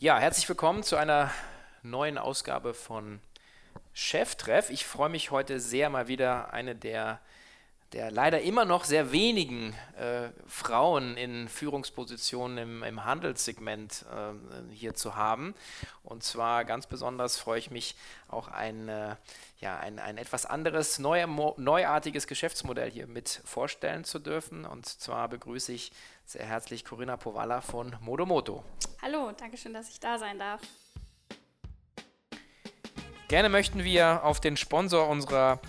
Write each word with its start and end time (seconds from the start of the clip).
Ja, 0.00 0.18
herzlich 0.18 0.48
willkommen 0.48 0.82
zu 0.82 0.96
einer 0.96 1.30
neuen 1.84 2.18
Ausgabe 2.18 2.74
von 2.74 3.20
Cheftreff. 3.94 4.68
Ich 4.70 4.84
freue 4.84 5.08
mich 5.08 5.30
heute 5.30 5.60
sehr, 5.60 5.88
mal 5.88 6.08
wieder 6.08 6.52
eine 6.52 6.74
der, 6.74 7.20
der 7.94 8.10
leider 8.10 8.40
immer 8.40 8.64
noch 8.64 8.82
sehr 8.82 9.12
wenigen 9.12 9.72
äh, 9.96 10.28
Frauen 10.48 11.16
in 11.16 11.48
Führungspositionen 11.48 12.58
im, 12.58 12.82
im 12.82 13.04
Handelssegment 13.04 14.04
äh, 14.10 14.74
hier 14.74 14.94
zu 14.94 15.14
haben. 15.14 15.54
Und 16.02 16.24
zwar 16.24 16.64
ganz 16.64 16.88
besonders 16.88 17.38
freue 17.38 17.60
ich 17.60 17.70
mich 17.70 17.94
auch 18.26 18.48
ein, 18.48 18.88
äh, 18.88 19.14
ja, 19.60 19.78
ein, 19.78 20.00
ein 20.00 20.18
etwas 20.18 20.44
anderes, 20.44 20.98
neu, 20.98 21.24
neuartiges 21.56 22.26
Geschäftsmodell 22.26 22.90
hier 22.90 23.06
mit 23.06 23.40
vorstellen 23.44 24.02
zu 24.02 24.18
dürfen. 24.18 24.64
Und 24.64 24.86
zwar 24.86 25.28
begrüße 25.28 25.72
ich 25.72 25.92
sehr 26.26 26.44
herzlich 26.44 26.84
Corinna 26.84 27.16
Powalla 27.16 27.60
von 27.60 27.94
Modomoto. 28.00 28.64
Hallo, 29.02 29.30
danke 29.38 29.56
schön, 29.56 29.72
dass 29.72 29.88
ich 29.88 30.00
da 30.00 30.18
sein 30.18 30.40
darf. 30.40 30.60
Gerne 33.28 33.48
möchten 33.48 33.84
wir 33.84 34.24
auf 34.24 34.40
den 34.40 34.56
Sponsor 34.56 35.08
unserer 35.08 35.60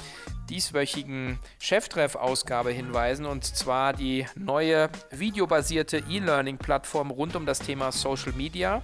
dieswöchigen 0.50 1.40
Cheftreff-Ausgabe 1.60 2.72
hinweisen 2.72 3.26
und 3.26 3.44
zwar 3.44 3.94
die 3.94 4.26
neue 4.36 4.90
videobasierte 5.12 6.04
E-Learning-Plattform 6.10 7.12
rund 7.12 7.36
um 7.36 7.46
das 7.46 7.60
Thema 7.60 7.92
Social 7.92 8.34
Media 8.34 8.82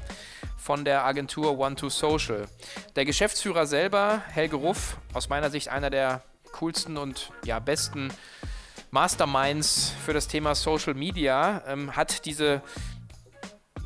von 0.58 0.86
der 0.86 1.06
Agentur 1.06 1.52
One2Social. 1.52 2.48
Der 2.96 3.06
Geschäftsführer 3.06 3.66
selber, 3.66 4.22
Helge 4.30 4.56
Ruff, 4.56 4.98
aus 5.14 5.30
meiner 5.30 5.50
Sicht 5.50 5.70
einer 5.70 5.90
der 5.90 6.24
coolsten 6.52 6.98
und 6.98 7.32
ja, 7.46 7.60
besten 7.60 8.14
Masterminds 8.92 9.94
für 10.06 10.14
das 10.14 10.28
Thema 10.28 10.54
Social 10.56 10.94
Media, 10.94 11.64
ähm, 11.68 11.96
hat 11.96 12.26
diese 12.26 12.62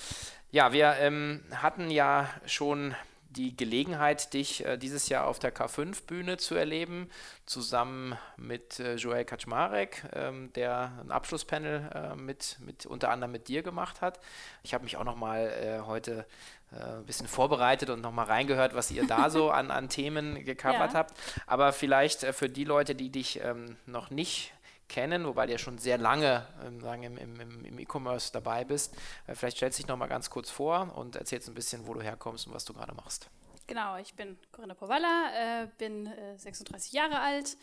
Ja, 0.52 0.72
wir 0.72 0.94
ähm, 1.00 1.42
hatten 1.54 1.90
ja 1.90 2.26
schon 2.46 2.94
die 3.38 3.56
Gelegenheit, 3.56 4.34
dich 4.34 4.64
äh, 4.66 4.76
dieses 4.76 5.08
Jahr 5.08 5.26
auf 5.26 5.38
der 5.38 5.54
K5-Bühne 5.54 6.36
zu 6.38 6.56
erleben, 6.56 7.08
zusammen 7.46 8.18
mit 8.36 8.80
äh, 8.80 8.96
Joel 8.96 9.24
Kaczmarek, 9.24 10.02
ähm, 10.12 10.52
der 10.54 10.92
ein 11.00 11.12
Abschlusspanel 11.12 11.90
äh, 11.94 12.16
mit, 12.16 12.58
mit 12.60 12.84
unter 12.84 13.10
anderem 13.10 13.30
mit 13.30 13.46
dir 13.46 13.62
gemacht 13.62 14.00
hat. 14.00 14.18
Ich 14.64 14.74
habe 14.74 14.82
mich 14.84 14.96
auch 14.96 15.04
nochmal 15.04 15.46
äh, 15.48 15.86
heute 15.86 16.26
ein 16.70 17.06
bisschen 17.06 17.28
vorbereitet 17.28 17.88
und 17.88 18.02
nochmal 18.02 18.26
reingehört, 18.26 18.74
was 18.74 18.90
ihr 18.90 19.06
da 19.06 19.30
so 19.30 19.50
an, 19.50 19.70
an 19.70 19.88
Themen 19.88 20.44
gecovert 20.44 20.92
ja. 20.92 20.98
habt. 20.98 21.18
Aber 21.46 21.72
vielleicht 21.72 22.26
für 22.34 22.50
die 22.50 22.64
Leute, 22.64 22.94
die 22.94 23.08
dich 23.08 23.40
ähm, 23.42 23.78
noch 23.86 24.10
nicht 24.10 24.52
kennen, 24.88 25.24
wobei 25.26 25.46
du 25.46 25.52
ja 25.52 25.58
schon 25.58 25.78
sehr 25.78 25.98
lange 25.98 26.46
ähm, 26.64 26.80
sagen, 26.80 27.02
im, 27.02 27.16
im, 27.16 27.64
im 27.64 27.78
E-Commerce 27.78 28.32
dabei 28.32 28.64
bist. 28.64 28.96
Äh, 29.26 29.34
vielleicht 29.34 29.58
stellst 29.58 29.78
du 29.78 29.82
dich 29.82 29.88
noch 29.88 29.96
mal 29.96 30.06
ganz 30.06 30.30
kurz 30.30 30.50
vor 30.50 30.96
und 30.96 31.16
erzählst 31.16 31.48
ein 31.48 31.54
bisschen, 31.54 31.86
wo 31.86 31.94
du 31.94 32.02
herkommst 32.02 32.46
und 32.46 32.54
was 32.54 32.64
du 32.64 32.72
gerade 32.72 32.94
machst. 32.94 33.30
Genau, 33.66 33.98
ich 33.98 34.14
bin 34.14 34.38
Corinna 34.50 34.74
Powalla, 34.74 35.64
äh, 35.64 35.68
bin 35.76 36.06
äh, 36.06 36.38
36 36.38 36.92
Jahre 36.92 37.20
alt, 37.20 37.58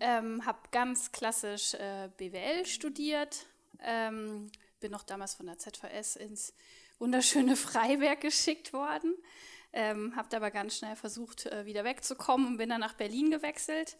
ähm, 0.00 0.44
habe 0.44 0.58
ganz 0.70 1.12
klassisch 1.12 1.72
äh, 1.74 2.10
BWL 2.18 2.66
studiert, 2.66 3.46
ähm, 3.80 4.50
bin 4.80 4.92
noch 4.92 5.02
damals 5.02 5.34
von 5.34 5.46
der 5.46 5.58
ZVS 5.58 6.16
ins 6.16 6.52
wunderschöne 6.98 7.56
Freiberg 7.56 8.20
geschickt 8.20 8.74
worden, 8.74 9.14
ähm, 9.72 10.14
habe 10.14 10.36
aber 10.36 10.50
ganz 10.50 10.76
schnell 10.76 10.94
versucht, 10.94 11.46
äh, 11.46 11.64
wieder 11.64 11.84
wegzukommen 11.84 12.46
und 12.46 12.56
bin 12.58 12.68
dann 12.68 12.80
nach 12.80 12.94
Berlin 12.94 13.30
gewechselt 13.30 13.96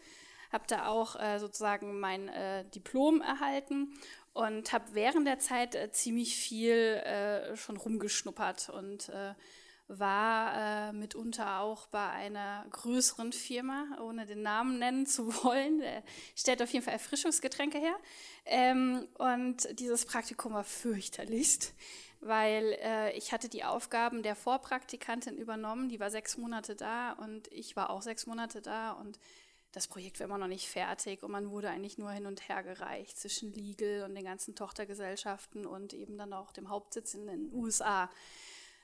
habe 0.53 0.65
da 0.69 0.87
auch 0.87 1.21
äh, 1.21 1.39
sozusagen 1.39 1.99
mein 2.01 2.29
äh, 2.29 2.65
Diplom 2.71 3.21
erhalten 3.21 3.95
und 4.33 4.73
habe 4.73 4.85
während 4.93 5.27
der 5.27 5.39
Zeit 5.39 5.75
äh, 5.75 5.91
ziemlich 5.91 6.37
viel 6.37 6.75
äh, 6.75 7.57
schon 7.57 7.77
rumgeschnuppert 7.77 8.69
und 8.69 9.09
äh, 9.09 9.35
war 9.89 10.89
äh, 10.89 10.93
mitunter 10.93 11.61
auch 11.61 11.87
bei 11.87 12.09
einer 12.09 12.67
größeren 12.71 13.33
Firma, 13.33 13.87
ohne 14.01 14.27
den 14.27 14.43
Namen 14.43 14.79
nennen 14.79 15.07
zu 15.07 15.27
wollen. 15.45 15.79
Der 15.79 16.03
stellt 16.35 16.63
auf 16.63 16.73
jeden 16.73 16.85
Fall 16.85 16.95
Erfrischungsgetränke 16.95 17.79
her. 17.79 17.97
Ähm, 18.45 19.09
und 19.15 19.69
dieses 19.79 20.05
Praktikum 20.05 20.55
war 20.55 20.65
fürchterlichst, 20.65 21.75
weil 22.21 22.77
äh, 22.83 23.17
ich 23.17 23.33
hatte 23.33 23.49
die 23.49 23.65
Aufgaben 23.65 24.23
der 24.23 24.35
Vorpraktikantin 24.35 25.37
übernommen. 25.37 25.89
Die 25.89 26.01
war 26.01 26.11
sechs 26.11 26.37
Monate 26.37 26.75
da 26.75 27.13
und 27.13 27.49
ich 27.53 27.77
war 27.77 27.91
auch 27.91 28.03
sechs 28.03 28.27
Monate 28.27 28.63
da 28.63 28.93
und 28.93 29.19
das 29.77 29.89
Projekt 29.89 30.21
war 30.21 30.25
immer 30.25 30.39
noch 30.39 30.47
nicht 30.47 30.71
fertig 30.71 31.23
und 31.23 31.31
man 31.31 31.51
wurde 31.51 31.69
eigentlich 31.69 31.99
nur 31.99 32.11
hin 32.11 32.25
und 32.25 32.49
her 32.49 32.63
gereicht 32.63 33.19
zwischen 33.19 33.53
Legal 33.53 34.05
und 34.05 34.15
den 34.15 34.25
ganzen 34.25 34.55
Tochtergesellschaften 34.55 35.67
und 35.67 35.93
eben 35.93 36.17
dann 36.17 36.33
auch 36.33 36.51
dem 36.53 36.71
Hauptsitz 36.71 37.13
in 37.13 37.27
den 37.27 37.53
USA. 37.53 38.09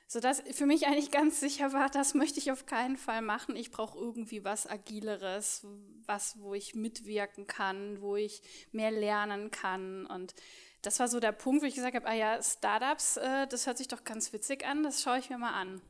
Sodass 0.06 0.42
für 0.52 0.66
mich 0.66 0.86
eigentlich 0.86 1.10
ganz 1.10 1.40
sicher 1.40 1.72
war, 1.72 1.88
das 1.88 2.12
möchte 2.12 2.40
ich 2.40 2.52
auf 2.52 2.66
keinen 2.66 2.98
Fall 2.98 3.22
machen. 3.22 3.56
Ich 3.56 3.70
brauche 3.70 3.98
irgendwie 3.98 4.44
was 4.44 4.66
Agileres, 4.66 5.66
was, 6.04 6.38
wo 6.38 6.52
ich 6.52 6.74
mitwirken 6.74 7.46
kann, 7.46 8.02
wo 8.02 8.16
ich 8.16 8.42
mehr 8.70 8.90
lernen 8.90 9.50
kann. 9.50 10.04
Und 10.04 10.34
das 10.82 11.00
war 11.00 11.08
so 11.08 11.20
der 11.20 11.32
Punkt, 11.32 11.62
wo 11.62 11.66
ich 11.66 11.74
gesagt 11.74 11.96
habe, 11.96 12.06
ah 12.06 12.12
ja, 12.12 12.42
Startups, 12.42 13.16
äh, 13.16 13.46
das 13.46 13.66
hört 13.66 13.78
sich 13.78 13.88
doch 13.88 14.04
ganz 14.04 14.34
witzig 14.34 14.66
an, 14.66 14.82
das 14.82 15.00
schaue 15.00 15.18
ich 15.18 15.30
mir 15.30 15.38
mal 15.38 15.54
an. 15.54 15.80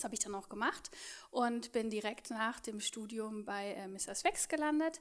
Das 0.00 0.04
habe 0.04 0.14
ich 0.14 0.20
dann 0.20 0.34
auch 0.34 0.48
gemacht 0.48 0.90
und 1.30 1.72
bin 1.72 1.90
direkt 1.90 2.30
nach 2.30 2.58
dem 2.58 2.80
Studium 2.80 3.44
bei 3.44 3.74
äh, 3.74 3.86
Mrs. 3.86 4.24
Wex 4.24 4.48
gelandet. 4.48 4.98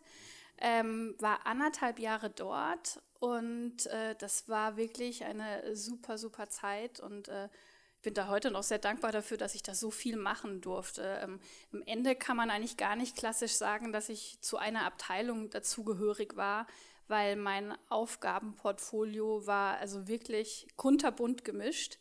Ähm, 0.57 1.15
war 1.19 1.45
anderthalb 1.45 1.99
Jahre 1.99 2.29
dort 2.29 3.01
und 3.21 3.85
äh, 3.85 4.15
das 4.15 4.49
war 4.49 4.75
wirklich 4.75 5.23
eine 5.23 5.73
super, 5.73 6.17
super 6.17 6.49
Zeit 6.49 6.99
und 6.99 7.29
äh, 7.29 7.47
bin 8.01 8.13
da 8.13 8.27
heute 8.27 8.51
noch 8.51 8.63
sehr 8.63 8.77
dankbar 8.77 9.13
dafür, 9.13 9.37
dass 9.37 9.55
ich 9.55 9.63
da 9.63 9.73
so 9.73 9.89
viel 9.89 10.17
machen 10.17 10.59
durfte. 10.59 11.21
Ähm, 11.23 11.39
Am 11.71 11.81
Ende 11.83 12.13
kann 12.13 12.35
man 12.35 12.49
eigentlich 12.49 12.75
gar 12.75 12.97
nicht 12.97 13.15
klassisch 13.15 13.53
sagen, 13.53 13.93
dass 13.93 14.09
ich 14.09 14.41
zu 14.41 14.57
einer 14.57 14.83
Abteilung 14.83 15.49
dazugehörig 15.49 16.35
war, 16.35 16.67
weil 17.07 17.37
mein 17.37 17.73
Aufgabenportfolio 17.87 19.47
war 19.47 19.77
also 19.77 20.09
wirklich 20.09 20.67
kunterbunt 20.75 21.45
gemischt. 21.45 21.97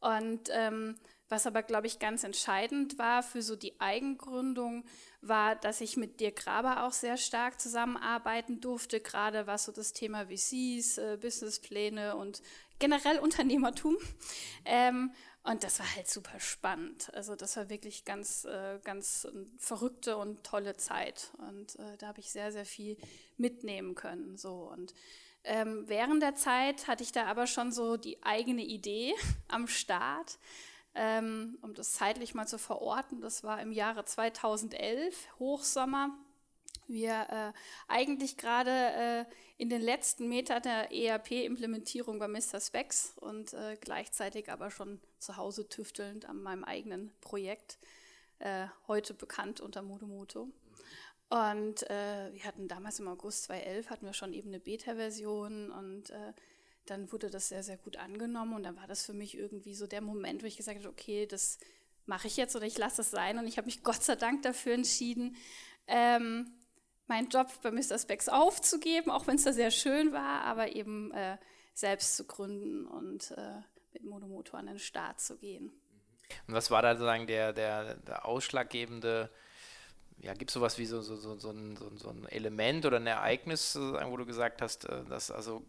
Und 0.00 0.48
ähm, 0.50 0.96
was 1.32 1.46
aber, 1.46 1.62
glaube 1.62 1.86
ich, 1.86 1.98
ganz 1.98 2.24
entscheidend 2.24 2.98
war 2.98 3.22
für 3.22 3.40
so 3.40 3.56
die 3.56 3.80
Eigengründung, 3.80 4.84
war, 5.22 5.56
dass 5.56 5.80
ich 5.80 5.96
mit 5.96 6.20
Dirk 6.20 6.36
Graber 6.36 6.84
auch 6.84 6.92
sehr 6.92 7.16
stark 7.16 7.58
zusammenarbeiten 7.58 8.60
durfte, 8.60 9.00
gerade 9.00 9.46
was 9.46 9.64
so 9.64 9.72
das 9.72 9.94
Thema 9.94 10.26
VCs, 10.26 10.98
äh, 10.98 11.18
Businesspläne 11.18 12.16
und 12.16 12.42
generell 12.78 13.18
Unternehmertum. 13.18 13.96
Ähm, 14.64 15.12
und 15.42 15.64
das 15.64 15.80
war 15.80 15.96
halt 15.96 16.08
super 16.08 16.38
spannend. 16.38 17.12
Also 17.14 17.34
das 17.34 17.56
war 17.56 17.68
wirklich 17.68 18.04
ganz, 18.04 18.44
äh, 18.44 18.78
ganz 18.84 19.26
verrückte 19.58 20.16
und 20.16 20.44
tolle 20.44 20.76
Zeit. 20.76 21.32
Und 21.38 21.80
äh, 21.80 21.96
da 21.98 22.06
habe 22.06 22.20
ich 22.20 22.30
sehr, 22.30 22.52
sehr 22.52 22.64
viel 22.64 22.96
mitnehmen 23.38 23.96
können. 23.96 24.36
So 24.36 24.70
und 24.72 24.94
ähm, 25.42 25.82
während 25.88 26.22
der 26.22 26.36
Zeit 26.36 26.86
hatte 26.86 27.02
ich 27.02 27.10
da 27.10 27.26
aber 27.26 27.48
schon 27.48 27.72
so 27.72 27.96
die 27.96 28.22
eigene 28.22 28.62
Idee 28.62 29.14
am 29.48 29.66
Start 29.66 30.38
ähm, 30.94 31.58
um 31.62 31.74
das 31.74 31.92
zeitlich 31.92 32.34
mal 32.34 32.46
zu 32.46 32.58
verorten. 32.58 33.20
Das 33.20 33.44
war 33.44 33.60
im 33.60 33.72
Jahre 33.72 34.04
2011, 34.04 35.28
Hochsommer. 35.38 36.10
Wir 36.88 37.26
äh, 37.30 37.52
eigentlich 37.88 38.36
gerade 38.36 38.70
äh, 38.70 39.24
in 39.56 39.70
den 39.70 39.80
letzten 39.80 40.28
Metern 40.28 40.62
der 40.62 40.92
ERP-Implementierung 40.92 42.18
bei 42.18 42.28
Mr. 42.28 42.60
Specs 42.60 43.14
und 43.18 43.54
äh, 43.54 43.76
gleichzeitig 43.80 44.50
aber 44.50 44.70
schon 44.70 45.00
zu 45.18 45.36
Hause 45.36 45.68
tüftelnd 45.68 46.26
an 46.26 46.42
meinem 46.42 46.64
eigenen 46.64 47.12
Projekt, 47.20 47.78
äh, 48.40 48.66
heute 48.88 49.14
bekannt 49.14 49.60
unter 49.60 49.82
Modomoto. 49.82 50.48
Und 51.30 51.88
äh, 51.88 52.30
wir 52.34 52.44
hatten 52.44 52.68
damals 52.68 53.00
im 53.00 53.08
August 53.08 53.44
2011 53.44 53.88
hatten 53.88 54.04
wir 54.04 54.12
schon 54.12 54.34
eben 54.34 54.48
eine 54.48 54.60
Beta-Version 54.60 55.70
und 55.70 56.10
äh, 56.10 56.34
dann 56.86 57.12
wurde 57.12 57.30
das 57.30 57.48
sehr, 57.48 57.62
sehr 57.62 57.76
gut 57.76 57.96
angenommen 57.96 58.54
und 58.54 58.62
dann 58.64 58.76
war 58.76 58.86
das 58.86 59.06
für 59.06 59.12
mich 59.12 59.36
irgendwie 59.36 59.74
so 59.74 59.86
der 59.86 60.00
Moment, 60.00 60.42
wo 60.42 60.46
ich 60.46 60.56
gesagt 60.56 60.78
habe, 60.78 60.88
okay, 60.88 61.26
das 61.26 61.58
mache 62.06 62.26
ich 62.26 62.36
jetzt 62.36 62.56
oder 62.56 62.66
ich 62.66 62.78
lasse 62.78 63.02
es 63.02 63.10
sein 63.10 63.38
und 63.38 63.46
ich 63.46 63.56
habe 63.56 63.66
mich 63.66 63.82
Gott 63.84 64.02
sei 64.02 64.16
Dank 64.16 64.42
dafür 64.42 64.74
entschieden, 64.74 65.36
ähm, 65.86 66.50
meinen 67.06 67.28
Job 67.28 67.48
bei 67.62 67.70
Mr. 67.70 67.98
Specs 67.98 68.28
aufzugeben, 68.28 69.10
auch 69.10 69.26
wenn 69.26 69.36
es 69.36 69.44
da 69.44 69.52
sehr 69.52 69.70
schön 69.70 70.12
war, 70.12 70.42
aber 70.42 70.74
eben 70.74 71.12
äh, 71.12 71.36
selbst 71.74 72.16
zu 72.16 72.24
gründen 72.24 72.86
und 72.86 73.32
äh, 73.32 73.60
mit 73.92 74.04
Monomotor 74.04 74.58
an 74.58 74.66
den 74.66 74.78
Start 74.78 75.20
zu 75.20 75.36
gehen. 75.36 75.72
Und 76.46 76.54
was 76.54 76.70
war 76.70 76.82
da 76.82 76.94
sozusagen 76.94 77.26
der, 77.26 77.52
der, 77.52 77.96
der 77.96 78.24
ausschlaggebende 78.26 79.30
ja, 80.22 80.34
gibt 80.34 80.50
es 80.50 80.54
sowas 80.54 80.78
wie 80.78 80.86
so, 80.86 81.00
so, 81.02 81.16
so, 81.16 81.36
so, 81.36 81.50
ein, 81.50 81.76
so 81.96 82.08
ein 82.08 82.26
Element 82.28 82.86
oder 82.86 82.98
ein 82.98 83.06
Ereignis, 83.06 83.74
wo 83.76 84.16
du 84.16 84.24
gesagt 84.24 84.62
hast, 84.62 84.88
äh, 84.88 85.04
dass 85.04 85.30
also 85.30 85.64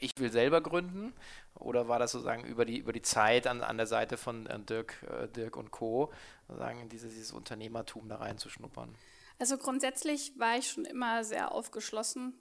ich 0.00 0.12
will 0.18 0.30
selber 0.30 0.60
gründen? 0.60 1.12
Oder 1.54 1.88
war 1.88 1.98
das 1.98 2.12
sozusagen 2.12 2.44
über 2.44 2.64
die, 2.64 2.78
über 2.78 2.92
die 2.92 3.02
Zeit 3.02 3.46
an, 3.46 3.62
an 3.62 3.76
der 3.76 3.86
Seite 3.86 4.16
von 4.16 4.46
äh, 4.46 4.58
Dirk, 4.60 5.02
äh, 5.02 5.28
Dirk 5.28 5.56
und 5.56 5.70
Co., 5.70 6.12
sozusagen 6.46 6.88
dieses, 6.88 7.12
dieses 7.12 7.32
Unternehmertum 7.32 8.08
da 8.08 8.16
reinzuschnuppern? 8.16 8.94
Also 9.38 9.56
grundsätzlich 9.56 10.38
war 10.38 10.58
ich 10.58 10.68
schon 10.70 10.84
immer 10.84 11.24
sehr 11.24 11.52
aufgeschlossen 11.52 12.34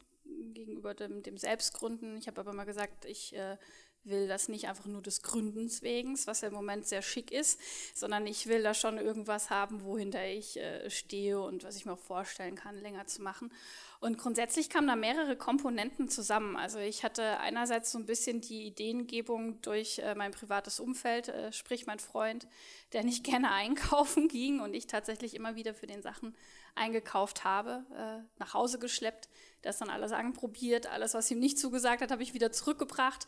gegenüber 0.54 0.94
dem, 0.94 1.24
dem 1.24 1.38
Selbstgründen. 1.38 2.18
Ich 2.18 2.27
habe 2.27 2.42
aber 2.42 2.54
mal 2.54 2.65
gesagt, 2.65 3.06
ich 3.06 3.36
äh, 3.36 3.57
will 4.09 4.27
das 4.27 4.50
nicht 4.50 4.68
einfach 4.68 4.86
nur 4.86 5.01
des 5.01 5.21
Gründens 5.21 5.81
wegen, 5.81 6.18
was 6.25 6.42
ja 6.42 6.48
im 6.48 6.54
Moment 6.54 6.88
sehr 6.88 7.01
schick 7.01 7.31
ist, 7.31 7.59
sondern 7.94 8.27
ich 8.27 8.48
will 8.48 8.63
da 8.63 8.74
schon 8.74 8.98
irgendwas 8.98 9.50
haben, 9.50 9.83
wohinter 9.83 10.25
ich 10.25 10.57
äh, 10.57 10.89
stehe 10.89 11.39
und 11.39 11.63
was 11.63 11.75
ich 11.75 11.86
mir 11.86 11.94
auch 11.94 12.00
vorstellen 12.00 12.56
kann, 12.56 12.75
länger 12.81 13.07
zu 13.07 13.21
machen. 13.21 13.51
Und 14.00 14.18
grundsätzlich 14.19 14.69
kamen 14.69 14.88
da 14.88 14.95
mehrere 14.95 15.36
Komponenten 15.36 16.07
zusammen. 16.07 16.56
Also 16.56 16.77
ich 16.77 17.04
hatte 17.04 17.39
einerseits 17.39 17.92
so 17.92 17.98
ein 17.98 18.06
bisschen 18.06 18.42
die 18.42 18.68
Ideengebung 18.68 19.59
durch 19.62 20.00
äh, 20.00 20.13
mein 20.13 20.31
privates 20.31 20.80
Umfeld, 20.80 21.30
äh, 21.30 21.51
sprich 21.51 21.88
mein 21.88 22.00
Freund, 22.00 22.48
der 22.94 23.04
nicht 23.04 23.24
gerne 23.24 23.51
einkaufen 23.51 24.27
ging 24.27 24.59
und 24.59 24.74
ich 24.74 24.88
tatsächlich 24.88 25.33
immer 25.33 25.56
wieder 25.56 25.74
für 25.74 25.88
den 25.88 26.04
Sachen 26.04 26.36
eingekauft 26.75 27.44
habe, 27.44 27.83
äh, 27.95 28.24
nach 28.39 28.54
Hause 28.54 28.77
geschleppt, 28.77 29.30
das 29.63 29.80
dann 29.80 29.89
alles 29.89 30.12
anprobiert, 30.12 30.86
alles, 30.86 31.15
was 31.15 31.31
ihm 31.31 31.39
nicht 31.39 31.57
zugesagt 31.57 32.01
hat, 32.01 32.12
habe 32.12 32.21
ich 32.21 32.36
wieder 32.36 32.51
zurückgebracht. 32.51 33.27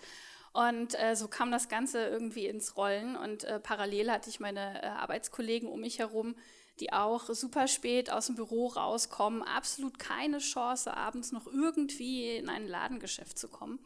Und 0.54 1.00
äh, 1.00 1.16
so 1.16 1.28
kam 1.28 1.52
das 1.52 1.70
Ganze 1.70 2.08
irgendwie 2.08 2.48
ins 2.48 2.76
Rollen. 2.76 3.16
Und 3.16 3.44
äh, 3.44 3.60
parallel 3.60 4.12
hatte 4.12 4.30
ich 4.30 4.40
meine 4.40 4.82
äh, 4.82 4.88
Arbeitskollegen 4.88 5.70
um 5.70 5.82
mich 5.82 6.00
herum, 6.00 6.36
die 6.80 6.94
auch 6.94 7.26
super 7.30 7.68
spät 7.68 8.10
aus 8.12 8.28
dem 8.28 8.36
Büro 8.36 8.68
rauskommen, 8.68 9.44
absolut 9.44 10.00
keine 10.00 10.40
Chance, 10.40 10.96
abends 10.96 11.32
noch 11.32 11.46
irgendwie 11.46 12.38
in 12.38 12.50
ein 12.50 12.68
Ladengeschäft 12.68 13.38
zu 13.38 13.50
kommen. 13.50 13.80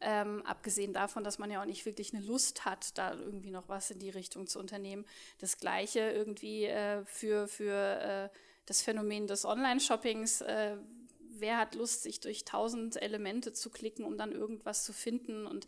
Ähm, 0.00 0.42
abgesehen 0.44 0.92
davon, 0.92 1.22
dass 1.22 1.38
man 1.38 1.50
ja 1.50 1.60
auch 1.60 1.66
nicht 1.66 1.86
wirklich 1.86 2.12
eine 2.12 2.24
Lust 2.24 2.64
hat, 2.64 2.98
da 2.98 3.12
irgendwie 3.14 3.50
noch 3.50 3.68
was 3.68 3.90
in 3.90 4.00
die 4.00 4.10
Richtung 4.10 4.48
zu 4.48 4.58
unternehmen. 4.58 5.04
Das 5.38 5.58
Gleiche 5.58 6.00
irgendwie 6.00 6.64
äh, 6.64 7.04
für, 7.04 7.46
für 7.46 8.30
äh, 8.32 8.36
das 8.66 8.82
Phänomen 8.82 9.28
des 9.28 9.44
Online-Shoppings. 9.44 10.42
Wer 11.38 11.58
hat 11.58 11.74
Lust, 11.74 12.02
sich 12.02 12.20
durch 12.20 12.44
tausend 12.44 13.00
Elemente 13.00 13.52
zu 13.52 13.70
klicken, 13.70 14.04
um 14.04 14.16
dann 14.16 14.32
irgendwas 14.32 14.84
zu 14.84 14.92
finden? 14.92 15.46
Und 15.46 15.66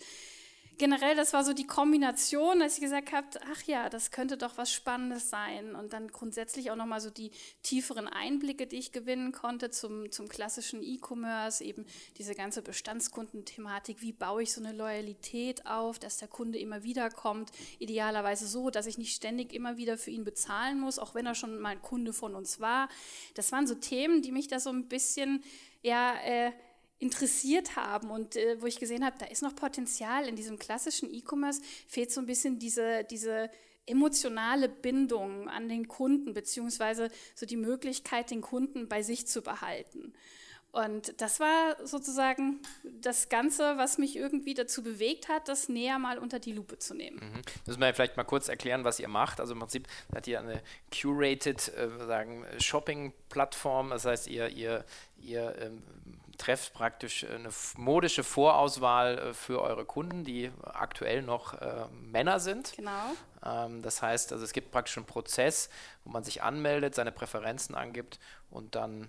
generell, 0.79 1.15
das 1.17 1.32
war 1.32 1.44
so 1.44 1.53
die 1.53 1.67
Kombination, 1.67 2.61
dass 2.61 2.75
ich 2.75 2.81
gesagt 2.81 3.12
habe, 3.12 3.26
ach 3.53 3.62
ja, 3.62 3.88
das 3.88 4.11
könnte 4.11 4.37
doch 4.37 4.56
was 4.56 4.73
Spannendes 4.73 5.31
sein. 5.31 5.75
Und 5.75 5.93
dann 5.93 6.09
grundsätzlich 6.09 6.71
auch 6.71 6.76
nochmal 6.76 7.00
so 7.00 7.11
die 7.11 7.31
tieferen 7.62 8.09
Einblicke, 8.09 8.67
die 8.67 8.76
ich 8.76 8.93
gewinnen 8.93 9.32
konnte 9.32 9.71
zum, 9.71 10.11
zum 10.11 10.29
klassischen 10.29 10.82
E-Commerce, 10.82 11.62
eben 11.62 11.85
diese 12.19 12.35
ganze 12.35 12.62
Bestandskundenthematik, 12.62 14.00
wie 14.00 14.12
baue 14.12 14.43
ich 14.43 14.53
so 14.53 14.62
eine 14.62 14.73
Loyalität 14.73 15.67
auf, 15.67 15.99
dass 15.99 16.19
der 16.19 16.29
Kunde 16.29 16.59
immer 16.59 16.82
wieder 16.82 17.11
kommt, 17.11 17.50
idealerweise 17.79 18.47
so, 18.47 18.70
dass 18.70 18.87
ich 18.87 18.99
nicht 18.99 19.15
ständig 19.15 19.53
immer 19.53 19.77
wieder 19.77 19.99
für 19.99 20.11
ihn 20.11 20.25
bezahlen 20.25 20.81
muss, 20.81 20.99
auch 20.99 21.15
wenn 21.15 21.27
er 21.27 21.35
schon 21.35 21.59
mal 21.59 21.70
ein 21.70 21.82
Kunde 21.82 22.12
von 22.12 22.35
uns 22.35 22.61
war. 22.61 22.88
Das 23.35 23.53
waren 23.53 23.67
so 23.67 23.75
Themen, 23.75 24.23
die 24.23 24.32
mich 24.32 24.49
da 24.49 24.61
so 24.61 24.70
ein 24.70 24.88
bisschen, 24.88 25.43
ja, 25.82 26.15
äh, 26.25 26.53
interessiert 26.99 27.76
haben 27.76 28.11
und 28.11 28.37
äh, 28.37 28.61
wo 28.61 28.67
ich 28.67 28.79
gesehen 28.79 29.05
habe, 29.05 29.17
da 29.19 29.26
ist 29.26 29.43
noch 29.43 29.55
Potenzial 29.55 30.29
in 30.29 30.37
diesem 30.37 30.58
klassischen 30.58 31.12
E-Commerce, 31.12 31.61
fehlt 31.87 32.12
so 32.12 32.20
ein 32.20 32.26
bisschen 32.26 32.58
diese, 32.58 33.05
diese 33.05 33.50
emotionale 33.87 34.69
Bindung 34.69 35.49
an 35.49 35.69
den 35.69 35.88
Kunden, 35.88 36.32
beziehungsweise 36.32 37.11
so 37.35 37.46
die 37.46 37.56
Möglichkeit, 37.56 38.31
den 38.31 38.41
Kunden 38.41 38.88
bei 38.88 39.02
sich 39.02 39.26
zu 39.26 39.43
behalten. 39.43 40.14
Und 40.75 41.20
das 41.20 41.38
war 41.38 41.76
sozusagen 41.87 42.61
das 43.00 43.29
Ganze, 43.29 43.76
was 43.76 43.96
mich 43.96 44.17
irgendwie 44.17 44.55
dazu 44.55 44.82
bewegt 44.82 45.29
hat, 45.29 45.46
das 45.46 45.69
näher 45.69 46.00
mal 46.00 46.19
unter 46.19 46.41
die 46.41 46.52
Lupe 46.52 46.81
zu 46.81 46.94
nehmen. 46.94 47.19
Mhm. 47.19 47.43
Müssen 47.64 47.81
wir 47.81 47.94
vielleicht 47.94 48.17
mal 48.17 48.25
kurz 48.25 48.49
erklären, 48.49 48.82
was 48.82 48.99
ihr 48.99 49.06
macht. 49.06 49.38
Also 49.38 49.52
im 49.52 49.61
Prinzip 49.61 49.87
hat 50.12 50.26
ihr 50.26 50.41
eine 50.41 50.62
curated 50.93 51.69
äh, 51.75 52.61
Shopping-Plattform. 52.61 53.91
Das 53.91 54.05
heißt, 54.05 54.26
ihr, 54.26 54.49
ihr, 54.49 54.85
ihr 55.23 55.55
ähm, 55.61 55.81
trefft 56.37 56.75
praktisch 56.75 57.25
eine 57.25 57.51
modische 57.77 58.25
Vorauswahl 58.25 59.19
äh, 59.19 59.35
für 59.35 59.63
eure 59.63 59.85
Kunden, 59.85 60.25
die 60.25 60.51
aktuell 60.63 61.23
noch 61.23 61.55
äh, 61.55 61.87
Männer 61.93 62.41
sind. 62.41 62.75
Genau. 62.77 63.13
Ähm, 63.45 63.83
das 63.83 64.03
heißt, 64.03 64.33
also 64.33 64.45
es 64.45 64.53
gibt 64.53 64.71
praktisch 64.71 64.97
einen 64.97 65.07
Prozess, 65.07 65.69
wo 66.05 66.11
man 66.11 66.25
sich 66.25 66.43
anmeldet, 66.43 66.94
seine 66.94 67.13
Präferenzen 67.13 67.75
angibt 67.75 68.19
und 68.51 68.75
dann 68.75 69.08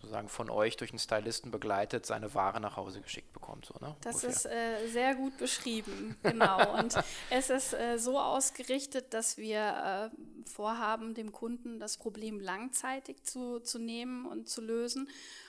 sozusagen 0.00 0.28
von 0.28 0.48
euch 0.48 0.76
durch 0.76 0.90
einen 0.90 1.00
Stylisten 1.00 1.50
begleitet 1.50 2.06
seine 2.06 2.32
Ware 2.34 2.60
nach 2.60 2.76
Hause 2.76 3.00
geschickt 3.00 3.32
bekommt. 3.32 3.66
So, 3.66 3.74
ne? 3.80 3.96
Das 4.00 4.22
Ungefähr. 4.22 4.30
ist 4.30 4.46
äh, 4.46 4.88
sehr 4.88 5.14
gut 5.16 5.36
beschrieben, 5.38 6.16
genau. 6.22 6.78
Und 6.78 6.94
es 7.30 7.50
ist 7.50 7.74
äh, 7.74 7.98
so 7.98 8.18
ausgerichtet, 8.18 9.12
dass 9.12 9.38
wir 9.38 10.12
äh, 10.14 10.48
vorhaben, 10.48 11.14
dem 11.14 11.32
Kunden 11.32 11.80
das 11.80 11.96
Problem 11.96 12.38
langzeitig 12.38 13.24
zu, 13.24 13.58
zu 13.60 13.78
nehmen 13.78 14.24
und 14.26 14.48
zu 14.48 14.60
lösen 14.60 15.08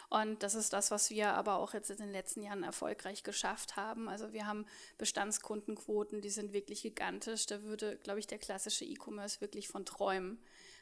und 0.09 0.41
das 0.41 0.55
ist 0.55 0.73
das, 0.73 0.89
was 0.89 1.11
wir 1.11 1.33
aber 1.33 1.57
auch 1.57 1.73
jetzt 1.73 1.91
in 1.91 1.97
den 1.97 2.11
letzten 2.11 2.41
Jahren 2.41 2.63
erfolgreich 2.63 3.21
geschafft 3.21 3.75
haben. 3.75 4.09
Also 4.09 4.33
wir 4.33 4.47
haben 4.47 4.65
Bestandskundenquoten, 4.97 6.21
die 6.21 6.31
sind 6.31 6.51
wirklich 6.51 6.81
gigantisch. 6.81 7.45
Da 7.45 7.61
würde, 7.61 7.97
glaube 7.97 8.19
ich, 8.19 8.25
der 8.25 8.39
klassische 8.39 8.85
E-Commerce 8.85 9.39
wirklich 9.39 9.67
von 9.67 9.85
träumen, 9.85 10.39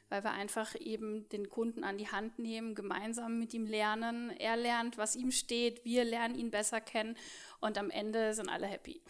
weil 0.07 0.23
wir 0.23 0.31
einfach 0.31 0.75
eben 0.79 1.27
den 1.27 1.49
Kunden 1.49 1.83
an 1.83 1.97
die 1.97 2.09
Hand 2.09 2.39
nehmen, 2.39 2.73
gemeinsam 2.73 3.37
mit 3.37 3.53
ihm 3.53 3.65
lernen. 3.65 4.29
Er 4.29 4.55
lernt, 4.55 4.97
was 4.97 5.17
ihm 5.17 5.31
steht, 5.31 5.83
wir 5.83 6.05
lernen 6.05 6.35
ihn 6.35 6.49
besser 6.49 6.79
kennen 6.79 7.17
und 7.59 7.77
am 7.77 7.89
Ende 7.89 8.33
sind 8.33 8.47
alle 8.47 8.67
happy. 8.67 9.01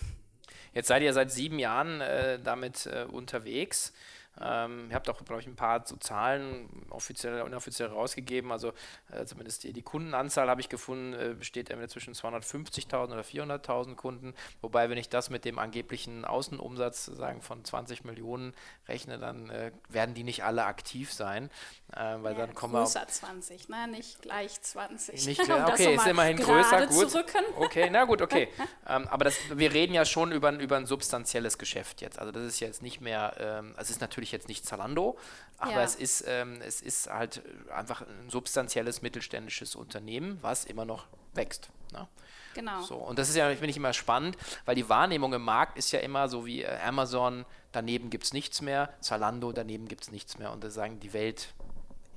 Jetzt 0.73 0.87
seid 0.87 1.03
ihr 1.03 1.13
seit 1.13 1.31
sieben 1.31 1.59
Jahren 1.59 2.01
äh, 2.01 2.39
damit 2.41 2.87
äh, 2.87 3.05
unterwegs. 3.11 3.93
Ähm, 4.41 4.87
ihr 4.89 4.95
habt 4.95 5.09
auch, 5.09 5.23
glaube 5.23 5.41
ich, 5.41 5.47
ein 5.47 5.55
paar 5.55 5.85
so 5.85 5.95
Zahlen 5.97 6.69
offiziell 6.89 7.33
oder 7.35 7.47
inoffiziell 7.47 7.89
rausgegeben. 7.89 8.51
Also 8.51 8.73
äh, 9.11 9.25
zumindest 9.25 9.63
die, 9.63 9.73
die, 9.73 9.81
Kundenanzahl 9.81 10.49
habe 10.49 10.61
ich 10.61 10.69
gefunden, 10.69 11.13
äh, 11.13 11.33
besteht 11.33 11.69
entweder 11.69 11.89
zwischen 11.89 12.13
250.000 12.13 13.05
oder 13.05 13.21
400.000 13.21 13.95
Kunden. 13.95 14.33
Wobei, 14.61 14.89
wenn 14.89 14.97
ich 14.97 15.09
das 15.09 15.29
mit 15.29 15.45
dem 15.45 15.59
angeblichen 15.59 16.25
Außenumsatz 16.25 17.05
sagen 17.05 17.41
von 17.41 17.63
20 17.63 18.03
Millionen 18.03 18.53
rechne, 18.87 19.17
dann 19.17 19.49
äh, 19.49 19.71
werden 19.89 20.13
die 20.13 20.23
nicht 20.23 20.43
alle 20.43 20.65
aktiv 20.65 21.11
sein. 21.13 21.49
Äh, 21.93 22.17
weil 22.19 22.33
ja, 22.33 22.45
dann 22.45 22.53
kommen 22.53 22.73
größer 22.73 23.01
wir 23.01 23.07
20, 23.07 23.69
ne? 23.69 23.87
nicht 23.87 24.21
gleich 24.21 24.61
20. 24.61 25.25
Nicht, 25.25 25.41
okay, 25.49 25.95
ist 25.95 26.07
immerhin 26.07 26.37
größer, 26.37 26.87
gut. 26.87 27.07
Okay, 27.57 27.89
na 27.89 28.03
gut, 28.03 28.21
okay. 28.21 28.49
ähm, 28.87 29.07
aber 29.07 29.25
das, 29.25 29.35
wir 29.53 29.73
reden 29.73 29.93
ja 29.93 30.05
schon 30.05 30.31
über, 30.31 30.51
über 30.51 30.77
ein 30.77 30.85
substanzielles 30.85 31.57
Geschäft 31.57 32.01
jetzt. 32.01 32.19
Also 32.19 32.31
das 32.31 32.43
ist 32.43 32.59
jetzt 32.59 32.81
nicht 32.81 33.01
mehr, 33.01 33.33
ähm, 33.39 33.73
es 33.77 33.89
ist 33.89 34.01
natürlich 34.01 34.26
jetzt 34.31 34.47
nicht 34.47 34.65
Zalando, 34.65 35.17
aber 35.57 35.71
ja. 35.71 35.83
es, 35.83 35.95
ist, 35.95 36.23
ähm, 36.27 36.61
es 36.61 36.81
ist 36.81 37.09
halt 37.09 37.41
einfach 37.73 38.01
ein 38.01 38.29
substanzielles 38.29 39.01
mittelständisches 39.01 39.75
Unternehmen, 39.75 40.37
was 40.41 40.65
immer 40.65 40.85
noch 40.85 41.07
wächst. 41.33 41.69
Ne? 41.93 42.07
Genau. 42.53 42.81
So, 42.81 42.95
und 42.95 43.19
das 43.19 43.29
ist 43.29 43.35
ja, 43.35 43.49
finde 43.49 43.69
ich, 43.69 43.77
immer 43.77 43.93
spannend, 43.93 44.35
weil 44.65 44.75
die 44.75 44.89
Wahrnehmung 44.89 45.33
im 45.33 45.43
Markt 45.43 45.77
ist 45.77 45.91
ja 45.91 45.99
immer 45.99 46.27
so 46.27 46.45
wie 46.45 46.63
äh, 46.63 46.79
Amazon, 46.79 47.45
daneben 47.71 48.09
gibt 48.09 48.25
es 48.25 48.33
nichts 48.33 48.61
mehr, 48.61 48.93
Zalando, 48.99 49.51
daneben 49.51 49.87
gibt 49.87 50.03
es 50.03 50.11
nichts 50.11 50.39
mehr. 50.39 50.51
Und 50.51 50.63
da 50.63 50.69
sagen 50.69 50.99
die 50.99 51.13
Welt 51.13 51.53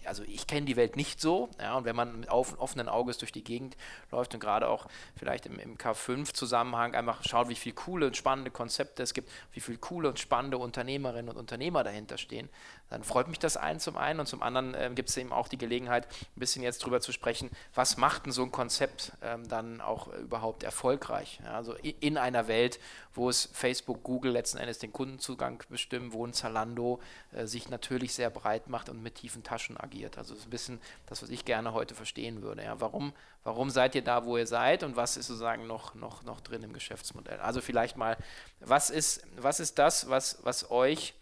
also 0.04 0.22
ich 0.24 0.46
kenne 0.46 0.66
die 0.66 0.76
Welt 0.76 0.96
nicht 0.96 1.20
so, 1.20 1.48
ja, 1.60 1.76
und 1.76 1.84
wenn 1.84 1.96
man 1.96 2.20
mit 2.20 2.28
auf, 2.28 2.58
offenen 2.58 2.88
Auges 2.88 3.18
durch 3.18 3.32
die 3.32 3.44
Gegend 3.44 3.76
läuft 4.10 4.34
und 4.34 4.40
gerade 4.40 4.68
auch 4.68 4.86
vielleicht 5.16 5.46
im, 5.46 5.58
im 5.58 5.76
K5-Zusammenhang 5.76 6.94
einfach 6.94 7.24
schaut, 7.24 7.48
wie 7.48 7.54
viele 7.54 7.74
coole 7.74 8.06
und 8.06 8.16
spannende 8.16 8.50
Konzepte 8.50 9.02
es 9.02 9.14
gibt, 9.14 9.30
wie 9.52 9.60
viele 9.60 9.78
coole 9.78 10.08
und 10.08 10.18
spannende 10.18 10.58
Unternehmerinnen 10.58 11.28
und 11.28 11.36
Unternehmer 11.36 11.84
dahinter 11.84 12.18
stehen, 12.18 12.48
dann 12.88 13.04
freut 13.04 13.28
mich 13.28 13.38
das 13.38 13.56
ein 13.56 13.78
zum 13.78 13.96
einen 13.96 14.20
und 14.20 14.26
zum 14.26 14.42
anderen 14.42 14.74
äh, 14.74 14.90
gibt 14.94 15.10
es 15.10 15.16
eben 15.16 15.32
auch 15.32 15.48
die 15.48 15.58
Gelegenheit, 15.58 16.06
ein 16.06 16.40
bisschen 16.40 16.62
jetzt 16.62 16.84
drüber 16.84 17.00
zu 17.00 17.12
sprechen, 17.12 17.50
was 17.74 17.96
macht 17.96 18.26
denn 18.26 18.32
so 18.32 18.42
ein 18.42 18.50
Konzept 18.50 19.12
ähm, 19.22 19.48
dann 19.48 19.80
auch 19.80 20.08
überhaupt 20.14 20.64
erfolgreich? 20.64 21.40
Ja, 21.44 21.52
also 21.52 21.74
in 21.74 22.18
einer 22.18 22.48
Welt, 22.48 22.80
wo 23.14 23.28
es 23.28 23.48
Facebook, 23.52 24.02
Google 24.02 24.32
letzten 24.32 24.58
Endes 24.58 24.78
den 24.78 24.92
Kundenzugang 24.92 25.62
bestimmen, 25.68 26.12
wo 26.12 26.26
ein 26.26 26.32
Zalando 26.32 27.00
äh, 27.32 27.46
sich 27.46 27.68
natürlich 27.68 28.14
sehr 28.14 28.30
breit 28.30 28.68
macht 28.68 28.88
und 28.88 29.02
mit 29.02 29.16
tiefen 29.16 29.44
Taschen 29.44 29.76
agiert. 29.76 29.89
Also 30.16 30.34
das 30.34 30.40
ist 30.40 30.46
ein 30.46 30.50
bisschen 30.50 30.80
das, 31.06 31.22
was 31.22 31.30
ich 31.30 31.44
gerne 31.44 31.72
heute 31.72 31.94
verstehen 31.94 32.42
würde. 32.42 32.64
Ja, 32.64 32.80
warum, 32.80 33.12
warum 33.44 33.70
seid 33.70 33.94
ihr 33.94 34.02
da, 34.02 34.24
wo 34.24 34.36
ihr 34.36 34.46
seid 34.46 34.82
und 34.82 34.96
was 34.96 35.16
ist 35.16 35.26
sozusagen 35.26 35.66
noch, 35.66 35.94
noch, 35.94 36.22
noch 36.22 36.40
drin 36.40 36.62
im 36.62 36.72
Geschäftsmodell? 36.72 37.40
Also 37.40 37.60
vielleicht 37.60 37.96
mal, 37.96 38.16
was 38.60 38.90
ist, 38.90 39.22
was 39.36 39.60
ist 39.60 39.78
das, 39.78 40.08
was, 40.08 40.38
was 40.42 40.70
euch 40.70 41.14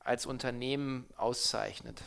als 0.00 0.26
Unternehmen 0.26 1.08
auszeichnet? 1.16 2.02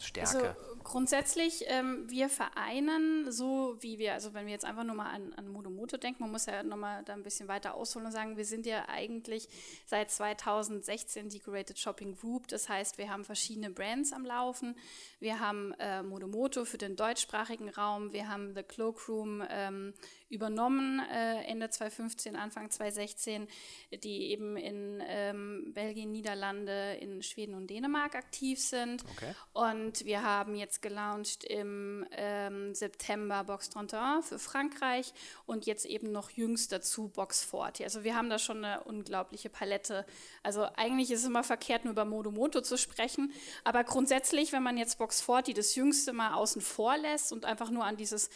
Stärke. 0.00 0.56
Also 0.58 0.69
grundsätzlich, 0.84 1.64
ähm, 1.66 2.08
wir 2.08 2.28
vereinen 2.28 3.30
so 3.30 3.76
wie 3.80 3.98
wir, 3.98 4.14
also 4.14 4.34
wenn 4.34 4.46
wir 4.46 4.52
jetzt 4.52 4.64
einfach 4.64 4.84
nur 4.84 4.94
mal 4.94 5.10
an, 5.10 5.32
an 5.34 5.48
Modomoto 5.48 5.96
denken, 5.96 6.22
man 6.22 6.32
muss 6.32 6.46
ja 6.46 6.62
nochmal 6.62 7.02
da 7.04 7.12
ein 7.12 7.22
bisschen 7.22 7.48
weiter 7.48 7.74
ausholen 7.74 8.06
und 8.06 8.12
sagen, 8.12 8.36
wir 8.36 8.44
sind 8.44 8.66
ja 8.66 8.88
eigentlich 8.88 9.48
seit 9.86 10.10
2016 10.10 11.28
die 11.28 11.40
Curated 11.40 11.78
Shopping 11.78 12.16
Group. 12.16 12.48
Das 12.48 12.68
heißt, 12.68 12.98
wir 12.98 13.10
haben 13.10 13.24
verschiedene 13.24 13.70
Brands 13.70 14.12
am 14.12 14.24
Laufen. 14.24 14.76
Wir 15.18 15.40
haben 15.40 15.72
äh, 15.78 16.02
Modomoto 16.02 16.64
für 16.64 16.78
den 16.78 16.96
deutschsprachigen 16.96 17.68
Raum, 17.68 18.12
wir 18.12 18.28
haben 18.28 18.54
The 18.54 18.62
Cloakroom 18.62 19.42
ähm, 19.48 19.94
übernommen 20.30 21.00
äh, 21.12 21.42
Ende 21.42 21.68
2015, 21.68 22.36
Anfang 22.36 22.70
2016, 22.70 23.48
die 24.02 24.30
eben 24.30 24.56
in 24.56 25.02
ähm, 25.06 25.72
Belgien, 25.74 26.12
Niederlande, 26.12 26.94
in 27.00 27.22
Schweden 27.22 27.54
und 27.54 27.68
Dänemark 27.68 28.14
aktiv 28.14 28.60
sind. 28.60 29.04
Okay. 29.16 29.34
Und 29.52 30.04
wir 30.04 30.22
haben 30.22 30.54
jetzt 30.54 30.82
gelauncht 30.82 31.44
im 31.44 32.06
ähm, 32.12 32.74
September 32.74 33.44
Box 33.44 33.76
31 33.76 34.28
für 34.28 34.38
Frankreich 34.38 35.12
und 35.46 35.66
jetzt 35.66 35.84
eben 35.84 36.12
noch 36.12 36.30
jüngst 36.30 36.70
dazu 36.70 37.08
Box 37.08 37.44
40. 37.44 37.84
Also 37.84 38.04
wir 38.04 38.14
haben 38.14 38.30
da 38.30 38.38
schon 38.38 38.64
eine 38.64 38.84
unglaubliche 38.84 39.50
Palette. 39.50 40.06
Also 40.44 40.66
eigentlich 40.76 41.10
ist 41.10 41.20
es 41.20 41.26
immer 41.26 41.42
verkehrt, 41.42 41.84
nur 41.84 41.92
über 41.92 42.04
Modomoto 42.04 42.60
zu 42.60 42.78
sprechen, 42.78 43.32
aber 43.64 43.82
grundsätzlich, 43.82 44.52
wenn 44.52 44.62
man 44.62 44.78
jetzt 44.78 44.98
Box 44.98 45.20
40 45.20 45.54
das 45.54 45.74
jüngste 45.74 46.12
mal 46.12 46.34
außen 46.34 46.62
vor 46.62 46.96
lässt 46.96 47.32
und 47.32 47.44
einfach 47.44 47.70
nur 47.70 47.84
an 47.84 47.96
dieses 47.96 48.30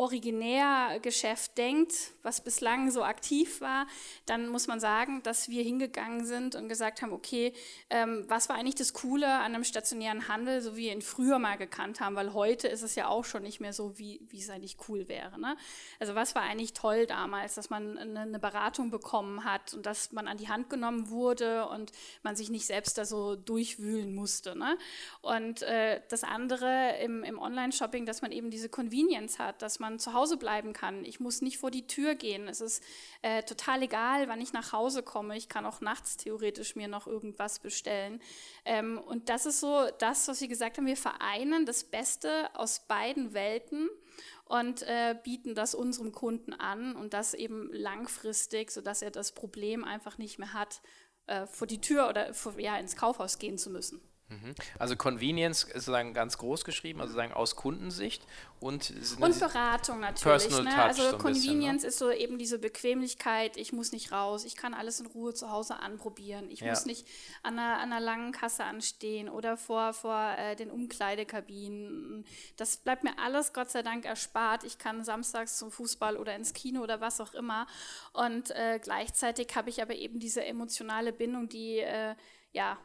Originärgeschäft 0.00 1.58
denkt, 1.58 1.94
was 2.22 2.40
bislang 2.40 2.90
so 2.90 3.04
aktiv 3.04 3.60
war, 3.60 3.86
dann 4.24 4.48
muss 4.48 4.66
man 4.66 4.80
sagen, 4.80 5.22
dass 5.22 5.50
wir 5.50 5.62
hingegangen 5.62 6.24
sind 6.24 6.54
und 6.54 6.70
gesagt 6.70 7.02
haben, 7.02 7.12
okay, 7.12 7.52
ähm, 7.90 8.24
was 8.26 8.48
war 8.48 8.56
eigentlich 8.56 8.76
das 8.76 8.94
Coole 8.94 9.26
an 9.26 9.54
einem 9.54 9.62
stationären 9.62 10.26
Handel, 10.26 10.62
so 10.62 10.74
wie 10.74 10.80
wir 10.80 10.92
ihn 10.92 11.02
früher 11.02 11.38
mal 11.38 11.58
gekannt 11.58 12.00
haben, 12.00 12.16
weil 12.16 12.32
heute 12.32 12.66
ist 12.66 12.80
es 12.80 12.94
ja 12.94 13.08
auch 13.08 13.26
schon 13.26 13.42
nicht 13.42 13.60
mehr 13.60 13.74
so, 13.74 13.98
wie, 13.98 14.22
wie 14.30 14.40
es 14.40 14.48
eigentlich 14.48 14.78
cool 14.88 15.06
wäre. 15.06 15.38
Ne? 15.38 15.54
Also 15.98 16.14
was 16.14 16.34
war 16.34 16.42
eigentlich 16.42 16.72
toll 16.72 17.04
damals, 17.04 17.54
dass 17.54 17.68
man 17.68 17.98
eine, 17.98 18.38
Beratung 18.38 18.90
bekommen 18.90 19.44
hat 19.44 19.74
und 19.74 19.84
dass 19.84 20.12
man 20.12 20.26
an 20.26 20.38
die 20.38 20.48
Hand 20.48 20.70
genommen 20.70 21.10
wurde 21.10 21.68
und 21.68 21.92
man 22.22 22.36
sich 22.36 22.48
nicht 22.48 22.64
selbst 22.64 22.96
da 22.96 23.04
so 23.04 23.36
durchwühlen 23.36 24.14
musste. 24.14 24.56
Ne? 24.56 24.78
Und 25.20 25.60
äh, 25.60 26.00
das 26.08 26.24
andere 26.24 26.96
im, 27.02 27.22
im 27.22 27.38
Online-Shopping, 27.38 28.06
dass 28.06 28.22
man 28.22 28.32
eben 28.32 28.50
diese 28.50 28.70
Convenience 28.70 29.38
hat, 29.38 29.60
dass 29.60 29.78
man 29.78 29.89
man 29.90 29.98
zu 29.98 30.14
Hause 30.14 30.36
bleiben 30.36 30.72
kann. 30.72 31.04
Ich 31.04 31.20
muss 31.20 31.42
nicht 31.42 31.58
vor 31.58 31.70
die 31.70 31.86
Tür 31.86 32.14
gehen. 32.14 32.48
Es 32.48 32.60
ist 32.60 32.82
äh, 33.22 33.42
total 33.42 33.82
egal, 33.82 34.28
wann 34.28 34.40
ich 34.40 34.52
nach 34.52 34.72
Hause 34.72 35.02
komme. 35.02 35.36
Ich 35.36 35.48
kann 35.48 35.66
auch 35.66 35.80
nachts 35.80 36.16
theoretisch 36.16 36.76
mir 36.76 36.88
noch 36.88 37.06
irgendwas 37.06 37.58
bestellen. 37.58 38.22
Ähm, 38.64 38.98
und 38.98 39.28
das 39.28 39.46
ist 39.46 39.60
so 39.60 39.88
das, 39.98 40.28
was 40.28 40.40
wir 40.40 40.48
gesagt 40.48 40.78
haben. 40.78 40.86
Wir 40.86 40.96
vereinen 40.96 41.66
das 41.66 41.84
Beste 41.84 42.48
aus 42.54 42.86
beiden 42.86 43.34
Welten 43.34 43.88
und 44.44 44.82
äh, 44.82 45.16
bieten 45.22 45.54
das 45.54 45.74
unserem 45.74 46.12
Kunden 46.12 46.52
an 46.52 46.96
und 46.96 47.14
das 47.14 47.34
eben 47.34 47.70
langfristig, 47.72 48.70
sodass 48.70 49.02
er 49.02 49.10
das 49.10 49.32
Problem 49.32 49.84
einfach 49.84 50.18
nicht 50.18 50.38
mehr 50.38 50.52
hat, 50.52 50.82
äh, 51.26 51.46
vor 51.46 51.66
die 51.66 51.80
Tür 51.80 52.08
oder 52.08 52.34
vor, 52.34 52.58
ja, 52.58 52.76
ins 52.76 52.96
Kaufhaus 52.96 53.38
gehen 53.38 53.58
zu 53.58 53.70
müssen. 53.70 54.00
Mhm. 54.30 54.54
Also 54.78 54.94
Convenience 54.94 55.64
ist 55.64 55.72
sozusagen 55.72 56.14
ganz 56.14 56.38
groß 56.38 56.64
geschrieben, 56.64 57.00
also 57.00 57.14
sagen 57.14 57.32
aus 57.32 57.56
Kundensicht 57.56 58.22
und 58.60 58.92
und 59.18 59.40
Beratung 59.40 59.98
natürlich. 59.98 60.50
Ne? 60.50 60.80
also 60.80 61.10
so 61.10 61.18
Convenience 61.18 61.82
bisschen, 61.82 61.82
ne? 61.82 61.86
ist 61.88 61.98
so 61.98 62.10
eben 62.12 62.38
diese 62.38 62.60
Bequemlichkeit. 62.60 63.56
Ich 63.56 63.72
muss 63.72 63.90
nicht 63.90 64.12
raus, 64.12 64.44
ich 64.44 64.54
kann 64.54 64.72
alles 64.72 65.00
in 65.00 65.06
Ruhe 65.06 65.34
zu 65.34 65.50
Hause 65.50 65.80
anprobieren. 65.80 66.48
Ich 66.48 66.60
ja. 66.60 66.70
muss 66.70 66.86
nicht 66.86 67.08
an 67.42 67.58
einer, 67.58 67.78
an 67.78 67.92
einer, 67.92 68.00
langen 68.00 68.30
Kasse 68.30 68.62
anstehen 68.62 69.28
oder 69.28 69.56
vor 69.56 69.94
vor 69.94 70.34
äh, 70.38 70.54
den 70.54 70.70
Umkleidekabinen. 70.70 72.24
Das 72.56 72.76
bleibt 72.76 73.02
mir 73.02 73.18
alles 73.18 73.52
Gott 73.52 73.70
sei 73.70 73.82
Dank 73.82 74.04
erspart. 74.04 74.62
Ich 74.62 74.78
kann 74.78 75.04
samstags 75.04 75.58
zum 75.58 75.72
Fußball 75.72 76.16
oder 76.16 76.36
ins 76.36 76.52
Kino 76.52 76.82
oder 76.82 77.00
was 77.00 77.20
auch 77.20 77.34
immer. 77.34 77.66
Und 78.12 78.52
äh, 78.52 78.78
gleichzeitig 78.80 79.56
habe 79.56 79.70
ich 79.70 79.82
aber 79.82 79.96
eben 79.96 80.20
diese 80.20 80.44
emotionale 80.44 81.12
Bindung, 81.12 81.48
die 81.48 81.78
äh, 81.78 82.14
ja 82.52 82.78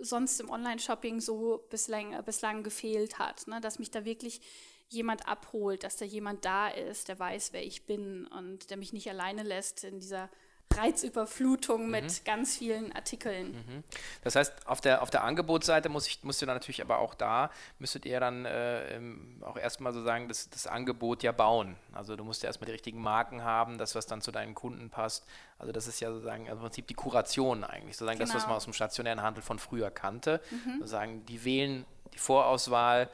sonst 0.00 0.40
im 0.40 0.50
Online-Shopping 0.50 1.20
so 1.20 1.64
bislang, 1.70 2.12
äh, 2.12 2.22
bislang 2.24 2.62
gefehlt 2.62 3.18
hat. 3.18 3.46
Ne? 3.46 3.60
Dass 3.60 3.78
mich 3.78 3.90
da 3.90 4.04
wirklich 4.04 4.40
jemand 4.88 5.28
abholt, 5.28 5.84
dass 5.84 5.96
da 5.96 6.04
jemand 6.04 6.44
da 6.44 6.68
ist, 6.68 7.08
der 7.08 7.18
weiß, 7.18 7.52
wer 7.52 7.64
ich 7.64 7.84
bin 7.84 8.26
und 8.26 8.70
der 8.70 8.76
mich 8.76 8.92
nicht 8.92 9.08
alleine 9.08 9.42
lässt 9.42 9.84
in 9.84 10.00
dieser 10.00 10.30
Reizüberflutung 10.78 11.86
mhm. 11.86 11.90
mit 11.90 12.24
ganz 12.24 12.56
vielen 12.56 12.92
Artikeln. 12.92 13.52
Mhm. 13.52 13.84
Das 14.22 14.36
heißt, 14.36 14.66
auf 14.66 14.80
der, 14.80 15.02
auf 15.02 15.10
der 15.10 15.24
Angebotsseite 15.24 15.88
muss 15.88 16.06
ich, 16.06 16.22
musst 16.22 16.40
du 16.40 16.46
dann 16.46 16.56
natürlich 16.56 16.80
aber 16.80 16.98
auch 16.98 17.14
da, 17.14 17.50
müsstet 17.78 18.06
ihr 18.06 18.20
dann 18.20 18.44
äh, 18.44 19.00
auch 19.42 19.56
erstmal 19.56 19.92
so 19.92 20.02
sagen, 20.02 20.28
das, 20.28 20.50
das 20.50 20.66
Angebot 20.66 21.22
ja 21.22 21.32
bauen. 21.32 21.76
Also 21.92 22.16
du 22.16 22.24
musst 22.24 22.42
ja 22.42 22.48
erstmal 22.48 22.66
die 22.66 22.72
richtigen 22.72 23.00
Marken 23.00 23.44
haben, 23.44 23.78
das, 23.78 23.94
was 23.94 24.06
dann 24.06 24.20
zu 24.20 24.32
deinen 24.32 24.54
Kunden 24.54 24.90
passt. 24.90 25.24
Also 25.58 25.72
das 25.72 25.86
ist 25.86 26.00
ja 26.00 26.10
sozusagen 26.10 26.46
im 26.46 26.58
Prinzip 26.58 26.86
die 26.86 26.94
Kuration 26.94 27.64
eigentlich, 27.64 27.96
sozusagen 27.96 28.18
genau. 28.18 28.28
das, 28.28 28.34
was 28.34 28.42
genau. 28.42 28.50
man 28.50 28.56
aus 28.56 28.64
dem 28.64 28.72
stationären 28.72 29.22
Handel 29.22 29.42
von 29.42 29.58
früher 29.58 29.90
kannte. 29.90 30.40
Mhm. 30.50 30.74
Sozusagen, 30.78 31.26
die 31.26 31.44
wählen 31.44 31.84
die 32.14 32.18
Vorauswahl 32.18 33.08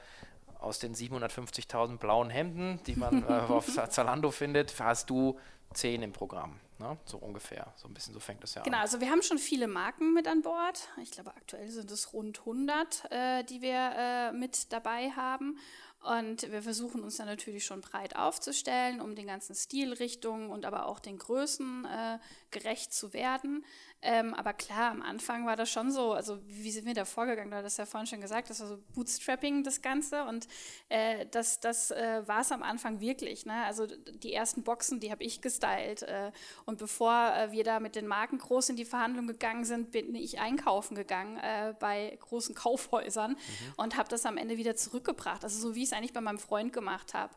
aus 0.64 0.78
den 0.78 0.94
750.000 0.94 1.99
blauen 1.99 2.30
Hemden, 2.30 2.80
die 2.87 2.97
man 2.97 3.23
äh, 3.28 3.33
auf 3.33 3.66
Zalando 3.90 4.30
findet, 4.30 4.75
hast 4.80 5.11
du 5.11 5.38
zehn 5.75 6.02
im 6.02 6.12
Programm. 6.12 6.59
Ne? 6.78 6.99
So 7.04 7.19
ungefähr. 7.19 7.73
So 7.76 7.88
ein 7.88 7.95
bisschen 7.95 8.14
so 8.14 8.21
fängt 8.21 8.43
das 8.43 8.54
ja 8.54 8.62
genau, 8.62 8.76
an. 8.76 8.81
Genau, 8.81 8.83
also 8.83 9.00
wir 9.00 9.11
haben 9.11 9.23
schon 9.23 9.38
viele 9.38 9.69
Marken 9.69 10.12
mit 10.12 10.26
an 10.26 10.43
Bord. 10.43 10.88
Ich 11.02 11.12
glaube, 11.12 11.31
aktuell 11.37 11.69
sind 11.69 11.90
es 11.90 12.12
rund 12.12 12.40
100, 12.40 13.04
äh, 13.11 13.45
die 13.45 13.62
wir 13.62 13.93
äh, 13.97 14.33
mit 14.33 14.73
dabei 14.73 15.11
haben. 15.11 15.59
Und 16.04 16.50
wir 16.52 16.62
versuchen 16.62 17.02
uns 17.02 17.16
dann 17.16 17.26
natürlich 17.26 17.64
schon 17.64 17.81
breit 17.81 18.14
aufzustellen, 18.14 19.00
um 19.00 19.14
den 19.14 19.26
ganzen 19.26 19.54
Stilrichtungen 19.54 20.50
und 20.50 20.66
aber 20.66 20.87
auch 20.87 21.00
den 21.00 21.16
Größen 21.16 21.87
äh, 21.87 22.19
gerecht 22.50 22.93
zu 22.93 23.14
werden. 23.14 23.64
Ähm, 24.06 24.34
aber 24.34 24.52
klar, 24.52 24.90
am 24.90 25.00
Anfang 25.00 25.46
war 25.46 25.56
das 25.56 25.70
schon 25.70 25.90
so, 25.90 26.12
also 26.12 26.38
wie 26.46 26.70
sind 26.70 26.84
wir 26.84 26.92
da 26.92 27.06
vorgegangen? 27.06 27.50
Du 27.50 27.56
hattest 27.56 27.78
ja 27.78 27.87
vorhin 27.87 28.06
schon 28.06 28.20
gesagt, 28.20 28.50
das 28.50 28.61
war 28.61 28.66
so 28.66 28.78
Bootstrapping, 28.94 29.64
das 29.64 29.80
Ganze. 29.80 30.25
Und 30.25 30.46
äh, 30.90 31.25
das, 31.30 31.58
das 31.58 31.90
äh, 31.90 32.23
war 32.26 32.42
es 32.42 32.52
am 32.52 32.62
Anfang 32.62 33.00
wirklich. 33.00 33.46
Ne? 33.46 33.64
Also 33.64 33.87
die 33.87 34.34
ersten 34.34 34.62
Boxen, 34.62 35.00
die 35.00 35.11
habe 35.11 35.25
ich 35.25 35.40
gestylt. 35.40 36.02
Äh, 36.02 36.32
und 36.66 36.78
bevor 36.78 37.34
äh, 37.34 37.50
wir 37.50 37.64
da 37.64 37.80
mit 37.80 37.96
den 37.96 38.06
Marken 38.06 38.37
groß 38.37 38.68
in 38.68 38.76
die 38.76 38.84
Verhandlung 38.84 39.26
gegangen 39.26 39.64
sind, 39.64 39.90
bin 39.90 40.14
ich 40.14 40.38
einkaufen 40.38 40.94
gegangen 40.94 41.38
äh, 41.38 41.75
bei 41.80 42.18
großen 42.20 42.54
Kaufhäusern 42.54 43.30
mhm. 43.30 43.73
und 43.76 43.96
habe 43.96 44.11
das 44.11 44.26
am 44.26 44.37
Ende 44.37 44.58
wieder 44.58 44.76
zurückgebracht. 44.76 45.44
Also 45.44 45.58
so 45.58 45.75
wie 45.75 45.82
ich 45.82 45.88
es 45.88 45.92
eigentlich 45.94 46.12
bei 46.12 46.20
meinem 46.20 46.38
Freund 46.38 46.75
gemacht 46.75 47.14
habe. 47.14 47.32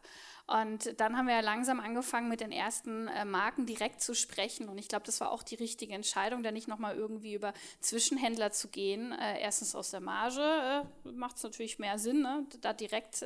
Und 0.50 0.98
dann 1.01 1.18
haben 1.18 1.27
wir 1.27 1.36
ja 1.36 1.42
langsam 1.42 1.82
angefangen, 1.82 2.30
mit 2.30 2.39
den 2.39 2.54
ersten 2.54 3.10
äh, 3.10 3.25
Marken 3.25 3.66
direkt 3.66 4.00
zu 4.01 4.16
sprechen. 4.16 4.70
Und 4.70 4.77
ich 4.77 4.88
glaube, 4.88 5.06
das 5.06 5.20
war 5.20 5.30
auch 5.32 5.44
die 5.44 5.56
richtige 5.56 5.94
Entscheidung, 5.94 6.42
da 6.42 6.54
nicht 6.54 6.70
nochmal 6.70 6.96
irgendwie 6.96 7.34
über 7.34 7.54
Zwischenhändler 7.82 8.54
zu 8.54 8.70
gehen. 8.70 9.12
Äh, 9.12 9.42
erstens 9.42 9.75
aus 9.75 9.92
der 9.92 10.00
Marge 10.00 10.86
äh, 11.06 11.10
macht 11.10 11.36
es 11.36 11.44
natürlich 11.44 11.80
mehr 11.80 12.00
Sinn, 12.00 12.22
ne? 12.22 12.46
da 12.62 12.72
direkt 12.72 13.25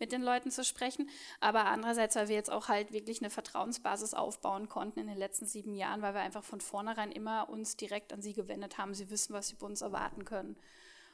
mit 0.00 0.10
den 0.10 0.22
Leuten 0.22 0.50
zu 0.50 0.64
sprechen. 0.64 1.08
Aber 1.38 1.66
andererseits, 1.66 2.16
weil 2.16 2.28
wir 2.28 2.34
jetzt 2.34 2.50
auch 2.50 2.66
halt 2.66 2.92
wirklich 2.92 3.20
eine 3.20 3.30
Vertrauensbasis 3.30 4.14
aufbauen 4.14 4.68
konnten 4.68 4.98
in 4.98 5.06
den 5.06 5.18
letzten 5.18 5.46
sieben 5.46 5.76
Jahren, 5.76 6.02
weil 6.02 6.14
wir 6.14 6.22
einfach 6.22 6.42
von 6.42 6.60
vornherein 6.60 7.12
immer 7.12 7.48
uns 7.48 7.76
direkt 7.76 8.12
an 8.12 8.22
sie 8.22 8.32
gewendet 8.32 8.76
haben. 8.76 8.92
Sie 8.92 9.08
wissen, 9.10 9.34
was 9.34 9.48
sie 9.48 9.54
bei 9.54 9.66
uns 9.66 9.82
erwarten 9.82 10.24
können. 10.24 10.56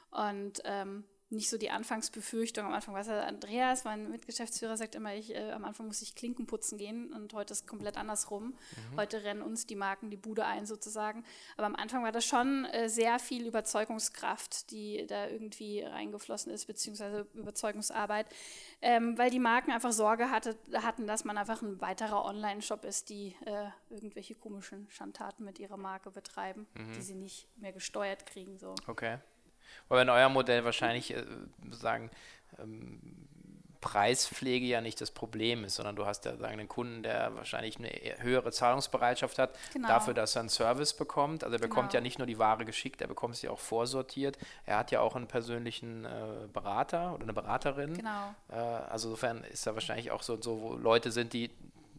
Und 0.09 0.61
ähm, 0.65 1.03
nicht 1.33 1.49
so 1.49 1.57
die 1.57 1.69
Anfangsbefürchtung. 1.69 2.65
Am 2.65 2.73
Anfang 2.73 2.93
war 2.93 3.01
es 3.01 3.07
ja 3.07 3.21
Andreas, 3.21 3.83
mein 3.83 4.09
Mitgeschäftsführer, 4.09 4.77
sagt 4.77 4.95
immer, 4.95 5.13
ich, 5.13 5.35
äh, 5.35 5.51
am 5.51 5.65
Anfang 5.65 5.87
muss 5.87 6.01
ich 6.01 6.15
Klinken 6.15 6.45
putzen 6.45 6.77
gehen 6.77 7.11
und 7.11 7.33
heute 7.33 7.53
ist 7.53 7.67
komplett 7.67 7.97
andersrum. 7.97 8.45
Mhm. 8.45 8.97
Heute 8.97 9.23
rennen 9.23 9.41
uns 9.41 9.65
die 9.65 9.75
Marken 9.75 10.09
die 10.09 10.17
Bude 10.17 10.45
ein 10.45 10.65
sozusagen. 10.65 11.23
Aber 11.57 11.65
am 11.65 11.75
Anfang 11.75 12.03
war 12.03 12.11
das 12.11 12.25
schon 12.25 12.65
äh, 12.65 12.89
sehr 12.89 13.19
viel 13.19 13.45
Überzeugungskraft, 13.47 14.71
die 14.71 15.05
da 15.07 15.27
irgendwie 15.27 15.81
reingeflossen 15.81 16.51
ist, 16.51 16.65
beziehungsweise 16.65 17.27
Überzeugungsarbeit, 17.33 18.27
ähm, 18.81 19.17
weil 19.17 19.29
die 19.29 19.39
Marken 19.39 19.71
einfach 19.71 19.91
Sorge 19.91 20.29
hatte, 20.29 20.57
hatten, 20.73 21.07
dass 21.07 21.25
man 21.25 21.37
einfach 21.37 21.61
ein 21.61 21.81
weiterer 21.81 22.25
Online-Shop 22.25 22.85
ist, 22.85 23.09
die 23.09 23.35
äh, 23.45 23.69
irgendwelche 23.89 24.35
komischen 24.35 24.87
Schandtaten 24.89 25.43
mit 25.43 25.59
ihrer 25.59 25.77
Marke 25.77 26.11
betreiben, 26.11 26.67
mhm. 26.75 26.93
die 26.93 27.01
sie 27.01 27.15
nicht 27.15 27.47
mehr 27.57 27.73
gesteuert 27.73 28.25
kriegen. 28.25 28.57
So. 28.59 28.75
Okay. 28.87 29.17
Weil 29.89 30.03
in 30.03 30.09
eurem 30.09 30.33
Modell 30.33 30.65
wahrscheinlich 30.65 31.13
äh, 31.13 31.23
sagen, 31.71 32.09
ähm, 32.59 32.99
Preispflege 33.83 34.65
ja 34.65 34.79
nicht 34.79 35.01
das 35.01 35.11
Problem 35.11 35.65
ist, 35.65 35.75
sondern 35.75 35.97
du 35.97 36.05
hast 36.05 36.23
ja 36.23 36.37
sagen, 36.37 36.53
einen 36.53 36.69
Kunden, 36.69 37.03
der 37.03 37.35
wahrscheinlich 37.35 37.77
eine 37.77 37.89
höhere 38.19 38.53
Zahlungsbereitschaft 38.53 39.37
hat, 39.37 39.59
genau. 39.73 39.89
dafür, 39.89 40.13
dass 40.13 40.37
er 40.37 40.39
einen 40.39 40.49
Service 40.49 40.93
bekommt. 40.93 41.43
Also 41.43 41.57
er 41.57 41.59
bekommt 41.59 41.89
genau. 41.89 41.95
ja 41.95 42.01
nicht 42.01 42.17
nur 42.17 42.25
die 42.25 42.39
Ware 42.39 42.63
geschickt, 42.63 43.01
er 43.01 43.09
bekommt 43.09 43.35
sie 43.35 43.49
auch 43.49 43.59
vorsortiert. 43.59 44.37
Er 44.65 44.77
hat 44.77 44.91
ja 44.91 45.01
auch 45.01 45.17
einen 45.17 45.27
persönlichen 45.27 46.05
äh, 46.05 46.47
Berater 46.53 47.13
oder 47.13 47.23
eine 47.23 47.33
Beraterin. 47.33 47.95
Genau. 47.95 48.33
Äh, 48.49 48.55
also 48.55 49.09
insofern 49.09 49.43
ist 49.43 49.67
da 49.67 49.73
wahrscheinlich 49.73 50.11
auch 50.11 50.23
so, 50.23 50.41
so, 50.41 50.61
wo 50.61 50.75
Leute 50.75 51.11
sind, 51.11 51.33
die 51.33 51.51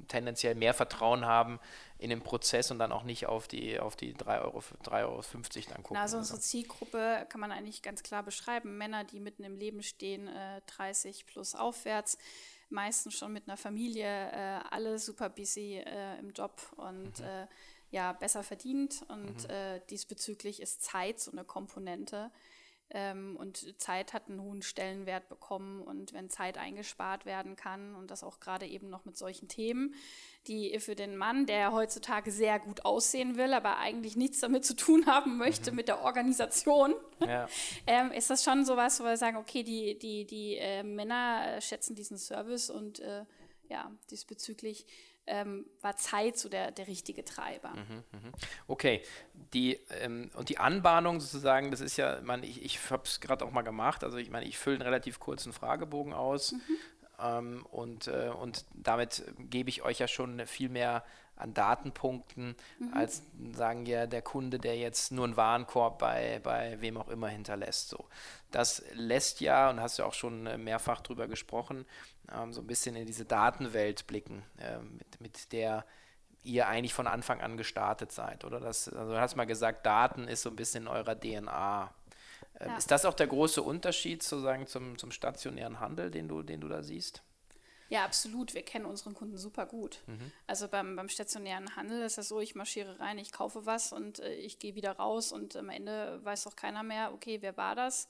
tendenziell 0.09 0.55
mehr 0.55 0.75
Vertrauen 0.75 1.25
haben 1.25 1.61
in 1.99 2.11
den 2.11 2.23
Prozess 2.23 2.71
und 2.71 2.79
dann 2.79 2.93
auch 2.93 3.05
nicht 3.05 3.27
auf 3.27 3.49
die, 3.49 3.79
auf 3.79 3.97
die 3.97 4.15
3,50 4.15 4.43
Euro, 4.43 4.59
3,50 4.59 5.03
Euro 5.03 5.23
dann 5.71 5.83
gucken. 5.83 5.97
Also 5.97 6.19
unsere 6.19 6.41
Zielgruppe 6.41 7.27
kann 7.29 7.41
man 7.41 7.53
eigentlich 7.53 7.83
ganz 7.83 8.03
klar 8.03 8.23
beschreiben. 8.23 8.77
Männer, 8.77 9.05
die 9.05 9.21
mitten 9.21 9.45
im 9.45 9.57
Leben 9.57 9.83
stehen, 9.83 10.29
äh, 10.29 10.61
30 10.67 11.27
plus 11.27 11.55
aufwärts, 11.55 12.19
meistens 12.69 13.15
schon 13.15 13.33
mit 13.33 13.49
einer 13.49 13.57
Familie, 13.57 14.07
äh, 14.07 14.61
alle 14.71 14.99
super 14.99 15.31
busy 15.31 15.77
äh, 15.79 16.19
im 16.19 16.33
Job 16.33 16.61
und 16.77 17.19
mhm. 17.19 17.25
Äh, 17.25 17.47
ja, 17.91 18.13
besser 18.13 18.43
verdient. 18.43 19.05
Und 19.09 19.45
mhm. 19.45 19.51
Äh, 19.51 19.81
diesbezüglich 19.89 20.61
ist 20.61 20.83
Zeit 20.83 21.21
so 21.21 21.31
eine 21.31 21.45
Komponente. 21.45 22.31
Ähm, 22.97 23.37
und 23.37 23.81
Zeit 23.81 24.13
hat 24.13 24.29
einen 24.29 24.41
hohen 24.41 24.63
Stellenwert 24.63 25.29
bekommen. 25.29 25.83
Und 25.83 26.13
wenn 26.13 26.31
Zeit 26.31 26.57
eingespart 26.57 27.27
werden 27.27 27.57
kann 27.57 27.97
und 27.97 28.13
das 28.13 28.23
auch 28.23 28.39
gerade 28.39 28.67
eben 28.67 28.89
noch 28.89 29.05
mit 29.05 29.19
solchen 29.19 29.49
Themen, 29.49 29.95
die 30.47 30.79
für 30.79 30.95
den 30.95 31.17
Mann, 31.17 31.47
der 31.47 31.73
heutzutage 31.73 32.31
sehr 32.31 32.61
gut 32.61 32.85
aussehen 32.85 33.37
will, 33.37 33.53
aber 33.53 33.79
eigentlich 33.79 34.15
nichts 34.15 34.39
damit 34.41 34.65
zu 34.65 34.77
tun 34.77 35.07
haben 35.07 35.37
möchte 35.39 35.71
mhm. 35.71 35.77
mit 35.77 35.89
der 35.89 36.03
Organisation, 36.03 36.95
ja. 37.21 37.49
ähm, 37.89 38.13
ist 38.13 38.31
das 38.31 38.45
schon 38.45 38.65
sowas, 38.65 39.01
wo 39.01 39.05
wir 39.05 39.17
sagen, 39.17 39.39
okay, 39.39 39.65
die, 39.65 39.99
die, 39.99 40.25
die 40.25 40.57
äh, 40.57 40.85
Männer 40.85 41.61
schätzen 41.61 41.97
diesen 41.97 42.17
Service 42.17 42.71
und 42.71 43.01
äh, 43.01 43.25
ja, 43.69 43.91
diesbezüglich 44.11 44.87
ähm, 45.27 45.67
war 45.81 45.97
Zeit 45.97 46.37
so 46.39 46.49
der, 46.49 46.71
der 46.71 46.87
richtige 46.87 47.25
Treiber. 47.25 47.71
Mhm, 47.71 48.05
mhm. 48.13 48.33
Okay, 48.67 49.03
die, 49.55 49.81
ähm, 50.01 50.31
und 50.35 50.49
die 50.49 50.59
Anbahnung 50.59 51.21
sozusagen, 51.21 51.71
das 51.71 51.81
ist 51.81 51.97
ja, 51.97 52.21
man, 52.23 52.43
ich, 52.43 52.63
ich 52.63 52.91
habe 52.91 53.05
es 53.05 53.21
gerade 53.21 53.45
auch 53.45 53.51
mal 53.51 53.63
gemacht, 53.63 54.05
also 54.05 54.19
ich 54.19 54.31
meine, 54.31 54.47
ich 54.47 54.59
fülle 54.59 54.77
einen 54.77 54.83
relativ 54.83 55.21
kurzen 55.21 55.53
Fragebogen 55.53 56.13
aus 56.13 56.53
mhm. 56.53 56.61
ähm, 57.19 57.67
und, 57.71 58.09
äh, 58.09 58.31
und 58.39 58.67
damit 58.75 59.25
gebe 59.39 59.71
ich 59.71 59.83
euch 59.83 59.99
ja 59.99 60.09
schon 60.09 60.47
viel 60.47 60.69
mehr 60.69 61.05
an 61.37 61.55
Datenpunkten, 61.55 62.57
mhm. 62.79 62.95
als 62.95 63.23
sagen 63.53 63.87
ja 63.87 64.07
der 64.07 64.23
Kunde, 64.23 64.59
der 64.59 64.77
jetzt 64.77 65.13
nur 65.13 65.25
einen 65.25 65.37
Warenkorb 65.37 65.99
bei, 65.99 66.41
bei 66.43 66.81
wem 66.81 66.97
auch 66.97 67.09
immer 67.09 67.29
hinterlässt. 67.29 67.89
So. 67.89 68.07
Das 68.51 68.85
lässt 68.93 69.41
ja, 69.41 69.71
und 69.71 69.81
hast 69.81 69.99
ja 69.99 70.05
auch 70.05 70.15
schon 70.15 70.47
äh, 70.47 70.57
mehrfach 70.59 71.01
drüber 71.01 71.27
gesprochen, 71.27 71.87
ähm, 72.33 72.53
so 72.53 72.61
ein 72.61 72.67
bisschen 72.67 72.97
in 72.97 73.07
diese 73.07 73.25
Datenwelt 73.25 74.07
blicken, 74.07 74.43
äh, 74.59 74.79
mit, 74.79 75.21
mit 75.21 75.53
der 75.53 75.85
ihr 76.45 76.69
eigentlich 76.69 76.95
von 76.95 77.07
Anfang 77.07 77.41
an 77.41 77.57
gestartet 77.57 78.13
seid, 78.13 78.45
oder? 78.45 78.61
Das, 78.61 78.89
also 78.89 79.13
du 79.13 79.21
hast 79.21 79.35
mal 79.35 79.47
gesagt, 79.47 79.87
Daten 79.87 80.29
ist 80.29 80.43
so 80.43 80.51
ein 80.51 80.57
bisschen 80.57 80.85
in 80.85 80.89
eurer 80.89 81.19
DNA. 81.19 81.91
Ähm, 82.61 82.69
ja. 82.69 82.77
Ist 82.77 82.91
das 82.91 83.05
auch 83.07 83.15
der 83.15 83.27
große 83.27 83.63
Unterschied 83.63 84.23
sozusagen 84.23 84.67
zum, 84.67 84.99
zum 84.99 85.11
stationären 85.11 85.81
Handel, 85.81 86.11
den 86.11 86.29
du, 86.29 86.43
den 86.43 86.61
du 86.61 86.69
da 86.69 86.83
siehst? 86.83 87.23
Ja, 87.89 88.05
absolut. 88.05 88.55
Wir 88.55 88.63
kennen 88.63 88.87
unseren 88.87 89.15
Kunden 89.15 89.37
super 89.37 89.67
gut. 89.67 90.01
Mhm. 90.07 90.33
Also 90.47 90.69
beim, 90.69 90.97
beim 90.97 91.09
stationären 91.09 91.77
Handel 91.77 92.03
ist 92.03 92.19
es 92.19 92.29
so, 92.29 92.41
ich 92.41 92.55
marschiere 92.55 92.99
rein, 93.01 93.19
ich 93.19 93.33
kaufe 93.33 93.67
was 93.67 93.93
und 93.93 94.21
äh, 94.21 94.35
ich 94.35 94.59
gehe 94.59 94.75
wieder 94.75 94.93
raus 94.93 95.33
und 95.33 95.57
am 95.57 95.69
Ende 95.69 96.21
weiß 96.25 96.47
auch 96.47 96.57
keiner 96.57 96.83
mehr, 96.83 97.13
okay, 97.13 97.39
wer 97.41 97.57
war 97.57 97.75
das? 97.75 98.09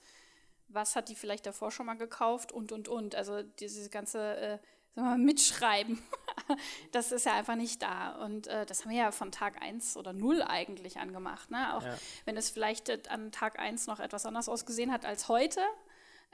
Was 0.69 0.97
hat 0.97 1.09
die 1.09 1.15
vielleicht 1.15 1.47
davor 1.47 1.71
schon 1.71 1.87
mal 1.87 1.95
gekauft 1.95 2.53
und, 2.53 2.73
und, 2.73 2.89
und. 2.89 3.15
Also 3.15 3.43
dieses 3.43 3.91
ganze 3.91 4.37
äh, 4.37 4.59
mal, 4.95 5.19
Mitschreiben, 5.19 6.03
das 6.93 7.13
ist 7.13 7.27
ja 7.27 7.35
einfach 7.35 7.57
nicht 7.57 7.83
da. 7.83 8.13
Und 8.25 8.47
äh, 8.47 8.67
das 8.67 8.85
haben 8.85 8.91
wir 8.91 8.99
ja 8.99 9.13
von 9.13 9.33
Tag 9.33 9.61
1 9.61 9.97
oder 9.97 10.13
0 10.13 10.43
eigentlich 10.43 10.99
angemacht. 10.99 11.51
Ne? 11.51 11.75
Auch 11.77 11.85
ja. 11.85 11.97
wenn 12.25 12.37
es 12.37 12.51
vielleicht 12.51 12.89
äh, 12.89 13.01
an 13.09 13.33
Tag 13.33 13.59
1 13.59 13.87
noch 13.87 14.01
etwas 14.01 14.27
anders 14.27 14.49
ausgesehen 14.49 14.93
hat 14.93 15.05
als 15.05 15.29
heute, 15.29 15.61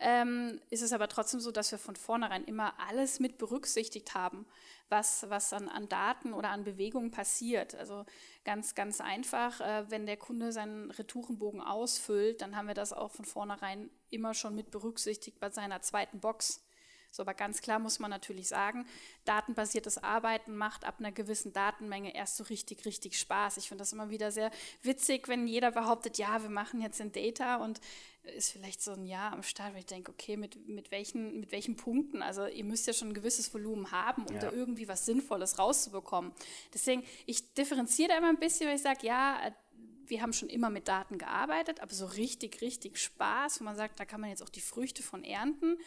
ähm, 0.01 0.61
ist 0.71 0.83
es 0.83 0.93
aber 0.93 1.09
trotzdem 1.09 1.41
so, 1.41 1.51
dass 1.51 1.71
wir 1.71 1.79
von 1.79 1.97
vornherein 1.97 2.45
immer 2.45 2.75
alles 2.81 3.21
mit 3.21 3.39
berücksichtigt 3.39 4.15
haben, 4.15 4.47
was, 4.89 5.27
was 5.29 5.53
an, 5.53 5.69
an 5.69 5.89
Daten 5.89 6.33
oder 6.33 6.51
an 6.51 6.65
Bewegungen 6.65 7.11
passiert. 7.11 7.75
Also 7.75 8.05
ganz, 8.45 8.75
ganz 8.75 9.01
einfach, 9.01 9.61
äh, 9.61 9.91
wenn 9.91 10.07
der 10.07 10.17
Kunde 10.17 10.53
seinen 10.53 10.91
Retourenbogen 10.91 11.61
ausfüllt, 11.61 12.41
dann 12.41 12.57
haben 12.57 12.67
wir 12.67 12.75
das 12.75 12.93
auch 12.93 13.11
von 13.11 13.25
vornherein 13.25 13.91
immer 14.09 14.35
schon 14.35 14.55
mit 14.55 14.71
berücksichtigt 14.71 15.39
bei 15.39 15.51
seiner 15.51 15.83
zweiten 15.83 16.21
Box. 16.21 16.65
So, 17.11 17.23
aber 17.23 17.35
ganz 17.35 17.61
klar 17.61 17.79
muss 17.79 17.99
man 17.99 18.11
natürlich 18.11 18.49
sagen, 18.49 18.87
datenbasiertes 19.25 19.99
Arbeiten 19.99 20.57
macht 20.57 20.85
ab 20.85 20.97
einer 20.99 21.13
gewissen 21.13 21.53
Datenmenge 21.53 22.15
erst 22.15 22.37
so 22.37 22.45
richtig, 22.45 22.85
richtig 22.85 23.19
Spaß. 23.19 23.57
Ich 23.57 23.69
finde 23.69 23.83
das 23.83 23.93
immer 23.93 24.11
wieder 24.11 24.31
sehr 24.31 24.51
witzig, 24.83 25.29
wenn 25.29 25.47
jeder 25.47 25.73
behauptet, 25.73 26.19
ja, 26.19 26.43
wir 26.43 26.51
machen 26.51 26.81
jetzt 26.81 27.01
ein 27.01 27.13
Data 27.13 27.57
und 27.57 27.81
ist 28.23 28.53
vielleicht 28.53 28.83
so 28.83 28.93
ein 28.93 29.07
Jahr 29.07 29.33
am 29.33 29.43
Start, 29.43 29.75
wo 29.75 29.79
ich 29.79 29.87
denke, 29.87 30.13
okay, 30.13 30.37
mit, 30.37 30.69
mit, 30.69 30.91
welchen, 30.91 31.41
mit 31.41 31.53
welchen 31.53 31.77
Punkten? 31.77 32.23
Also 32.23 32.47
ihr 32.47 32.65
müsst 32.65 32.87
ja 32.87 32.93
schon 32.93 33.09
ein 33.09 33.15
gewisses 33.15 33.53
Volumen 33.53 33.91
haben, 33.91 34.27
um 34.27 34.35
ja. 34.35 34.41
da 34.41 34.53
irgendwie 34.53 34.89
was 34.89 35.07
Sinnvolles 35.07 35.59
rauszubekommen. 35.59 36.33
Deswegen, 36.73 37.03
ich 37.27 37.55
differenziere 37.55 38.11
da 38.11 38.19
immer 38.19 38.29
ein 38.29 38.39
bisschen, 38.39 38.69
weil 38.69 38.77
ich 38.77 38.83
sage, 38.83 39.07
ja, 39.07 39.53
wir 40.07 40.23
haben 40.23 40.33
schon 40.33 40.49
immer 40.49 40.71
mit 40.71 40.89
Daten 40.89 41.19
gearbeitet, 41.19 41.81
aber 41.81 41.95
so 41.95 42.05
richtig, 42.05 42.61
richtig 42.61 42.99
Spaß, 42.99 43.61
wo 43.61 43.65
man 43.65 43.77
sagt, 43.77 43.99
da 44.01 44.05
kann 44.05 44.21
man 44.21 44.31
jetzt 44.31 44.43
auch 44.43 44.49
die 44.49 44.61
Früchte 44.61 45.03
von 45.03 45.25
ernten. 45.25 45.79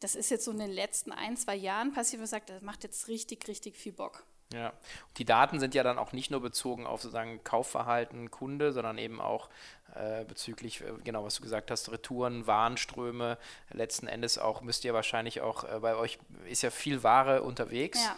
Das 0.00 0.14
ist 0.14 0.30
jetzt 0.30 0.44
so 0.44 0.50
in 0.50 0.58
den 0.58 0.70
letzten 0.70 1.12
ein, 1.12 1.36
zwei 1.36 1.56
Jahren 1.56 1.92
passiert, 1.92 2.20
wo 2.20 2.22
man 2.22 2.28
sagt, 2.28 2.50
das 2.50 2.62
macht 2.62 2.84
jetzt 2.84 3.08
richtig, 3.08 3.48
richtig 3.48 3.76
viel 3.76 3.92
Bock. 3.92 4.24
Ja, 4.52 4.68
und 4.70 5.18
die 5.18 5.26
Daten 5.26 5.60
sind 5.60 5.74
ja 5.74 5.82
dann 5.82 5.98
auch 5.98 6.12
nicht 6.12 6.30
nur 6.30 6.40
bezogen 6.40 6.86
auf 6.86 7.02
sozusagen 7.02 7.44
Kaufverhalten 7.44 8.30
Kunde, 8.30 8.72
sondern 8.72 8.96
eben 8.96 9.20
auch 9.20 9.50
äh, 9.94 10.24
bezüglich, 10.24 10.80
äh, 10.80 10.92
genau 11.04 11.24
was 11.24 11.34
du 11.34 11.42
gesagt 11.42 11.70
hast, 11.70 11.90
Retouren, 11.90 12.46
Warenströme. 12.46 13.36
Letzten 13.70 14.06
Endes 14.06 14.38
auch 14.38 14.62
müsst 14.62 14.84
ihr 14.84 14.94
wahrscheinlich 14.94 15.42
auch, 15.42 15.64
äh, 15.64 15.80
bei 15.80 15.96
euch 15.96 16.18
ist 16.46 16.62
ja 16.62 16.70
viel 16.70 17.02
Ware 17.02 17.42
unterwegs. 17.42 18.02
Ja. 18.02 18.16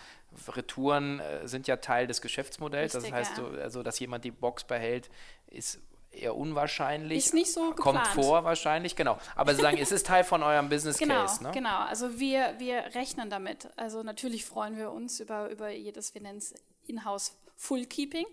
Retouren 0.53 1.19
äh, 1.19 1.49
sind 1.49 1.67
ja 1.67 1.77
Teil 1.77 2.07
des 2.07 2.21
Geschäftsmodells. 2.21 2.95
Richtig, 2.95 3.11
das 3.11 3.19
heißt, 3.19 3.39
ja. 3.39 3.45
so, 3.45 3.61
also, 3.61 3.83
dass 3.83 3.99
jemand 3.99 4.25
die 4.25 4.31
Box 4.31 4.63
behält, 4.63 5.11
ist 5.49 5.81
eher 6.13 6.37
unwahrscheinlich. 6.37 7.19
Ist 7.19 7.35
nicht 7.35 7.53
so 7.53 7.73
Kommt 7.73 7.99
geplant. 7.99 8.09
vor 8.09 8.45
wahrscheinlich, 8.45 8.97
genau. 8.97 9.19
Aber 9.37 9.55
Sie 9.55 9.63
sagen, 9.63 9.79
es 9.79 9.93
ist 9.93 10.07
Teil 10.07 10.25
von 10.25 10.43
eurem 10.43 10.69
Business 10.69 10.99
genau, 10.99 11.23
Case, 11.23 11.43
ne? 11.43 11.51
Genau, 11.53 11.79
also 11.79 12.19
wir, 12.19 12.55
wir 12.59 12.95
rechnen 12.95 13.31
damit. 13.31 13.69
Also 13.77 14.03
natürlich 14.03 14.45
freuen 14.45 14.77
wir 14.77 14.91
uns 14.91 15.21
über, 15.21 15.49
über 15.51 15.71
jedes, 15.71 16.15
wir 16.15 16.23
nennen 16.23 16.39
es 16.39 16.55
Inhouse 16.87 17.37
Full 17.61 17.85
Keeping, 17.85 18.25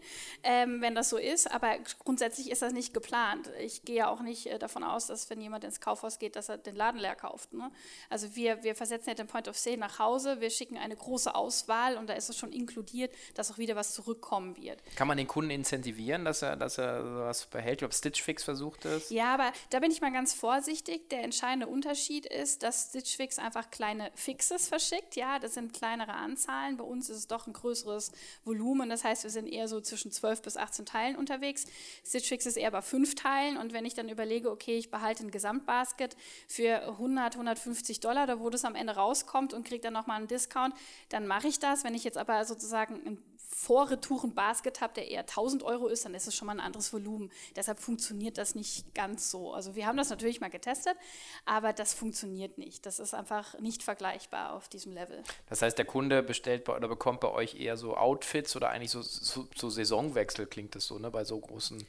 ähm, 0.44 0.80
wenn 0.80 0.96
das 0.96 1.10
so 1.10 1.18
ist. 1.18 1.52
Aber 1.52 1.78
grundsätzlich 2.00 2.50
ist 2.50 2.62
das 2.62 2.72
nicht 2.72 2.94
geplant. 2.94 3.52
Ich 3.60 3.84
gehe 3.84 3.98
ja 3.98 4.08
auch 4.08 4.22
nicht 4.22 4.48
äh, 4.48 4.58
davon 4.58 4.86
aus, 4.86 5.08
dass 5.08 5.30
wenn 5.30 5.42
jemand 5.42 5.66
ins 5.66 5.82
Kaufhaus 5.82 6.18
geht, 6.18 6.38
dass 6.38 6.48
er 6.48 6.58
den 6.58 6.78
Laden 6.78 6.98
leer 6.98 7.16
kauft. 7.16 7.52
Ne? 7.52 7.70
Also 8.10 8.36
wir, 8.38 8.64
wir 8.64 8.74
versetzen 8.74 9.10
ja 9.10 9.16
den 9.16 9.28
Point 9.28 9.50
of 9.50 9.58
Sale 9.58 9.76
nach 9.76 10.00
Hause, 10.00 10.40
wir 10.40 10.50
schicken 10.50 10.78
eine 10.78 10.96
große 10.96 11.36
Auswahl 11.36 11.98
und 11.98 12.08
da 12.08 12.14
ist 12.14 12.30
es 12.30 12.38
schon 12.38 12.54
inkludiert, 12.54 13.14
dass 13.36 13.52
auch 13.52 13.58
wieder 13.58 13.76
was 13.76 13.94
zurückkommen 13.94 14.56
wird. 14.56 14.82
Kann 14.96 15.10
man 15.10 15.18
den 15.18 15.28
Kunden 15.28 15.52
incentivieren, 15.52 16.24
dass 16.24 16.42
er, 16.42 16.56
dass 16.56 16.78
er 16.78 17.04
sowas 17.04 17.48
behält? 17.48 17.74
Ich 17.74 17.80
glaube, 17.80 17.94
Stitch 17.94 18.24
Fix 18.24 18.46
versucht 18.46 18.86
es. 18.86 19.10
Ja, 19.10 19.34
aber 19.34 19.52
da 19.72 19.80
bin 19.80 19.92
ich 19.92 20.00
mal 20.00 20.14
ganz 20.14 20.34
vorsichtig. 20.34 21.10
Der 21.10 21.24
entscheidende 21.24 21.68
Unterschied 21.68 22.26
ist, 22.26 22.64
dass 22.64 22.92
Stitch 22.92 23.18
Fix 23.18 23.40
einfach 23.40 23.72
kleine 23.72 24.10
Fixes 24.16 24.70
verschickt. 24.70 25.18
Ja, 25.18 25.38
das 25.38 25.56
sind 25.56 25.74
kleinere 25.74 26.14
Anzahlen. 26.14 26.78
Bei 26.78 26.86
uns 26.86 27.10
ist 27.10 27.18
es 27.18 27.28
doch 27.28 27.46
ein 27.46 27.54
größeres 27.54 28.14
Volumen. 28.46 28.90
Das 28.90 29.04
heißt, 29.04 29.17
heißt, 29.18 29.24
wir 29.24 29.32
sind 29.32 29.48
eher 29.48 29.68
so 29.68 29.82
zwischen 29.82 30.12
12 30.12 30.42
bis 30.42 30.58
18 30.58 30.86
Teilen 30.86 31.16
unterwegs. 31.16 31.66
Stitch 32.06 32.28
Fix 32.28 32.46
ist 32.46 32.58
eher 32.58 32.72
bei 32.72 32.82
fünf 32.82 33.16
Teilen 33.16 33.58
und 33.58 33.74
wenn 33.74 33.86
ich 33.86 33.94
dann 33.94 34.10
überlege, 34.10 34.52
okay, 34.52 34.78
ich 34.78 34.92
behalte 34.92 35.26
ein 35.26 35.32
Gesamtbasket 35.32 36.16
für 36.48 36.88
100, 36.88 37.36
150 37.36 38.00
Dollar, 38.00 38.28
da 38.28 38.40
wo 38.40 38.50
das 38.50 38.66
am 38.66 38.76
Ende 38.76 38.94
rauskommt 38.94 39.54
und 39.54 39.66
kriege 39.66 39.82
dann 39.82 39.94
nochmal 39.94 40.18
einen 40.18 40.28
Discount, 40.28 40.76
dann 41.10 41.28
mache 41.28 41.48
ich 41.48 41.60
das. 41.60 41.84
Wenn 41.84 41.96
ich 41.96 42.04
jetzt 42.04 42.18
aber 42.18 42.46
sozusagen 42.46 42.96
ein 43.06 43.24
Vorretouren-Basket 43.50 44.82
habe, 44.82 44.94
der 44.94 45.10
eher 45.10 45.22
1000 45.22 45.64
Euro 45.64 45.88
ist, 45.88 46.06
dann 46.06 46.14
ist 46.14 46.28
es 46.28 46.36
schon 46.36 46.46
mal 46.46 46.54
ein 46.54 46.60
anderes 46.60 46.92
Volumen. 46.92 47.32
Deshalb 47.56 47.80
funktioniert 47.80 48.38
das 48.38 48.56
nicht 48.56 48.94
ganz 48.94 49.32
so. 49.32 49.54
Also 49.54 49.76
wir 49.76 49.88
haben 49.88 49.98
das 49.98 50.10
natürlich 50.10 50.42
mal 50.42 50.50
getestet, 50.50 50.96
aber 51.46 51.74
das 51.74 51.94
funktioniert 51.94 52.58
nicht. 52.58 52.86
Das 52.86 53.00
ist 53.00 53.14
einfach 53.14 53.58
nicht 53.60 53.84
vergleichbar 53.84 54.54
auf 54.54 54.68
diesem 54.68 54.94
Level. 54.94 55.24
Das 55.48 55.62
heißt, 55.62 55.78
der 55.78 55.86
Kunde 55.86 56.24
bestellt 56.24 56.66
bei, 56.66 56.76
oder 56.76 56.88
bekommt 56.88 57.22
bei 57.22 57.32
euch 57.32 57.60
eher 57.60 57.78
so 57.78 57.96
Outfits 57.96 58.56
oder 58.56 58.70
eigentlich 58.70 58.92
so, 58.92 59.02
so, 59.02 59.48
so 59.56 59.70
Saisonwechsel 59.70 60.46
klingt 60.46 60.76
das 60.76 60.86
so, 60.86 61.00
ne? 61.00 61.10
Bei 61.10 61.24
so 61.24 61.40
großen 61.40 61.86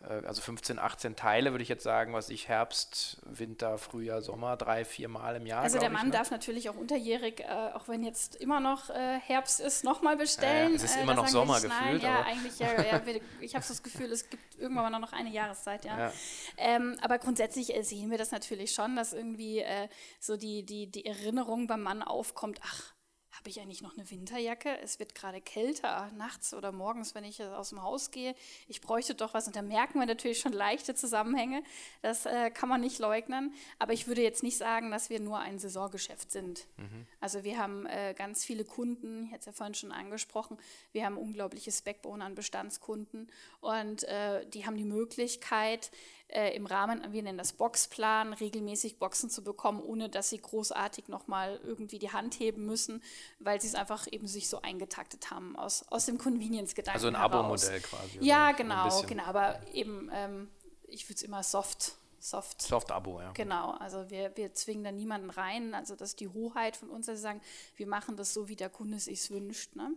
also 0.00 0.40
15, 0.42 0.78
18 0.78 1.16
Teile, 1.16 1.50
würde 1.52 1.62
ich 1.62 1.68
jetzt 1.68 1.82
sagen, 1.82 2.12
was 2.12 2.30
ich 2.30 2.46
Herbst, 2.46 3.20
Winter, 3.24 3.78
Frühjahr, 3.78 4.22
Sommer, 4.22 4.56
drei, 4.56 4.84
vier 4.84 5.08
Mal 5.08 5.36
im 5.36 5.46
Jahr. 5.46 5.62
Also 5.62 5.78
der 5.78 5.90
Mann 5.90 6.06
ich, 6.06 6.12
ne? 6.12 6.18
darf 6.18 6.30
natürlich 6.30 6.70
auch 6.70 6.76
unterjährig, 6.76 7.40
äh, 7.40 7.72
auch 7.74 7.88
wenn 7.88 8.04
jetzt 8.04 8.36
immer 8.36 8.60
noch 8.60 8.90
äh, 8.90 9.18
Herbst 9.18 9.58
ist, 9.58 9.82
nochmal 9.82 10.16
bestellen. 10.16 10.70
Ja, 10.70 10.76
es 10.76 10.84
ist 10.84 10.96
äh, 10.96 11.02
immer 11.02 11.14
noch 11.14 11.26
Sommer 11.26 11.60
gefühlt. 11.60 12.02
Ja, 12.02 12.22
eigentlich, 12.22 12.58
ja, 12.60 12.80
ja 12.80 13.02
ich 13.40 13.54
habe 13.54 13.64
so 13.64 13.72
das 13.72 13.82
Gefühl, 13.82 14.12
es 14.12 14.30
gibt 14.30 14.56
irgendwann 14.56 14.92
mal 14.92 14.98
noch 15.00 15.12
eine 15.12 15.30
Jahreszeit, 15.30 15.84
ja. 15.84 15.98
ja. 15.98 16.12
Ähm, 16.56 16.96
aber 17.02 17.18
grundsätzlich 17.18 17.74
äh, 17.74 17.82
sehen 17.82 18.10
wir 18.10 18.18
das 18.18 18.30
natürlich 18.30 18.72
schon, 18.72 18.94
dass 18.94 19.12
irgendwie 19.12 19.58
äh, 19.58 19.88
so 20.20 20.36
die, 20.36 20.64
die, 20.64 20.88
die 20.88 21.06
Erinnerung 21.06 21.66
beim 21.66 21.82
Mann 21.82 22.02
aufkommt, 22.02 22.60
ach, 22.62 22.94
habe 23.38 23.50
ich 23.50 23.60
eigentlich 23.60 23.82
noch 23.82 23.96
eine 23.96 24.10
Winterjacke? 24.10 24.80
Es 24.82 24.98
wird 24.98 25.14
gerade 25.14 25.40
kälter, 25.40 26.10
nachts 26.16 26.54
oder 26.54 26.72
morgens, 26.72 27.14
wenn 27.14 27.22
ich 27.22 27.40
aus 27.40 27.68
dem 27.68 27.82
Haus 27.82 28.10
gehe. 28.10 28.34
Ich 28.66 28.80
bräuchte 28.80 29.14
doch 29.14 29.32
was. 29.32 29.46
Und 29.46 29.54
da 29.54 29.62
merken 29.62 30.00
wir 30.00 30.06
natürlich 30.06 30.40
schon 30.40 30.52
leichte 30.52 30.96
Zusammenhänge. 30.96 31.62
Das 32.02 32.26
äh, 32.26 32.50
kann 32.50 32.68
man 32.68 32.80
nicht 32.80 32.98
leugnen. 32.98 33.54
Aber 33.78 33.92
ich 33.92 34.08
würde 34.08 34.22
jetzt 34.22 34.42
nicht 34.42 34.56
sagen, 34.56 34.90
dass 34.90 35.08
wir 35.08 35.20
nur 35.20 35.38
ein 35.38 35.60
Saisongeschäft 35.60 36.32
sind. 36.32 36.66
Mhm. 36.78 37.06
Also 37.20 37.44
wir 37.44 37.58
haben 37.58 37.86
äh, 37.86 38.12
ganz 38.18 38.44
viele 38.44 38.64
Kunden, 38.64 39.26
ich 39.26 39.30
hatte 39.30 39.40
es 39.40 39.46
ja 39.46 39.52
vorhin 39.52 39.74
schon 39.74 39.92
angesprochen, 39.92 40.58
wir 40.90 41.04
haben 41.04 41.16
unglaubliches 41.16 41.82
Backbone 41.82 42.24
an 42.24 42.34
Bestandskunden. 42.34 43.30
Und 43.60 44.02
äh, 44.04 44.44
die 44.46 44.66
haben 44.66 44.76
die 44.76 44.84
Möglichkeit, 44.84 45.92
äh, 46.28 46.54
im 46.54 46.66
Rahmen, 46.66 47.12
wir 47.12 47.22
nennen 47.22 47.38
das 47.38 47.52
Boxplan, 47.52 48.32
regelmäßig 48.32 48.98
Boxen 48.98 49.30
zu 49.30 49.42
bekommen, 49.42 49.80
ohne 49.82 50.08
dass 50.08 50.30
sie 50.30 50.38
großartig 50.38 51.08
nochmal 51.08 51.60
irgendwie 51.64 51.98
die 51.98 52.12
Hand 52.12 52.38
heben 52.38 52.66
müssen, 52.66 53.02
weil 53.38 53.60
sie 53.60 53.68
es 53.68 53.74
einfach 53.74 54.06
eben 54.10 54.26
sich 54.26 54.48
so 54.48 54.62
eingetaktet 54.62 55.30
haben 55.30 55.56
aus, 55.56 55.86
aus 55.88 56.06
dem 56.06 56.18
Convenience-Gedanken. 56.18 56.96
Also 56.96 57.08
ein 57.08 57.16
Abo-Modell 57.16 57.80
quasi. 57.80 58.18
Ja, 58.20 58.52
genau, 58.52 59.02
genau, 59.02 59.24
aber 59.24 59.60
eben, 59.72 60.10
ähm, 60.12 60.48
ich 60.86 61.08
würde 61.08 61.16
es 61.16 61.22
immer 61.22 61.42
soft 61.42 61.94
Soft. 62.20 62.60
Soft-Abo, 62.62 63.20
ja. 63.20 63.30
Genau, 63.32 63.70
also 63.78 64.10
wir, 64.10 64.36
wir 64.36 64.52
zwingen 64.52 64.82
da 64.82 64.90
niemanden 64.90 65.30
rein. 65.30 65.72
Also 65.72 65.94
das 65.94 66.10
ist 66.10 66.20
die 66.20 66.28
Hoheit 66.28 66.76
von 66.76 66.90
uns, 66.90 67.06
dass 67.06 67.16
wir 67.16 67.20
sagen, 67.20 67.40
wir 67.76 67.86
machen 67.86 68.16
das 68.16 68.34
so, 68.34 68.48
wie 68.48 68.56
der 68.56 68.70
Kunde 68.70 68.98
sich 68.98 69.30
wünscht. 69.30 69.76
Ne? 69.76 69.92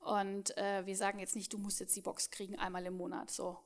Und 0.00 0.56
äh, 0.56 0.84
wir 0.86 0.96
sagen 0.96 1.20
jetzt 1.20 1.36
nicht, 1.36 1.52
du 1.52 1.58
musst 1.58 1.78
jetzt 1.78 1.94
die 1.94 2.00
Box 2.00 2.30
kriegen 2.30 2.58
einmal 2.58 2.84
im 2.84 2.96
Monat. 2.96 3.30
So, 3.30 3.58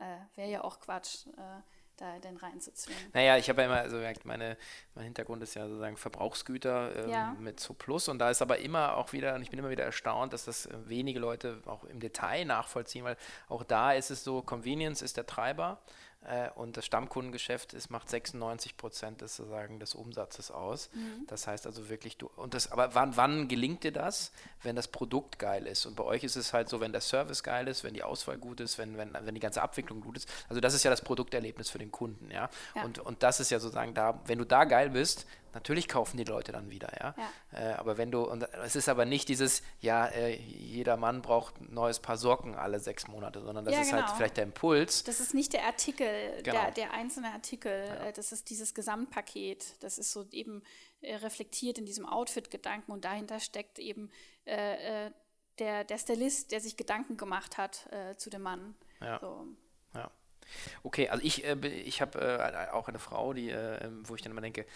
äh, 0.00 0.38
wäre 0.38 0.50
ja 0.50 0.64
auch 0.64 0.80
Quatsch, 0.80 1.26
äh, 1.36 1.60
da 1.96 2.18
den 2.18 2.36
reinzuzwingen. 2.36 3.10
Naja, 3.12 3.36
ich 3.36 3.48
habe 3.48 3.62
ja 3.62 3.68
immer, 3.68 3.80
also 3.80 3.98
meine, 4.24 4.56
mein 4.94 5.04
Hintergrund 5.04 5.42
ist 5.42 5.54
ja 5.54 5.66
sozusagen 5.66 5.96
Verbrauchsgüter 5.96 7.04
ähm, 7.04 7.10
ja. 7.10 7.36
mit 7.38 7.58
so 7.60 7.74
Plus 7.74 8.08
und 8.08 8.18
da 8.18 8.30
ist 8.30 8.42
aber 8.42 8.58
immer 8.58 8.96
auch 8.96 9.12
wieder, 9.12 9.34
und 9.34 9.42
ich 9.42 9.50
bin 9.50 9.58
immer 9.58 9.70
wieder 9.70 9.84
erstaunt, 9.84 10.32
dass 10.32 10.44
das 10.44 10.66
äh, 10.66 10.74
wenige 10.88 11.18
Leute 11.18 11.62
auch 11.66 11.84
im 11.84 12.00
Detail 12.00 12.44
nachvollziehen, 12.44 13.04
weil 13.04 13.16
auch 13.48 13.64
da 13.64 13.92
ist 13.92 14.10
es 14.10 14.24
so, 14.24 14.42
Convenience 14.42 15.02
ist 15.02 15.16
der 15.16 15.26
Treiber 15.26 15.80
äh, 16.26 16.50
und 16.54 16.76
das 16.76 16.84
Stammkundengeschäft 16.86 17.72
ist, 17.72 17.90
macht 17.90 18.08
96 18.08 18.76
Prozent 18.76 19.20
des, 19.20 19.36
sozusagen, 19.36 19.78
des 19.78 19.94
Umsatzes 19.94 20.50
aus. 20.50 20.90
Mhm. 20.92 21.26
Das 21.28 21.46
heißt 21.46 21.66
also 21.66 21.88
wirklich, 21.88 22.16
du, 22.16 22.28
und 22.36 22.54
das, 22.54 22.72
aber 22.72 22.94
wann, 22.94 23.16
wann 23.16 23.48
gelingt 23.48 23.84
dir 23.84 23.92
das? 23.92 24.32
Wenn 24.62 24.74
das 24.74 24.88
Produkt 24.88 25.38
geil 25.38 25.66
ist. 25.66 25.86
Und 25.86 25.94
bei 25.94 26.04
euch 26.04 26.24
ist 26.24 26.36
es 26.36 26.52
halt 26.52 26.68
so, 26.68 26.80
wenn 26.80 26.92
der 26.92 27.00
Service 27.00 27.42
geil 27.42 27.68
ist, 27.68 27.84
wenn 27.84 27.94
die 27.94 28.02
Auswahl 28.02 28.38
gut 28.38 28.60
ist, 28.60 28.76
wenn, 28.78 28.98
wenn, 28.98 29.12
wenn 29.14 29.34
die 29.34 29.40
ganze 29.40 29.62
Abwicklung 29.62 30.00
gut 30.00 30.16
ist. 30.16 30.28
Also 30.48 30.60
das 30.60 30.74
ist 30.74 30.82
ja 30.82 30.90
das 30.90 31.02
Produkterlebnis 31.02 31.70
für 31.70 31.78
den 31.78 31.92
Kunden, 31.92 32.30
ja. 32.30 32.50
ja. 32.74 32.82
Und, 32.82 32.98
und 32.98 33.22
das 33.22 33.38
ist 33.40 33.50
ja 33.50 33.60
sozusagen 33.60 33.94
da, 33.94 34.20
wenn 34.26 34.38
du 34.38 34.44
da 34.44 34.64
geil 34.64 34.90
bist, 34.90 35.26
Natürlich 35.56 35.88
kaufen 35.88 36.18
die 36.18 36.24
Leute 36.24 36.52
dann 36.52 36.68
wieder, 36.68 36.92
ja. 37.00 37.14
ja. 37.16 37.70
Äh, 37.70 37.72
aber 37.76 37.96
wenn 37.96 38.10
du, 38.10 38.24
und 38.24 38.42
es 38.42 38.76
ist 38.76 38.90
aber 38.90 39.06
nicht 39.06 39.26
dieses, 39.30 39.62
ja, 39.80 40.06
äh, 40.06 40.36
jeder 40.36 40.98
Mann 40.98 41.22
braucht 41.22 41.62
ein 41.62 41.72
neues 41.72 41.98
Paar 41.98 42.18
Socken 42.18 42.54
alle 42.54 42.78
sechs 42.78 43.08
Monate, 43.08 43.40
sondern 43.40 43.64
das 43.64 43.72
ja, 43.72 43.80
ist 43.80 43.86
halt 43.86 44.00
genau. 44.00 44.08
halt 44.08 44.16
vielleicht 44.18 44.36
der 44.36 44.44
Impuls. 44.44 45.04
Das 45.04 45.18
ist 45.18 45.32
nicht 45.32 45.54
der 45.54 45.64
Artikel, 45.64 46.42
genau. 46.42 46.60
der, 46.60 46.70
der, 46.72 46.92
einzelne 46.92 47.32
Artikel, 47.32 47.86
ja. 47.88 48.08
äh, 48.08 48.12
das 48.12 48.32
ist 48.32 48.50
dieses 48.50 48.74
Gesamtpaket. 48.74 49.82
Das 49.82 49.96
ist 49.96 50.12
so 50.12 50.26
eben 50.30 50.62
äh, 51.00 51.14
reflektiert 51.14 51.78
in 51.78 51.86
diesem 51.86 52.04
Outfit-Gedanken 52.04 52.92
und 52.92 53.06
dahinter 53.06 53.40
steckt 53.40 53.78
eben 53.78 54.10
äh, 54.44 55.06
äh, 55.06 55.10
der, 55.58 55.84
der 55.84 55.96
Stylist, 55.96 56.52
der 56.52 56.60
sich 56.60 56.76
Gedanken 56.76 57.16
gemacht 57.16 57.56
hat 57.56 57.88
zu 58.18 58.28
dem 58.28 58.42
Mann. 58.42 58.74
Ja. 59.00 59.18
So. 59.20 59.46
ja. 59.94 60.10
Okay, 60.82 61.08
also 61.08 61.24
ich, 61.24 61.44
ich 61.44 62.02
habe 62.02 62.74
auch 62.74 62.88
eine 62.88 62.98
Frau, 62.98 63.32
die, 63.32 63.56
wo 64.02 64.14
ich 64.14 64.20
dann 64.20 64.32
immer 64.32 64.42
denke, 64.42 64.66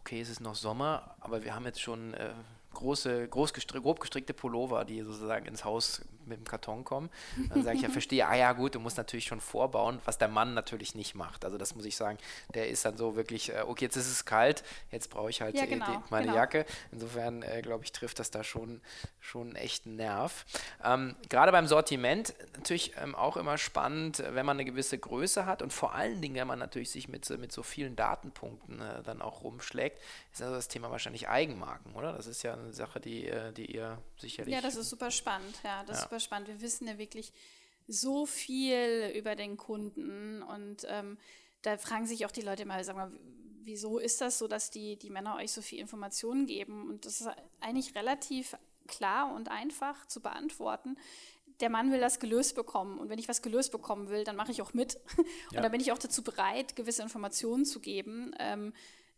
okay, 0.00 0.20
es 0.20 0.28
ist 0.28 0.40
noch 0.40 0.54
Sommer, 0.54 1.14
aber 1.20 1.44
wir 1.44 1.54
haben 1.54 1.64
jetzt 1.64 1.80
schon 1.80 2.14
äh, 2.14 2.30
große, 2.74 3.28
groß 3.28 3.52
gestrick, 3.52 3.82
grob 3.82 4.00
gestrickte 4.00 4.34
Pullover, 4.34 4.84
die 4.84 5.02
sozusagen 5.02 5.46
ins 5.46 5.64
Haus 5.64 6.02
mit 6.30 6.38
dem 6.38 6.46
Karton 6.46 6.84
kommen. 6.84 7.10
Dann 7.50 7.62
sage 7.62 7.76
ich, 7.76 7.82
ja, 7.82 7.88
verstehe, 7.90 8.26
ah 8.26 8.34
ja 8.34 8.52
gut, 8.52 8.74
du 8.74 8.80
musst 8.80 8.96
natürlich 8.96 9.26
schon 9.26 9.40
vorbauen, 9.40 10.00
was 10.04 10.18
der 10.18 10.28
Mann 10.28 10.54
natürlich 10.54 10.94
nicht 10.94 11.14
macht. 11.14 11.44
Also 11.44 11.58
das 11.58 11.74
muss 11.74 11.84
ich 11.84 11.96
sagen, 11.96 12.18
der 12.54 12.68
ist 12.68 12.84
dann 12.84 12.96
so 12.96 13.16
wirklich, 13.16 13.52
äh, 13.52 13.62
okay, 13.66 13.84
jetzt 13.84 13.96
ist 13.96 14.10
es 14.10 14.24
kalt, 14.24 14.64
jetzt 14.90 15.10
brauche 15.10 15.30
ich 15.30 15.42
halt 15.42 15.56
ja, 15.56 15.66
genau, 15.66 15.86
die, 15.86 15.98
meine 16.10 16.26
genau. 16.26 16.38
Jacke. 16.38 16.66
Insofern, 16.92 17.42
äh, 17.42 17.60
glaube 17.62 17.84
ich, 17.84 17.92
trifft 17.92 18.18
das 18.18 18.30
da 18.30 18.42
schon, 18.44 18.80
schon 19.20 19.48
einen 19.48 19.56
echten 19.56 19.96
Nerv. 19.96 20.46
Ähm, 20.82 21.16
Gerade 21.28 21.52
beim 21.52 21.66
Sortiment 21.66 22.34
natürlich 22.54 22.92
ähm, 22.96 23.14
auch 23.14 23.36
immer 23.36 23.58
spannend, 23.58 24.22
wenn 24.30 24.46
man 24.46 24.56
eine 24.56 24.64
gewisse 24.64 24.98
Größe 24.98 25.46
hat 25.46 25.62
und 25.62 25.72
vor 25.72 25.94
allen 25.94 26.20
Dingen, 26.22 26.36
wenn 26.36 26.46
man 26.46 26.58
natürlich 26.58 26.90
sich 26.90 27.08
mit, 27.08 27.28
mit 27.38 27.52
so 27.52 27.62
vielen 27.62 27.96
Datenpunkten 27.96 28.80
äh, 28.80 29.02
dann 29.02 29.20
auch 29.20 29.42
rumschlägt, 29.42 29.98
ist 30.32 30.42
also 30.42 30.54
das 30.54 30.68
Thema 30.68 30.90
wahrscheinlich 30.90 31.28
Eigenmarken, 31.28 31.92
oder? 31.94 32.12
Das 32.12 32.26
ist 32.26 32.42
ja 32.42 32.54
eine 32.54 32.72
Sache, 32.72 33.00
die, 33.00 33.26
äh, 33.26 33.52
die 33.52 33.74
ihr 33.74 33.98
sicherlich... 34.20 34.54
Ja, 34.54 34.60
das 34.60 34.76
ist 34.76 34.90
super 34.90 35.10
spannend, 35.10 35.56
ja, 35.64 35.82
das 35.84 35.88
ja. 35.88 35.94
ist 35.94 36.02
super 36.04 36.20
spannend. 36.20 36.48
Wir 36.48 36.60
wissen 36.60 36.86
ja 36.86 36.98
wirklich 36.98 37.32
so 37.86 38.26
viel 38.26 39.12
über 39.16 39.34
den 39.34 39.56
Kunden 39.56 40.42
und 40.42 40.86
ähm, 40.88 41.18
da 41.62 41.76
fragen 41.76 42.06
sich 42.06 42.24
auch 42.24 42.30
die 42.30 42.42
Leute 42.42 42.64
mal, 42.64 42.82
sag 42.84 42.96
mal, 42.96 43.12
wieso 43.62 43.98
ist 43.98 44.20
das 44.20 44.38
so, 44.38 44.48
dass 44.48 44.70
die, 44.70 44.96
die 44.96 45.10
Männer 45.10 45.36
euch 45.36 45.52
so 45.52 45.62
viel 45.62 45.78
Informationen 45.78 46.46
geben? 46.46 46.88
Und 46.88 47.04
das 47.04 47.20
ist 47.20 47.28
eigentlich 47.60 47.94
relativ 47.94 48.56
klar 48.86 49.34
und 49.34 49.48
einfach 49.48 50.06
zu 50.06 50.20
beantworten. 50.20 50.96
Der 51.60 51.68
Mann 51.70 51.92
will 51.92 52.00
das 52.00 52.20
gelöst 52.20 52.54
bekommen. 52.54 52.98
Und 52.98 53.10
wenn 53.10 53.18
ich 53.18 53.28
was 53.28 53.42
gelöst 53.42 53.70
bekommen 53.70 54.08
will, 54.08 54.24
dann 54.24 54.36
mache 54.36 54.50
ich 54.50 54.62
auch 54.62 54.72
mit. 54.72 54.96
Und 55.16 55.26
ja. 55.52 55.60
dann 55.60 55.70
bin 55.70 55.80
ich 55.80 55.92
auch 55.92 55.98
dazu 55.98 56.22
bereit, 56.22 56.74
gewisse 56.74 57.02
Informationen 57.02 57.66
zu 57.66 57.80
geben. 57.80 58.34
Ähm, 58.38 58.72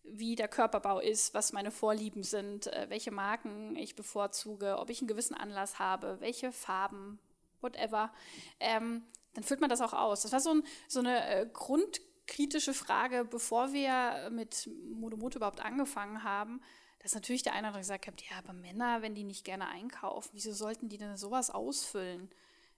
wie 0.04 0.36
der 0.36 0.48
Körperbau 0.48 0.98
ist, 0.98 1.34
was 1.34 1.52
meine 1.52 1.70
Vorlieben 1.70 2.22
sind, 2.22 2.66
äh, 2.66 2.86
welche 2.88 3.10
Marken 3.10 3.76
ich 3.76 3.94
bevorzuge, 3.94 4.78
ob 4.78 4.90
ich 4.90 5.00
einen 5.00 5.08
gewissen 5.08 5.34
Anlass 5.34 5.78
habe, 5.78 6.20
welche 6.20 6.52
Farben, 6.52 7.18
whatever, 7.60 8.12
ähm, 8.60 9.04
dann 9.34 9.44
führt 9.44 9.60
man 9.60 9.70
das 9.70 9.80
auch 9.80 9.92
aus. 9.92 10.22
Das 10.22 10.32
war 10.32 10.40
so, 10.40 10.54
ein, 10.54 10.62
so 10.88 11.00
eine 11.00 11.26
äh, 11.26 11.46
grundkritische 11.50 12.74
Frage, 12.74 13.24
bevor 13.24 13.72
wir 13.72 14.30
mit 14.30 14.68
Modomoto 14.90 15.38
überhaupt 15.38 15.60
angefangen 15.60 16.24
haben, 16.24 16.60
dass 16.98 17.14
natürlich 17.14 17.42
der 17.42 17.52
eine 17.52 17.60
oder 17.60 17.68
andere 17.68 17.80
gesagt 17.80 18.06
hat, 18.06 18.22
ja, 18.22 18.38
aber 18.38 18.52
Männer, 18.52 19.02
wenn 19.02 19.14
die 19.14 19.24
nicht 19.24 19.44
gerne 19.44 19.68
einkaufen, 19.68 20.30
wieso 20.34 20.52
sollten 20.52 20.88
die 20.88 20.98
denn 20.98 21.16
sowas 21.16 21.50
ausfüllen? 21.50 22.30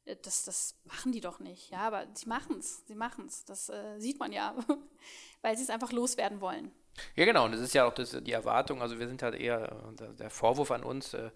Äh, 0.04 0.16
das, 0.22 0.44
das 0.44 0.76
machen 0.84 1.12
die 1.12 1.20
doch 1.20 1.38
nicht. 1.38 1.70
Ja, 1.70 1.80
aber 1.80 2.06
sie 2.14 2.28
machen 2.28 2.58
es, 2.58 2.86
sie 2.86 2.94
machen 2.94 3.26
es. 3.26 3.44
Das 3.44 3.68
äh, 3.68 3.98
sieht 3.98 4.18
man 4.18 4.32
ja, 4.32 4.54
weil 5.42 5.56
sie 5.56 5.64
es 5.64 5.70
einfach 5.70 5.92
loswerden 5.92 6.40
wollen. 6.40 6.72
Ja, 7.16 7.24
genau, 7.24 7.44
und 7.46 7.52
das 7.52 7.60
ist 7.60 7.74
ja 7.74 7.86
auch 7.86 7.94
das, 7.94 8.16
die 8.22 8.32
Erwartung, 8.32 8.80
also 8.80 9.00
wir 9.00 9.08
sind 9.08 9.20
halt 9.22 9.34
eher, 9.34 9.92
der 10.16 10.30
Vorwurf 10.30 10.70
an 10.70 10.84
uns, 10.84 11.12
äh, 11.12 11.26
äh, 11.26 11.30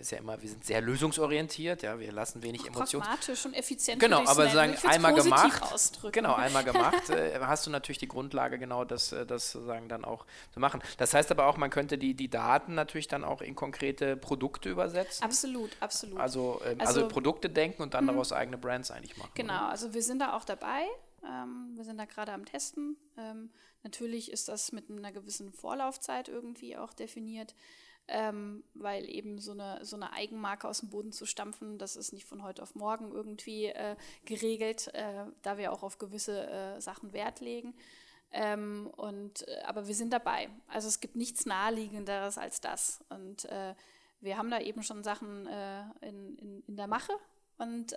ist 0.00 0.10
ja 0.10 0.18
immer, 0.18 0.40
wir 0.40 0.48
sind 0.48 0.64
sehr 0.64 0.80
lösungsorientiert, 0.80 1.82
ja, 1.82 1.98
wir 1.98 2.12
lassen 2.12 2.42
wenig 2.42 2.66
Emotionen. 2.66 3.04
Pragmatisch 3.04 3.46
und 3.46 3.54
effizient. 3.54 4.00
Genau, 4.00 4.24
aber 4.26 4.48
sagen, 4.50 4.76
einmal 4.84 5.14
gemacht, 5.14 5.62
ausdrücken. 5.62 6.12
genau, 6.12 6.34
einmal 6.34 6.64
gemacht, 6.64 7.08
äh, 7.10 7.38
hast 7.40 7.66
du 7.66 7.70
natürlich 7.70 7.98
die 7.98 8.08
Grundlage, 8.08 8.58
genau 8.58 8.84
das, 8.84 9.12
äh, 9.12 9.24
das 9.24 9.52
sozusagen 9.52 9.88
dann 9.88 10.04
auch 10.04 10.26
zu 10.52 10.60
machen. 10.60 10.82
Das 10.98 11.14
heißt 11.14 11.30
aber 11.30 11.46
auch, 11.46 11.56
man 11.56 11.70
könnte 11.70 11.96
die, 11.96 12.14
die 12.14 12.28
Daten 12.28 12.74
natürlich 12.74 13.08
dann 13.08 13.24
auch 13.24 13.40
in 13.40 13.54
konkrete 13.54 14.16
Produkte 14.16 14.68
übersetzen. 14.68 15.24
Absolut, 15.24 15.70
absolut. 15.80 16.20
Also, 16.20 16.60
ähm, 16.64 16.80
also, 16.80 17.00
Also-. 17.00 17.08
Produkte 17.08 17.48
denken 17.48 17.82
und 17.82 17.94
dann 17.94 18.06
daraus 18.06 18.32
eigene 18.32 18.58
Brands 18.58 18.90
eigentlich 18.90 19.16
machen. 19.16 19.32
Genau, 19.34 19.66
also 19.66 19.94
wir 19.94 20.02
sind 20.02 20.18
da 20.18 20.36
auch 20.36 20.44
dabei. 20.44 20.84
Ähm, 21.24 21.72
wir 21.76 21.84
sind 21.84 21.98
da 21.98 22.04
gerade 22.04 22.32
am 22.32 22.44
Testen. 22.44 22.96
Ähm, 23.16 23.50
natürlich 23.82 24.30
ist 24.30 24.48
das 24.48 24.72
mit 24.72 24.90
einer 24.90 25.12
gewissen 25.12 25.52
Vorlaufzeit 25.52 26.28
irgendwie 26.28 26.76
auch 26.76 26.92
definiert, 26.92 27.54
ähm, 28.08 28.64
weil 28.74 29.08
eben 29.08 29.38
so 29.38 29.52
eine, 29.52 29.84
so 29.84 29.96
eine 29.96 30.12
Eigenmarke 30.12 30.68
aus 30.68 30.80
dem 30.80 30.90
Boden 30.90 31.12
zu 31.12 31.26
stampfen, 31.26 31.78
das 31.78 31.96
ist 31.96 32.12
nicht 32.12 32.26
von 32.26 32.42
heute 32.42 32.62
auf 32.62 32.74
morgen 32.74 33.10
irgendwie 33.12 33.66
äh, 33.66 33.96
geregelt, 34.24 34.88
äh, 34.94 35.26
da 35.42 35.58
wir 35.58 35.72
auch 35.72 35.82
auf 35.82 35.98
gewisse 35.98 36.48
äh, 36.48 36.80
Sachen 36.80 37.12
Wert 37.12 37.40
legen. 37.40 37.74
Ähm, 38.32 38.90
und, 38.96 39.46
äh, 39.46 39.62
aber 39.64 39.86
wir 39.86 39.94
sind 39.94 40.12
dabei. 40.12 40.48
Also 40.68 40.88
es 40.88 41.00
gibt 41.00 41.16
nichts 41.16 41.46
naheliegenderes 41.46 42.38
als 42.38 42.60
das. 42.60 43.04
Und 43.08 43.44
äh, 43.46 43.74
wir 44.20 44.38
haben 44.38 44.50
da 44.50 44.60
eben 44.60 44.82
schon 44.82 45.04
Sachen 45.04 45.46
äh, 45.46 45.82
in, 46.00 46.36
in, 46.36 46.62
in 46.66 46.76
der 46.76 46.86
Mache. 46.86 47.12
Und 47.58 47.94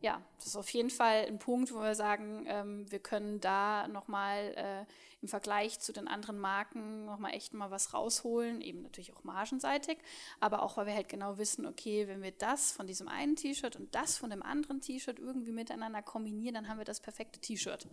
ja, 0.00 0.22
das 0.38 0.46
ist 0.48 0.56
auf 0.56 0.68
jeden 0.70 0.90
Fall 0.90 1.26
ein 1.26 1.38
Punkt, 1.38 1.74
wo 1.74 1.80
wir 1.80 1.94
sagen, 1.94 2.44
ähm, 2.48 2.90
wir 2.90 3.00
können 3.00 3.40
da 3.40 3.86
nochmal 3.88 4.54
äh, 4.56 4.92
im 5.20 5.28
Vergleich 5.28 5.78
zu 5.78 5.92
den 5.92 6.08
anderen 6.08 6.38
Marken 6.38 7.04
nochmal 7.04 7.34
echt 7.34 7.52
mal 7.52 7.70
was 7.70 7.92
rausholen, 7.92 8.62
eben 8.62 8.80
natürlich 8.82 9.14
auch 9.14 9.24
margenseitig, 9.24 9.98
aber 10.40 10.62
auch, 10.62 10.78
weil 10.78 10.86
wir 10.86 10.94
halt 10.94 11.10
genau 11.10 11.36
wissen, 11.36 11.66
okay, 11.66 12.08
wenn 12.08 12.22
wir 12.22 12.32
das 12.32 12.72
von 12.72 12.86
diesem 12.86 13.08
einen 13.08 13.36
T-Shirt 13.36 13.76
und 13.76 13.94
das 13.94 14.16
von 14.16 14.30
dem 14.30 14.42
anderen 14.42 14.80
T-Shirt 14.80 15.18
irgendwie 15.18 15.52
miteinander 15.52 16.02
kombinieren, 16.02 16.54
dann 16.54 16.68
haben 16.68 16.78
wir 16.78 16.86
das 16.86 17.00
perfekte 17.00 17.38
T-Shirt. 17.38 17.86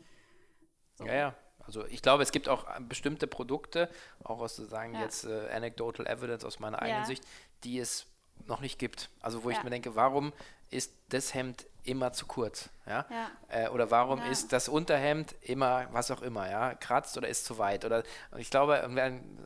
Ja, 0.99 1.13
ja. 1.13 1.35
Also 1.59 1.85
ich 1.87 2.01
glaube, 2.01 2.23
es 2.23 2.31
gibt 2.31 2.47
auch 2.47 2.63
äh, 2.73 2.79
bestimmte 2.79 3.27
Produkte, 3.27 3.89
auch 4.23 4.39
aus 4.39 4.55
sozusagen 4.55 4.93
Ja. 4.93 5.01
jetzt 5.01 5.25
äh, 5.25 5.49
Anecdotal 5.51 6.07
Evidence 6.07 6.45
aus 6.45 6.59
meiner 6.59 6.81
eigenen 6.81 7.01
Ja. 7.01 7.05
Sicht, 7.05 7.25
die 7.65 7.79
es 7.79 8.07
noch 8.45 8.61
nicht 8.61 8.77
gibt. 8.79 9.09
Also 9.21 9.43
wo 9.43 9.49
ich 9.49 9.57
Ja. 9.57 9.63
mir 9.63 9.69
denke, 9.71 9.95
warum 9.95 10.33
ist 10.69 10.91
das 11.09 11.33
Hemd 11.33 11.65
immer 11.83 12.11
zu 12.11 12.25
kurz? 12.25 12.67
Ja? 12.85 13.05
Ja. 13.09 13.31
Äh, 13.47 13.69
oder 13.69 13.89
warum 13.91 14.19
Ja. 14.19 14.25
ist 14.25 14.51
das 14.51 14.67
Unterhemd 14.67 15.33
immer, 15.41 15.87
was 15.93 16.11
auch 16.11 16.21
immer, 16.21 16.49
ja, 16.49 16.75
kratzt 16.75 17.15
oder 17.17 17.29
ist 17.29 17.45
zu 17.45 17.57
weit? 17.57 17.85
Oder 17.85 18.03
ich 18.37 18.49
glaube, 18.49 18.81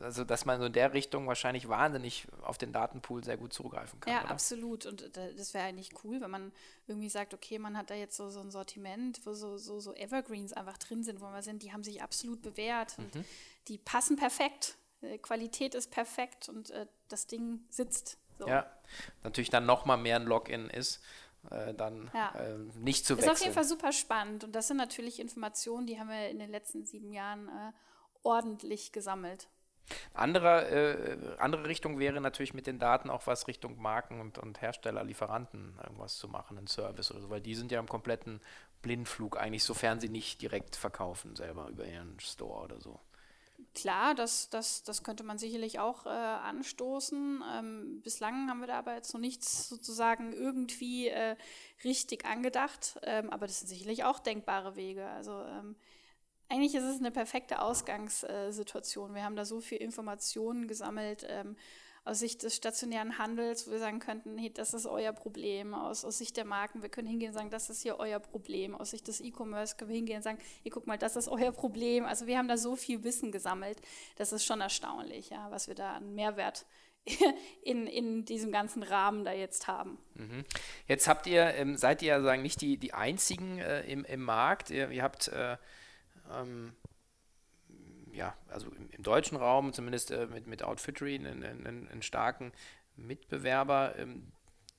also 0.02 0.24
dass 0.24 0.44
man 0.44 0.58
so 0.58 0.66
in 0.66 0.72
der 0.72 0.92
Richtung 0.92 1.28
wahrscheinlich 1.28 1.68
wahnsinnig 1.68 2.26
auf 2.42 2.58
den 2.58 2.72
Datenpool 2.72 3.22
sehr 3.22 3.36
gut 3.36 3.52
zugreifen 3.52 4.00
kann. 4.00 4.12
Ja, 4.12 4.22
oder? 4.22 4.30
absolut. 4.32 4.86
Und 4.86 5.16
äh, 5.16 5.34
das 5.36 5.54
wäre 5.54 5.64
eigentlich 5.66 5.90
cool, 6.02 6.20
wenn 6.20 6.30
man 6.32 6.50
irgendwie 6.88 7.08
sagt, 7.08 7.32
okay, 7.34 7.60
man 7.60 7.76
hat 7.78 7.90
da 7.90 7.94
jetzt 7.94 8.16
so, 8.16 8.28
so 8.30 8.40
ein 8.40 8.50
Sortiment, 8.50 9.24
wo 9.24 9.32
so, 9.34 9.56
so, 9.56 9.78
so 9.78 9.94
Evergreens 9.94 10.52
einfach 10.52 10.78
drin 10.78 11.04
sind, 11.04 11.20
wo 11.20 11.26
wir 11.26 11.42
sind, 11.42 11.62
die 11.62 11.72
haben 11.72 11.84
sich 11.84 12.02
absolut 12.02 12.42
bewährt 12.42 12.98
und 12.98 13.14
Mhm. 13.14 13.24
die 13.68 13.78
passen 13.78 14.16
perfekt. 14.16 14.74
Äh, 15.02 15.18
Qualität 15.18 15.76
ist 15.76 15.92
perfekt 15.92 16.48
und 16.48 16.70
äh, 16.70 16.86
das 17.08 17.28
Ding 17.28 17.60
sitzt. 17.70 18.18
So. 18.42 18.48
Ja, 18.48 18.66
natürlich 19.22 19.50
dann 19.50 19.66
nochmal 19.66 19.96
mehr 19.98 20.16
ein 20.16 20.24
Login 20.26 20.68
ist, 20.68 21.02
äh, 21.50 21.72
dann 21.74 22.10
Ja. 22.14 22.34
äh, 22.34 22.58
nicht 22.78 23.06
zu 23.06 23.14
Ist 23.14 23.18
wechseln. 23.18 23.32
auf 23.32 23.40
jeden 23.40 23.54
Fall 23.54 23.64
super 23.64 23.92
spannend 23.92 24.44
und 24.44 24.52
das 24.54 24.68
sind 24.68 24.76
natürlich 24.76 25.20
Informationen, 25.20 25.86
die 25.86 25.98
haben 25.98 26.08
wir 26.08 26.28
in 26.28 26.38
den 26.38 26.50
letzten 26.50 26.84
sieben 26.84 27.12
Jahren 27.12 27.48
äh, 27.48 27.72
ordentlich 28.22 28.92
gesammelt. 28.92 29.48
Andere, 30.14 30.68
äh, 30.68 31.36
andere 31.38 31.66
Richtung 31.66 31.98
wäre 31.98 32.20
natürlich 32.20 32.54
mit 32.54 32.66
den 32.66 32.78
Daten 32.78 33.10
auch 33.10 33.26
was 33.26 33.48
Richtung 33.48 33.80
Marken 33.80 34.20
und, 34.20 34.38
und 34.38 34.60
Hersteller, 34.62 35.02
Lieferanten 35.04 35.76
irgendwas 35.82 36.16
zu 36.18 36.28
machen, 36.28 36.56
einen 36.56 36.66
Service 36.68 37.10
oder 37.10 37.20
so, 37.20 37.30
weil 37.30 37.40
die 37.40 37.54
sind 37.54 37.72
ja 37.72 37.80
im 37.80 37.88
kompletten 37.88 38.40
Blindflug 38.82 39.36
eigentlich, 39.38 39.64
sofern 39.64 40.00
sie 40.00 40.08
nicht 40.08 40.40
direkt 40.40 40.76
verkaufen 40.76 41.34
selber 41.36 41.68
über 41.68 41.84
ihren 41.84 42.18
Store 42.20 42.62
oder 42.62 42.80
so. 42.80 43.00
Klar, 43.74 44.14
das, 44.14 44.50
das, 44.50 44.82
das 44.82 45.02
könnte 45.02 45.24
man 45.24 45.38
sicherlich 45.38 45.78
auch 45.78 46.04
äh, 46.04 46.10
anstoßen. 46.10 47.42
Ähm, 47.56 48.00
bislang 48.02 48.50
haben 48.50 48.60
wir 48.60 48.66
da 48.66 48.78
aber 48.78 48.94
jetzt 48.94 49.14
noch 49.14 49.20
nichts 49.20 49.68
sozusagen 49.68 50.32
irgendwie 50.34 51.08
äh, 51.08 51.36
richtig 51.82 52.26
angedacht, 52.26 52.98
ähm, 53.02 53.30
aber 53.30 53.46
das 53.46 53.60
sind 53.60 53.68
sicherlich 53.68 54.04
auch 54.04 54.18
denkbare 54.18 54.76
Wege. 54.76 55.06
Also 55.06 55.40
ähm, 55.42 55.76
eigentlich 56.50 56.74
ist 56.74 56.84
es 56.84 56.98
eine 56.98 57.10
perfekte 57.10 57.62
Ausgangssituation. 57.62 59.14
Wir 59.14 59.24
haben 59.24 59.36
da 59.36 59.46
so 59.46 59.62
viel 59.62 59.78
Informationen 59.78 60.68
gesammelt 60.68 61.26
ähm, 61.30 61.56
aus 62.04 62.18
Sicht 62.18 62.42
des 62.42 62.56
stationären 62.56 63.18
Handels, 63.18 63.66
wo 63.66 63.72
wir 63.72 63.78
sagen 63.78 64.00
könnten, 64.00 64.36
hey, 64.36 64.52
das 64.52 64.74
ist 64.74 64.86
euer 64.86 65.12
Problem. 65.12 65.72
Aus, 65.72 66.04
aus 66.04 66.18
Sicht 66.18 66.36
der 66.36 66.44
Marken, 66.44 66.82
wir 66.82 66.88
können 66.88 67.06
hingehen 67.06 67.28
und 67.28 67.34
sagen, 67.34 67.50
das 67.50 67.70
ist 67.70 67.82
hier 67.82 67.98
euer 67.98 68.18
Problem. 68.18 68.74
Aus 68.74 68.90
Sicht 68.90 69.06
des 69.06 69.20
E-Commerce 69.20 69.76
können 69.76 69.90
wir 69.90 69.96
hingehen 69.96 70.16
und 70.16 70.22
sagen, 70.22 70.38
ihr 70.64 70.72
guck 70.72 70.86
mal, 70.86 70.98
das 70.98 71.14
ist 71.14 71.28
euer 71.28 71.52
Problem. 71.52 72.04
Also 72.04 72.26
wir 72.26 72.38
haben 72.38 72.48
da 72.48 72.56
so 72.56 72.74
viel 72.74 73.04
Wissen 73.04 73.30
gesammelt. 73.30 73.80
Das 74.16 74.32
ist 74.32 74.44
schon 74.44 74.60
erstaunlich, 74.60 75.30
ja, 75.30 75.50
was 75.50 75.68
wir 75.68 75.76
da 75.76 75.94
an 75.94 76.14
Mehrwert 76.14 76.66
in, 77.62 77.86
in 77.86 78.24
diesem 78.24 78.50
ganzen 78.50 78.82
Rahmen 78.82 79.24
da 79.24 79.32
jetzt 79.32 79.68
haben. 79.68 79.98
Jetzt 80.88 81.06
habt 81.06 81.28
ihr, 81.28 81.54
ähm, 81.54 81.76
seid 81.76 82.02
ihr 82.02 82.08
ja 82.08 82.22
sagen 82.22 82.42
nicht 82.42 82.60
die, 82.60 82.78
die 82.78 82.94
einzigen 82.94 83.58
äh, 83.58 83.82
im, 83.82 84.04
im 84.04 84.22
Markt. 84.22 84.70
Ihr, 84.70 84.90
ihr 84.90 85.04
habt 85.04 85.28
äh, 85.28 85.56
ähm, 86.32 86.72
ja, 88.12 88.34
also 88.48 88.68
im, 88.70 88.90
im 88.90 89.02
deutschen 89.02 89.36
Raum 89.36 89.72
zumindest 89.72 90.10
äh, 90.10 90.26
mit, 90.26 90.46
mit 90.46 90.62
Outfittery 90.62 91.16
einen, 91.16 91.44
einen, 91.44 91.88
einen 91.88 92.02
starken 92.02 92.52
Mitbewerber, 92.96 93.94
ähm, 93.98 94.30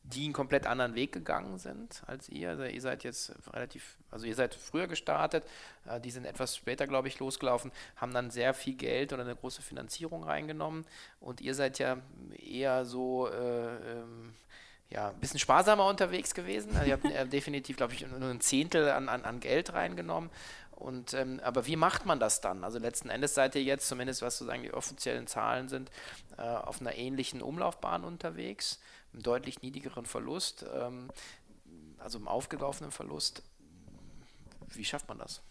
die 0.03 0.25
einen 0.25 0.33
komplett 0.33 0.67
anderen 0.67 0.95
Weg 0.95 1.13
gegangen 1.13 1.57
sind 1.57 2.03
als 2.07 2.27
ihr. 2.27 2.49
Also 2.49 2.63
ihr 2.63 2.81
seid 2.81 3.03
jetzt 3.03 3.33
relativ, 3.53 3.97
also 4.11 4.25
ihr 4.25 4.35
seid 4.35 4.53
früher 4.53 4.87
gestartet, 4.87 5.45
äh, 5.85 5.99
die 5.99 6.11
sind 6.11 6.25
etwas 6.25 6.55
später, 6.55 6.87
glaube 6.87 7.07
ich, 7.07 7.19
losgelaufen, 7.19 7.71
haben 7.95 8.13
dann 8.13 8.29
sehr 8.29 8.53
viel 8.53 8.75
Geld 8.75 9.13
oder 9.13 9.23
eine 9.23 9.35
große 9.35 9.61
Finanzierung 9.61 10.23
reingenommen 10.23 10.85
und 11.19 11.41
ihr 11.41 11.55
seid 11.55 11.79
ja 11.79 11.97
eher 12.37 12.85
so 12.85 13.29
äh, 13.29 13.93
ähm, 13.93 14.33
ja, 14.89 15.09
ein 15.09 15.19
bisschen 15.19 15.39
sparsamer 15.39 15.87
unterwegs 15.87 16.33
gewesen. 16.33 16.75
Also 16.75 16.87
ihr 16.87 16.93
habt 16.93 17.05
äh, 17.05 17.25
definitiv, 17.27 17.77
glaube 17.77 17.93
ich, 17.93 18.05
nur 18.07 18.29
ein 18.29 18.41
Zehntel 18.41 18.91
an, 18.91 19.09
an, 19.09 19.23
an 19.23 19.39
Geld 19.39 19.73
reingenommen. 19.73 20.29
Und, 20.83 21.13
ähm, 21.13 21.39
aber 21.41 21.65
wie 21.65 21.77
macht 21.77 22.05
man 22.05 22.19
das 22.19 22.41
dann? 22.41 22.65
Also 22.65 22.77
letzten 22.77 23.09
Endes 23.09 23.33
seid 23.33 23.55
ihr 23.55 23.63
jetzt, 23.63 23.87
zumindest 23.87 24.21
was 24.21 24.37
sozusagen 24.37 24.63
die 24.63 24.73
offiziellen 24.73 25.27
Zahlen 25.27 25.69
sind, 25.69 25.89
äh, 26.37 26.41
auf 26.41 26.81
einer 26.81 26.95
ähnlichen 26.95 27.41
Umlaufbahn 27.41 28.03
unterwegs, 28.03 28.81
einem 29.13 29.23
deutlich 29.23 29.61
niedrigeren 29.61 30.05
Verlust, 30.05 30.65
ähm, 30.75 31.09
also 31.99 32.17
einem 32.17 32.27
aufgelaufenen 32.27 32.91
Verlust. 32.91 33.43
Wie 34.67 34.83
schafft 34.83 35.07
man 35.07 35.19
das? 35.19 35.41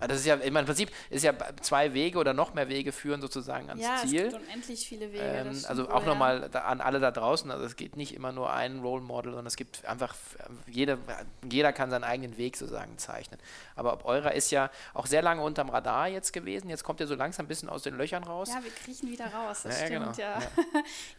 Das 0.00 0.18
ist 0.18 0.26
ja 0.26 0.34
im 0.34 0.54
Prinzip 0.54 0.90
ist 1.10 1.24
ja 1.24 1.34
zwei 1.60 1.94
Wege 1.94 2.18
oder 2.18 2.32
noch 2.32 2.54
mehr 2.54 2.68
Wege 2.68 2.92
führen 2.92 3.20
sozusagen 3.20 3.68
ans 3.68 3.82
ja, 3.82 3.96
Ziel. 3.98 4.26
es 4.26 4.32
gibt 4.32 4.42
unendlich 4.46 4.88
viele 4.88 5.12
Wege. 5.12 5.22
Ähm, 5.22 5.64
also 5.68 5.88
auch 5.88 6.02
ja. 6.02 6.08
nochmal 6.08 6.50
an 6.54 6.80
alle 6.80 7.00
da 7.00 7.10
draußen, 7.10 7.50
also 7.50 7.64
es 7.64 7.76
geht 7.76 7.96
nicht 7.96 8.14
immer 8.14 8.32
nur 8.32 8.52
ein 8.52 8.80
Role 8.80 9.02
Model, 9.02 9.32
sondern 9.32 9.46
es 9.46 9.56
gibt 9.56 9.84
einfach, 9.84 10.14
jeder, 10.66 10.98
jeder 11.50 11.72
kann 11.72 11.90
seinen 11.90 12.04
eigenen 12.04 12.36
Weg 12.38 12.56
sozusagen 12.56 12.98
zeichnen. 12.98 13.38
Aber 13.76 13.92
ob 13.92 14.04
eurer 14.04 14.32
ist 14.34 14.50
ja 14.50 14.70
auch 14.94 15.06
sehr 15.06 15.22
lange 15.22 15.42
unterm 15.42 15.70
Radar 15.70 16.08
jetzt 16.08 16.32
gewesen, 16.32 16.70
jetzt 16.70 16.84
kommt 16.84 17.00
ihr 17.00 17.06
so 17.06 17.14
langsam 17.14 17.46
ein 17.46 17.48
bisschen 17.48 17.68
aus 17.68 17.82
den 17.82 17.96
Löchern 17.96 18.24
raus. 18.24 18.48
Ja, 18.48 18.62
wir 18.62 18.70
kriechen 18.70 19.10
wieder 19.10 19.26
raus, 19.26 19.62
das 19.64 19.80
Ja, 19.80 19.86
stimmt, 19.86 20.16
genau. 20.16 20.28
ja. 20.28 20.42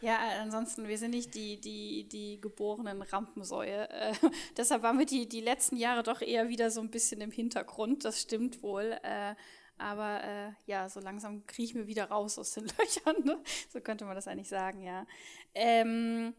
Ja. 0.00 0.18
ansonsten, 0.42 0.88
wir 0.88 0.98
sind 0.98 1.10
nicht 1.10 1.34
die, 1.34 1.60
die, 1.60 2.04
die 2.04 2.40
geborenen 2.40 3.02
Rampensäue. 3.02 3.88
Äh, 3.90 4.12
deshalb 4.56 4.82
waren 4.82 4.98
wir 4.98 5.06
die, 5.06 5.28
die 5.28 5.40
letzten 5.40 5.76
Jahre 5.76 6.02
doch 6.02 6.20
eher 6.20 6.48
wieder 6.48 6.70
so 6.70 6.80
ein 6.80 6.90
bisschen 6.90 7.20
im 7.20 7.30
Hintergrund, 7.30 8.04
das 8.04 8.20
stimmt 8.20 8.62
wohl. 8.72 8.98
Äh, 9.02 9.34
aber 9.78 10.24
äh, 10.24 10.52
ja, 10.66 10.88
so 10.88 11.00
langsam 11.00 11.46
kriechen 11.46 11.78
wir 11.78 11.86
wieder 11.86 12.04
raus 12.04 12.38
aus 12.38 12.52
den 12.54 12.64
Löchern. 12.78 13.24
Ne? 13.24 13.42
So 13.68 13.80
könnte 13.80 14.04
man 14.04 14.14
das 14.14 14.28
eigentlich 14.28 14.48
sagen, 14.48 14.82
ja. 14.82 15.06
Ähm, 15.54 16.34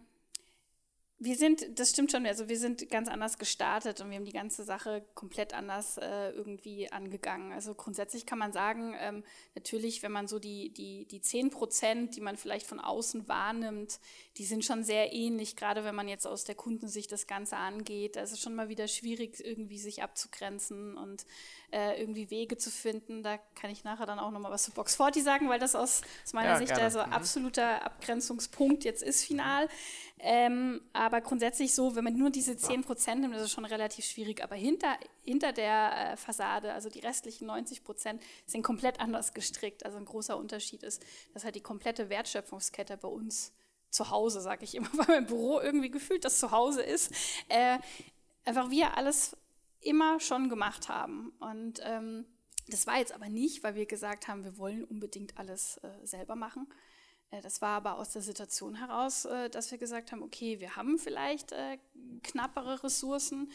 wir 1.19 1.37
sind, 1.37 1.79
das 1.79 1.91
stimmt 1.91 2.11
schon, 2.11 2.25
also 2.25 2.49
wir 2.49 2.57
sind 2.57 2.89
ganz 2.89 3.07
anders 3.07 3.37
gestartet 3.37 4.01
und 4.01 4.09
wir 4.09 4.17
haben 4.17 4.25
die 4.25 4.33
ganze 4.33 4.63
Sache 4.63 5.05
komplett 5.13 5.53
anders 5.53 5.97
äh, 5.97 6.31
irgendwie 6.31 6.91
angegangen. 6.91 7.53
Also 7.53 7.75
grundsätzlich 7.75 8.25
kann 8.25 8.39
man 8.39 8.51
sagen, 8.51 8.93
ähm, 8.99 9.23
natürlich, 9.55 10.03
wenn 10.03 10.11
man 10.11 10.27
so 10.27 10.39
die, 10.39 10.73
die, 10.73 11.05
die 11.05 11.21
10 11.21 11.49
Prozent, 11.49 12.15
die 12.15 12.21
man 12.21 12.35
vielleicht 12.35 12.67
von 12.67 12.79
außen 12.79 13.27
wahrnimmt, 13.27 13.99
die 14.37 14.45
sind 14.45 14.65
schon 14.65 14.83
sehr 14.83 15.13
ähnlich, 15.13 15.55
gerade 15.55 15.83
wenn 15.83 15.93
man 15.93 16.07
jetzt 16.07 16.25
aus 16.25 16.43
der 16.43 16.55
Kundensicht 16.55 17.11
das 17.11 17.27
Ganze 17.27 17.55
angeht. 17.55 18.15
Da 18.15 18.21
ist 18.21 18.31
es 18.31 18.39
schon 18.41 18.55
mal 18.55 18.67
wieder 18.67 18.87
schwierig, 18.87 19.39
irgendwie 19.45 19.77
sich 19.77 20.01
abzugrenzen 20.01 20.97
und 20.97 21.25
äh, 21.71 21.99
irgendwie 22.01 22.31
Wege 22.31 22.57
zu 22.57 22.71
finden. 22.71 23.21
Da 23.21 23.37
kann 23.53 23.69
ich 23.69 23.83
nachher 23.83 24.07
dann 24.07 24.17
auch 24.17 24.31
nochmal 24.31 24.51
was 24.51 24.63
zu 24.63 24.71
Box 24.71 24.95
40 24.95 25.23
sagen, 25.23 25.49
weil 25.49 25.59
das 25.59 25.75
aus, 25.75 26.01
aus 26.25 26.33
meiner 26.33 26.49
Ja, 26.53 26.57
Sicht 26.57 26.69
gerne. 26.69 26.81
der 26.81 26.91
so 26.91 26.99
Mhm. 27.05 27.13
absoluter 27.13 27.85
Abgrenzungspunkt 27.85 28.83
jetzt 28.85 29.03
ist 29.03 29.23
final. 29.23 29.69
Ähm, 30.17 30.81
aber 30.93 31.21
grundsätzlich 31.21 31.75
so, 31.75 31.95
wenn 31.95 32.03
man 32.03 32.17
nur 32.17 32.29
diese 32.31 32.53
10% 32.53 33.21
nimmt, 33.21 33.35
ist 33.35 33.41
es 33.41 33.51
schon 33.51 33.65
relativ 33.65 34.05
schwierig. 34.05 34.43
Aber 34.43 34.55
hinter, 34.55 34.97
hinter 35.23 35.51
der 35.53 36.13
äh, 36.13 36.17
Fassade, 36.17 36.73
also 36.73 36.89
die 36.89 36.99
restlichen 37.01 37.47
90%, 37.49 38.19
sind 38.47 38.63
komplett 38.63 38.99
anders 38.99 39.33
gestrickt. 39.35 39.85
Also 39.85 39.97
ein 39.97 40.05
großer 40.05 40.37
Unterschied 40.37 40.81
ist, 40.81 41.03
dass 41.33 41.43
halt 41.43 41.55
die 41.55 41.61
komplette 41.61 42.09
Wertschöpfungskette 42.09 42.97
bei 42.97 43.07
uns 43.09 43.51
zu 43.93 44.09
Hause, 44.09 44.41
sage 44.41 44.63
ich 44.63 44.75
immer, 44.75 44.89
weil 44.93 45.07
mein 45.07 45.25
Büro 45.25 45.59
irgendwie 45.59 45.91
gefühlt 45.91 46.25
das 46.25 46.39
Zuhause 46.39 46.81
ist. 46.81 47.11
Äh, 47.49 47.79
einfach 48.45 48.69
wir 48.69 48.97
alles 48.97 49.37
immer 49.79 50.19
schon 50.19 50.49
gemacht 50.49 50.89
haben. 50.89 51.33
Und 51.39 51.79
ähm, 51.83 52.25
das 52.67 52.87
war 52.87 52.97
jetzt 52.97 53.13
aber 53.13 53.29
nicht, 53.29 53.63
weil 53.63 53.75
wir 53.75 53.85
gesagt 53.85 54.27
haben, 54.27 54.43
wir 54.43 54.57
wollen 54.57 54.83
unbedingt 54.83 55.37
alles 55.37 55.77
äh, 55.77 56.05
selber 56.05 56.35
machen. 56.35 56.67
Äh, 57.33 57.41
das 57.41 57.61
war 57.61 57.77
aber 57.77 57.97
aus 57.97 58.11
der 58.11 58.21
Situation 58.21 58.75
heraus, 58.75 59.25
äh, 59.25 59.49
dass 59.49 59.71
wir 59.71 59.77
gesagt 59.77 60.11
haben, 60.11 60.23
okay, 60.23 60.59
wir 60.59 60.75
haben 60.75 60.97
vielleicht 60.97 61.51
äh, 61.51 61.77
knappere 62.23 62.83
Ressourcen. 62.83 63.51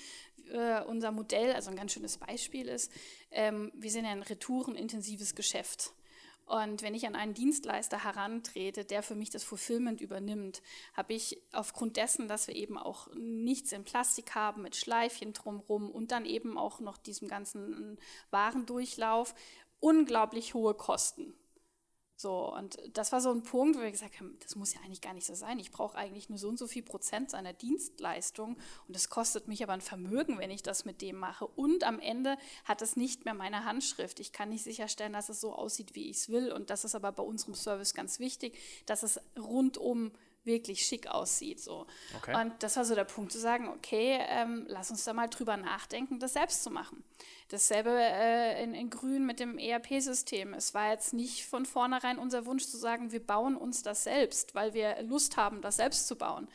unser 0.86 1.12
Modell, 1.12 1.52
also 1.52 1.68
ein 1.68 1.76
ganz 1.76 1.92
schönes 1.92 2.16
Beispiel 2.16 2.68
ist, 2.68 2.90
ähm, 3.30 3.70
wir 3.74 3.90
sind 3.90 4.06
ja 4.06 4.12
ein 4.12 4.22
retourenintensives 4.22 5.34
Geschäft. 5.34 5.92
Und 6.48 6.80
wenn 6.80 6.94
ich 6.94 7.06
an 7.06 7.14
einen 7.14 7.34
Dienstleister 7.34 8.02
herantrete, 8.04 8.86
der 8.86 9.02
für 9.02 9.14
mich 9.14 9.28
das 9.28 9.44
Fulfillment 9.44 10.00
übernimmt, 10.00 10.62
habe 10.94 11.12
ich 11.12 11.42
aufgrund 11.52 11.98
dessen, 11.98 12.26
dass 12.26 12.48
wir 12.48 12.56
eben 12.56 12.78
auch 12.78 13.08
nichts 13.14 13.70
in 13.72 13.84
Plastik 13.84 14.34
haben 14.34 14.62
mit 14.62 14.74
Schleifchen 14.74 15.34
drumherum 15.34 15.90
und 15.90 16.10
dann 16.10 16.24
eben 16.24 16.56
auch 16.56 16.80
noch 16.80 16.96
diesem 16.96 17.28
ganzen 17.28 17.98
Warendurchlauf, 18.30 19.34
unglaublich 19.78 20.54
hohe 20.54 20.72
Kosten. 20.72 21.34
So, 22.20 22.52
und 22.52 22.80
das 22.94 23.12
war 23.12 23.20
so 23.20 23.30
ein 23.30 23.44
Punkt, 23.44 23.78
wo 23.78 23.80
wir 23.80 23.92
gesagt 23.92 24.18
haben, 24.18 24.36
das 24.42 24.56
muss 24.56 24.74
ja 24.74 24.80
eigentlich 24.80 25.00
gar 25.00 25.14
nicht 25.14 25.24
so 25.24 25.36
sein. 25.36 25.60
Ich 25.60 25.70
brauche 25.70 25.96
eigentlich 25.96 26.28
nur 26.28 26.36
so 26.36 26.48
und 26.48 26.58
so 26.58 26.66
viel 26.66 26.82
Prozent 26.82 27.30
seiner 27.30 27.52
Dienstleistung 27.52 28.56
und 28.88 28.96
das 28.96 29.08
kostet 29.08 29.46
mich 29.46 29.62
aber 29.62 29.72
ein 29.72 29.80
Vermögen, 29.80 30.36
wenn 30.40 30.50
ich 30.50 30.64
das 30.64 30.84
mit 30.84 31.00
dem 31.00 31.14
mache. 31.14 31.46
Und 31.46 31.84
am 31.84 32.00
Ende 32.00 32.36
hat 32.64 32.82
es 32.82 32.96
nicht 32.96 33.24
mehr 33.24 33.34
meine 33.34 33.64
Handschrift. 33.64 34.18
Ich 34.18 34.32
kann 34.32 34.48
nicht 34.48 34.64
sicherstellen, 34.64 35.12
dass 35.12 35.28
es 35.28 35.40
so 35.40 35.52
aussieht, 35.52 35.94
wie 35.94 36.10
ich 36.10 36.16
es 36.16 36.28
will. 36.28 36.50
Und 36.50 36.70
das 36.70 36.84
ist 36.84 36.96
aber 36.96 37.12
bei 37.12 37.22
unserem 37.22 37.54
Service 37.54 37.94
ganz 37.94 38.18
wichtig, 38.18 38.58
dass 38.86 39.04
es 39.04 39.20
rundum 39.38 40.10
wirklich 40.48 40.84
schick 40.84 41.06
aussieht. 41.06 41.60
So. 41.60 41.86
Okay. 42.16 42.34
Und 42.34 42.60
das 42.64 42.76
war 42.76 42.84
so 42.84 42.96
der 42.96 43.04
Punkt 43.04 43.30
zu 43.30 43.38
sagen, 43.38 43.68
okay, 43.68 44.18
ähm, 44.28 44.64
lass 44.66 44.90
uns 44.90 45.04
da 45.04 45.12
mal 45.12 45.28
drüber 45.28 45.56
nachdenken, 45.56 46.18
das 46.18 46.32
selbst 46.32 46.64
zu 46.64 46.70
machen. 46.70 47.04
Dasselbe 47.50 47.90
äh, 47.90 48.60
in, 48.64 48.74
in 48.74 48.90
Grün 48.90 49.24
mit 49.24 49.38
dem 49.38 49.56
ERP-System. 49.56 50.52
Es 50.52 50.74
war 50.74 50.90
jetzt 50.90 51.14
nicht 51.14 51.46
von 51.46 51.64
vornherein 51.64 52.18
unser 52.18 52.44
Wunsch 52.44 52.66
zu 52.66 52.76
sagen, 52.76 53.12
wir 53.12 53.24
bauen 53.24 53.56
uns 53.56 53.84
das 53.84 54.02
selbst, 54.02 54.56
weil 54.56 54.74
wir 54.74 55.00
Lust 55.02 55.36
haben, 55.36 55.62
das 55.62 55.76
selbst 55.76 56.08
zu 56.08 56.16
bauen. 56.16 56.48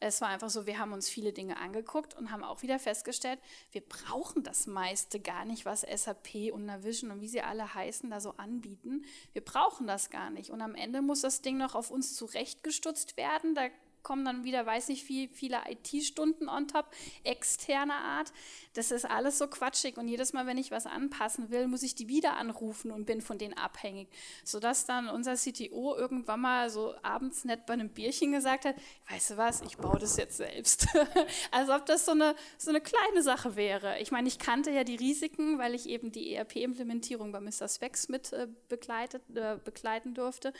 Es 0.00 0.20
war 0.20 0.28
einfach 0.28 0.50
so, 0.50 0.66
wir 0.66 0.78
haben 0.78 0.92
uns 0.92 1.08
viele 1.08 1.32
Dinge 1.32 1.56
angeguckt 1.56 2.14
und 2.14 2.30
haben 2.30 2.44
auch 2.44 2.62
wieder 2.62 2.78
festgestellt, 2.78 3.40
wir 3.72 3.80
brauchen 3.80 4.42
das 4.42 4.66
meiste 4.66 5.20
gar 5.20 5.44
nicht, 5.44 5.64
was 5.64 5.80
SAP 5.82 6.52
und 6.52 6.66
Navision 6.66 7.10
und 7.10 7.20
wie 7.20 7.28
sie 7.28 7.40
alle 7.40 7.74
heißen, 7.74 8.10
da 8.10 8.20
so 8.20 8.32
anbieten. 8.36 9.04
Wir 9.32 9.44
brauchen 9.44 9.86
das 9.86 10.10
gar 10.10 10.30
nicht. 10.30 10.50
Und 10.50 10.60
am 10.60 10.74
Ende 10.74 11.02
muss 11.02 11.22
das 11.22 11.42
Ding 11.42 11.56
noch 11.56 11.74
auf 11.74 11.90
uns 11.90 12.14
zurechtgestutzt 12.14 13.16
werden. 13.16 13.54
Da 13.54 13.68
kommen 14.06 14.24
dann 14.24 14.44
wieder, 14.44 14.64
weiß 14.64 14.86
nicht 14.86 15.08
wie 15.08 15.26
viele 15.26 15.58
IT-Stunden 15.68 16.48
on 16.48 16.68
top, 16.68 16.86
externer 17.24 17.96
Art. 17.96 18.32
Das 18.74 18.92
ist 18.92 19.04
alles 19.04 19.36
so 19.36 19.48
quatschig 19.48 19.96
und 19.96 20.06
jedes 20.06 20.32
Mal, 20.32 20.46
wenn 20.46 20.58
ich 20.58 20.70
was 20.70 20.86
anpassen 20.86 21.50
will, 21.50 21.66
muss 21.66 21.82
ich 21.82 21.96
die 21.96 22.06
wieder 22.06 22.36
anrufen 22.36 22.92
und 22.92 23.04
bin 23.04 23.20
von 23.20 23.36
denen 23.36 23.54
abhängig. 23.54 24.06
Sodass 24.44 24.86
dann 24.86 25.08
unser 25.08 25.34
CTO 25.34 25.96
irgendwann 25.96 26.40
mal 26.40 26.70
so 26.70 26.94
abends 27.02 27.44
nett 27.44 27.66
bei 27.66 27.72
einem 27.72 27.88
Bierchen 27.88 28.30
gesagt 28.30 28.64
hat, 28.64 28.76
weißt 29.10 29.30
du 29.30 29.36
was, 29.38 29.62
ich 29.62 29.76
baue 29.76 29.98
das 29.98 30.16
jetzt 30.16 30.36
selbst. 30.36 30.86
Als 31.50 31.68
ob 31.68 31.84
das 31.86 32.04
so 32.04 32.12
eine, 32.12 32.36
so 32.58 32.70
eine 32.70 32.80
kleine 32.80 33.24
Sache 33.24 33.56
wäre. 33.56 33.98
Ich 33.98 34.12
meine, 34.12 34.28
ich 34.28 34.38
kannte 34.38 34.70
ja 34.70 34.84
die 34.84 34.94
Risiken, 34.94 35.58
weil 35.58 35.74
ich 35.74 35.88
eben 35.88 36.12
die 36.12 36.32
ERP-Implementierung 36.32 37.32
bei 37.32 37.40
Mr. 37.40 37.68
Specs 37.68 38.08
mit 38.08 38.32
äh, 38.32 38.46
begleitet, 38.68 39.22
äh, 39.34 39.56
begleiten 39.64 40.14
durfte 40.14 40.52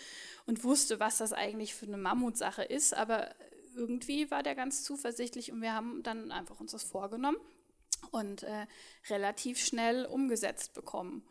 und 0.47 0.65
wusste, 0.65 0.99
was 0.99 1.19
das 1.19 1.33
eigentlich 1.33 1.77
für 1.77 1.87
eine 1.87 1.97
Mammutsache 1.97 2.65
ist. 2.65 2.93
Aber 2.93 3.36
irgendwie 3.77 4.31
war 4.31 4.43
der 4.43 4.55
ganz 4.55 4.83
zuversichtlich 4.83 5.53
und 5.53 5.61
wir 5.63 5.75
haben 5.75 6.03
dann 6.03 6.33
einfach 6.33 6.59
uns 6.61 6.73
das 6.73 6.83
vorgenommen 6.83 7.39
und 8.11 8.43
äh, 8.43 8.67
relativ 9.09 9.59
schnell 9.59 10.07
umgesetzt 10.07 10.75
bekommen. 10.75 11.23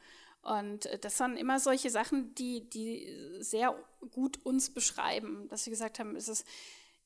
Und 0.41 0.86
äh, 0.86 0.99
das 0.99 1.19
waren 1.19 1.38
immer 1.38 1.60
solche 1.60 1.89
Sachen, 1.89 2.36
die, 2.36 2.69
die 2.69 3.12
sehr 3.39 3.75
gut 4.12 4.45
uns 4.45 4.69
beschreiben, 4.69 5.47
dass 5.49 5.65
wir 5.65 5.71
gesagt 5.71 5.99
haben, 5.99 6.15
es 6.15 6.27
ist 6.27 6.45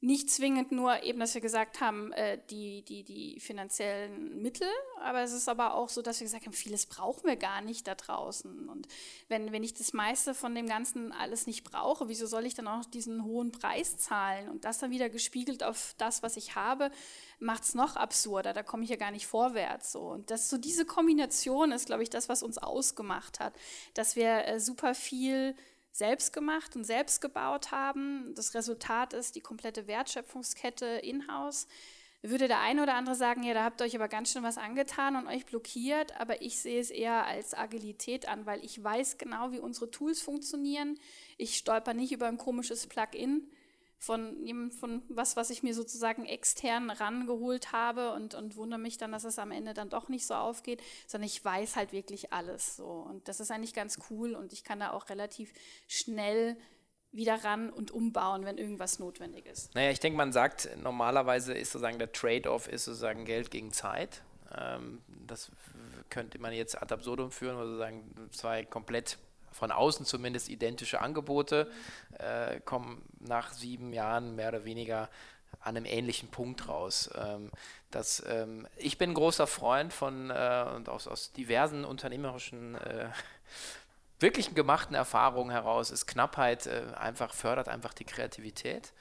nicht 0.01 0.29
zwingend 0.29 0.71
nur 0.71 1.03
eben, 1.03 1.19
dass 1.19 1.33
wir 1.33 1.41
gesagt 1.41 1.81
haben, 1.81 2.13
äh, 2.13 2.39
die, 2.49 2.83
die, 2.83 3.03
die 3.03 3.37
finanziellen 3.41 4.41
Mittel, 4.41 4.67
aber 5.01 5.21
es 5.23 5.33
ist 5.33 5.49
aber 5.49 5.73
auch 5.73 5.89
so, 5.89 6.01
dass 6.01 6.21
wir 6.21 6.25
gesagt 6.25 6.45
haben, 6.45 6.53
vieles 6.53 6.85
brauchen 6.85 7.27
wir 7.27 7.35
gar 7.35 7.61
nicht 7.61 7.85
da 7.85 7.95
draußen. 7.95 8.69
Und 8.69 8.87
wenn, 9.27 9.51
wenn 9.51 9.63
ich 9.63 9.73
das 9.73 9.91
meiste 9.91 10.33
von 10.33 10.55
dem 10.55 10.67
Ganzen 10.67 11.11
alles 11.11 11.47
nicht 11.47 11.65
brauche, 11.65 12.07
wieso 12.07 12.27
soll 12.27 12.45
ich 12.45 12.53
dann 12.53 12.69
auch 12.69 12.85
diesen 12.85 13.25
hohen 13.25 13.51
Preis 13.51 13.97
zahlen? 13.97 14.47
Und 14.47 14.63
das 14.63 14.79
dann 14.79 14.91
wieder 14.91 15.09
gespiegelt 15.09 15.63
auf 15.63 15.95
das, 15.97 16.23
was 16.23 16.37
ich 16.37 16.55
habe, 16.55 16.91
macht 17.39 17.63
es 17.63 17.75
noch 17.75 17.97
absurder. 17.97 18.53
Da 18.53 18.63
komme 18.63 18.85
ich 18.85 18.89
ja 18.89 18.95
gar 18.95 19.11
nicht 19.11 19.27
vorwärts. 19.27 19.91
So. 19.91 19.99
Und 19.99 20.31
das, 20.31 20.49
so 20.49 20.57
diese 20.57 20.85
Kombination 20.85 21.73
ist, 21.73 21.87
glaube 21.87 22.03
ich, 22.03 22.09
das, 22.09 22.29
was 22.29 22.41
uns 22.41 22.57
ausgemacht 22.57 23.41
hat, 23.41 23.53
dass 23.95 24.15
wir 24.15 24.45
äh, 24.47 24.61
super 24.61 24.95
viel 24.95 25.55
selbst 25.91 26.33
gemacht 26.33 26.75
und 26.75 26.83
selbst 26.83 27.21
gebaut 27.21 27.71
haben. 27.71 28.33
Das 28.35 28.53
Resultat 28.53 29.13
ist 29.13 29.35
die 29.35 29.41
komplette 29.41 29.87
Wertschöpfungskette 29.87 30.85
in-house. 30.85 31.67
Würde 32.21 32.49
der 32.49 32.59
eine 32.59 32.83
oder 32.83 32.95
andere 32.95 33.15
sagen, 33.15 33.43
ja, 33.43 33.53
da 33.53 33.63
habt 33.63 33.79
ihr 33.79 33.85
euch 33.85 33.95
aber 33.95 34.09
ganz 34.09 34.31
schön 34.31 34.43
was 34.43 34.57
angetan 34.57 35.15
und 35.15 35.27
euch 35.27 35.45
blockiert, 35.45 36.19
aber 36.19 36.41
ich 36.41 36.59
sehe 36.59 36.81
es 36.81 36.91
eher 36.91 37.25
als 37.25 37.53
Agilität 37.53 38.27
an, 38.27 38.45
weil 38.45 38.63
ich 38.63 38.83
weiß 38.83 39.17
genau, 39.17 39.53
wie 39.53 39.59
unsere 39.59 39.89
Tools 39.89 40.21
funktionieren. 40.21 40.99
Ich 41.37 41.55
stolper 41.55 41.93
nicht 41.93 42.11
über 42.11 42.27
ein 42.27 42.37
komisches 42.37 42.87
Plugin, 42.87 43.49
von, 43.99 44.71
von 44.71 45.03
was, 45.09 45.35
was 45.35 45.49
ich 45.49 45.61
mir 45.61 45.73
sozusagen 45.73 46.25
extern 46.25 46.89
rangeholt 46.89 47.73
habe 47.73 48.13
und, 48.13 48.33
und 48.33 48.55
wundere 48.55 48.79
mich 48.79 48.97
dann, 48.97 49.11
dass 49.11 49.25
es 49.25 49.37
am 49.37 49.51
Ende 49.51 49.73
dann 49.73 49.89
doch 49.89 50.07
nicht 50.07 50.25
so 50.25 50.33
aufgeht, 50.35 50.81
sondern 51.05 51.27
ich 51.27 51.43
weiß 51.43 51.75
halt 51.75 51.91
wirklich 51.91 52.31
alles 52.31 52.77
so. 52.77 52.87
Und 52.87 53.27
das 53.27 53.41
ist 53.41 53.51
eigentlich 53.51 53.73
ganz 53.73 53.99
cool 54.09 54.35
und 54.35 54.53
ich 54.53 54.63
kann 54.63 54.79
da 54.79 54.91
auch 54.91 55.09
relativ 55.09 55.53
schnell 55.87 56.57
wieder 57.11 57.43
ran 57.43 57.69
und 57.69 57.91
umbauen, 57.91 58.45
wenn 58.45 58.57
irgendwas 58.57 58.99
notwendig 58.99 59.45
ist. 59.47 59.75
Naja, 59.75 59.91
ich 59.91 59.99
denke, 59.99 60.15
man 60.15 60.31
sagt, 60.31 60.69
normalerweise 60.77 61.53
ist 61.53 61.71
sozusagen 61.71 61.99
der 61.99 62.11
Trade-off 62.11 62.67
ist 62.67 62.85
sozusagen 62.85 63.25
Geld 63.25 63.51
gegen 63.51 63.73
Zeit. 63.73 64.21
Ähm, 64.57 65.01
das 65.27 65.51
könnte 66.09 66.39
man 66.39 66.53
jetzt 66.53 66.81
ad 66.81 66.93
absurdum 66.93 67.31
führen, 67.31 67.57
wo 67.57 67.65
sozusagen 67.65 68.29
zwei 68.31 68.63
komplett 68.63 69.17
von 69.51 69.71
außen 69.71 70.05
zumindest 70.05 70.49
identische 70.49 71.01
Angebote, 71.01 71.71
äh, 72.17 72.59
kommen 72.61 73.01
nach 73.19 73.51
sieben 73.51 73.93
Jahren 73.93 74.35
mehr 74.35 74.49
oder 74.49 74.65
weniger 74.65 75.09
an 75.61 75.75
einem 75.75 75.85
ähnlichen 75.85 76.29
Punkt 76.29 76.67
raus. 76.67 77.09
Ähm, 77.15 77.51
dass, 77.91 78.23
ähm, 78.27 78.67
ich 78.77 78.97
bin 78.97 79.11
ein 79.11 79.15
großer 79.15 79.47
Freund 79.47 79.93
von 79.93 80.29
äh, 80.29 80.65
und 80.75 80.89
aus, 80.89 81.07
aus 81.07 81.31
diversen 81.31 81.85
unternehmerischen 81.85 82.75
äh, 82.75 83.09
wirklichen 84.19 84.53
gemachten 84.53 84.95
Erfahrungen 84.95 85.51
heraus 85.51 85.91
ist 85.91 86.05
Knappheit 86.05 86.67
äh, 86.67 86.83
einfach 86.97 87.33
fördert 87.33 87.67
einfach 87.67 87.93
die 87.93 88.05
Kreativität. 88.05 88.93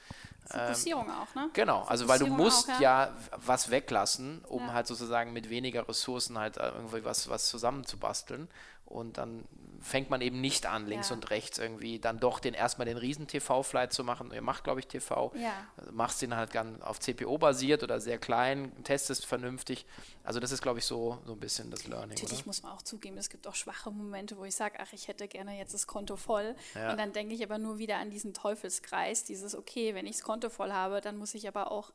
Fokussierung 0.49 1.05
ähm, 1.05 1.11
auch, 1.11 1.35
ne? 1.35 1.49
Genau, 1.53 1.83
also 1.83 2.07
weil 2.07 2.17
du 2.17 2.27
musst 2.27 2.71
auch, 2.71 2.79
ja. 2.79 3.05
ja. 3.05 3.13
was 3.37 3.69
weglassen, 3.69 4.43
um 4.47 4.65
ja. 4.65 4.73
halt 4.73 4.87
sozusagen 4.87 5.31
mit 5.31 5.49
weniger 5.49 5.87
Ressourcen 5.87 6.39
halt 6.39 6.57
äh, 6.57 6.69
irgendwie 6.69 7.05
was, 7.05 7.29
was 7.29 7.47
zusammenzubasteln. 7.49 8.49
Und 8.89 9.17
dann 9.17 9.45
fängt 9.81 10.09
man 10.09 10.21
eben 10.21 10.41
nicht 10.41 10.65
an, 10.65 10.87
links 10.87 11.09
ja. 11.09 11.15
und 11.15 11.29
rechts 11.29 11.57
irgendwie 11.57 11.99
dann 11.99 12.19
doch 12.19 12.39
den 12.39 12.53
erstmal 12.53 12.85
den 12.85 12.97
riesen 12.97 13.27
TV-Flight 13.27 13.93
zu 13.93 14.03
machen. 14.03 14.31
Ihr 14.33 14.41
macht, 14.41 14.63
glaube 14.63 14.79
ich, 14.79 14.87
TV. 14.87 15.31
Ja. 15.35 15.53
Also 15.77 15.91
machst 15.91 16.21
den 16.21 16.35
halt 16.35 16.51
ganz 16.51 16.81
auf 16.81 16.99
CPO 16.99 17.37
basiert 17.37 17.83
oder 17.83 17.99
sehr 17.99 18.17
klein, 18.17 18.71
testest 18.83 19.25
vernünftig. 19.25 19.85
Also 20.23 20.39
das 20.39 20.51
ist, 20.51 20.61
glaube 20.61 20.79
ich, 20.79 20.85
so, 20.85 21.19
so 21.25 21.33
ein 21.33 21.39
bisschen 21.39 21.71
das 21.71 21.87
Learning. 21.87 22.09
Natürlich 22.09 22.39
oder? 22.39 22.47
muss 22.47 22.63
man 22.63 22.73
auch 22.73 22.81
zugeben, 22.81 23.17
es 23.17 23.29
gibt 23.29 23.47
auch 23.47 23.55
schwache 23.55 23.91
Momente, 23.91 24.37
wo 24.37 24.43
ich 24.43 24.55
sage, 24.55 24.77
ach, 24.79 24.91
ich 24.93 25.07
hätte 25.07 25.27
gerne 25.27 25.57
jetzt 25.57 25.73
das 25.73 25.87
Konto 25.87 26.15
voll. 26.15 26.55
Ja. 26.75 26.91
Und 26.91 26.97
dann 26.99 27.13
denke 27.13 27.33
ich 27.33 27.43
aber 27.43 27.57
nur 27.57 27.77
wieder 27.77 27.97
an 27.97 28.09
diesen 28.09 28.33
Teufelskreis, 28.33 29.23
dieses, 29.23 29.55
okay, 29.55 29.95
wenn 29.95 30.05
ich 30.05 30.17
das 30.17 30.23
Konto 30.23 30.49
voll 30.49 30.71
habe, 30.71 31.01
dann 31.01 31.17
muss 31.17 31.33
ich 31.33 31.47
aber 31.47 31.71
auch 31.71 31.91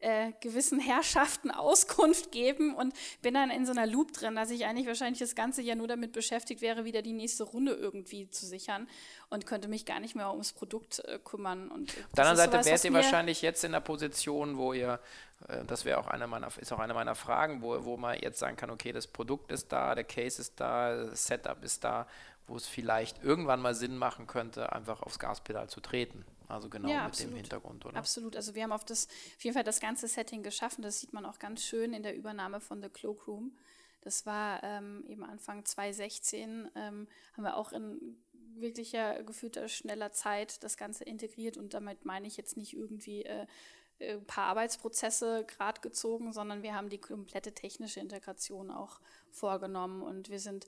äh, 0.00 0.32
gewissen 0.40 0.78
Herrschaften 0.80 1.50
Auskunft 1.50 2.30
geben 2.30 2.74
und 2.74 2.94
bin 3.22 3.34
dann 3.34 3.50
in 3.50 3.66
so 3.66 3.72
einer 3.72 3.86
Loop 3.86 4.12
drin, 4.12 4.36
dass 4.36 4.50
ich 4.50 4.64
eigentlich 4.64 4.86
wahrscheinlich 4.86 5.18
das 5.18 5.34
ganze 5.34 5.62
Jahr 5.62 5.76
nur 5.76 5.88
damit 5.88 6.12
beschäftigt 6.12 6.60
wäre, 6.60 6.84
wieder 6.84 7.02
die 7.02 7.12
nächste 7.12 7.44
Runde 7.44 7.72
irgendwie 7.72 8.30
zu 8.30 8.46
sichern 8.46 8.88
und 9.30 9.46
könnte 9.46 9.68
mich 9.68 9.84
gar 9.86 10.00
nicht 10.00 10.14
mehr 10.14 10.30
ums 10.30 10.52
Produkt 10.52 11.00
äh, 11.00 11.18
kümmern. 11.18 11.68
Und 11.68 11.90
Auf 11.90 12.14
der 12.16 12.26
anderen 12.26 12.50
Seite 12.50 12.64
wärt 12.64 12.84
ihr 12.84 12.92
wahrscheinlich 12.92 13.42
jetzt 13.42 13.64
in 13.64 13.72
der 13.72 13.80
Position, 13.80 14.56
wo 14.56 14.72
ihr, 14.72 15.00
äh, 15.48 15.64
das 15.66 15.84
wäre 15.84 15.98
auch 15.98 16.06
eine 16.06 16.26
meiner, 16.26 16.48
ist 16.58 16.72
auch 16.72 16.78
eine 16.78 16.94
meiner 16.94 17.14
Fragen, 17.14 17.62
wo, 17.62 17.84
wo 17.84 17.96
man 17.96 18.18
jetzt 18.20 18.38
sagen 18.38 18.56
kann, 18.56 18.70
okay, 18.70 18.92
das 18.92 19.06
Produkt 19.06 19.52
ist 19.52 19.72
da, 19.72 19.94
der 19.94 20.04
Case 20.04 20.40
ist 20.40 20.60
da, 20.60 21.06
das 21.06 21.26
Setup 21.26 21.62
ist 21.64 21.84
da, 21.84 22.06
wo 22.46 22.56
es 22.56 22.66
vielleicht 22.66 23.22
irgendwann 23.22 23.60
mal 23.60 23.74
Sinn 23.74 23.96
machen 23.98 24.26
könnte, 24.26 24.72
einfach 24.72 25.02
aufs 25.02 25.18
Gaspedal 25.18 25.68
zu 25.68 25.80
treten. 25.80 26.24
Also 26.48 26.68
genau 26.68 26.88
ja, 26.88 27.02
mit 27.02 27.06
absolut. 27.06 27.32
dem 27.32 27.36
Hintergrund, 27.36 27.86
oder? 27.86 27.96
Absolut. 27.96 28.36
Also 28.36 28.54
wir 28.54 28.62
haben 28.62 28.72
auf, 28.72 28.84
das, 28.84 29.06
auf 29.36 29.44
jeden 29.44 29.54
Fall 29.54 29.64
das 29.64 29.80
ganze 29.80 30.08
Setting 30.08 30.42
geschaffen. 30.42 30.82
Das 30.82 31.00
sieht 31.00 31.12
man 31.12 31.26
auch 31.26 31.38
ganz 31.38 31.62
schön 31.62 31.92
in 31.92 32.02
der 32.02 32.16
Übernahme 32.16 32.60
von 32.60 32.82
The 32.82 32.88
Cloakroom. 32.88 33.56
Das 34.00 34.26
war 34.26 34.62
ähm, 34.62 35.04
eben 35.06 35.24
Anfang 35.24 35.64
2016, 35.64 36.70
ähm, 36.74 37.08
haben 37.34 37.44
wir 37.44 37.56
auch 37.56 37.72
in 37.72 38.16
wirklicher 38.54 39.22
gefühlter 39.22 39.68
schneller 39.68 40.12
Zeit 40.12 40.62
das 40.62 40.76
Ganze 40.76 41.04
integriert 41.04 41.56
und 41.56 41.74
damit 41.74 42.04
meine 42.04 42.26
ich 42.26 42.36
jetzt 42.36 42.56
nicht 42.56 42.74
irgendwie 42.74 43.24
äh, 43.24 43.46
ein 44.00 44.24
paar 44.24 44.46
Arbeitsprozesse 44.46 45.44
gerade 45.46 45.80
gezogen, 45.80 46.32
sondern 46.32 46.62
wir 46.62 46.74
haben 46.74 46.88
die 46.88 46.98
komplette 46.98 47.52
technische 47.52 48.00
Integration 48.00 48.70
auch 48.70 49.00
vorgenommen 49.30 50.02
und 50.02 50.30
wir 50.30 50.38
sind 50.38 50.66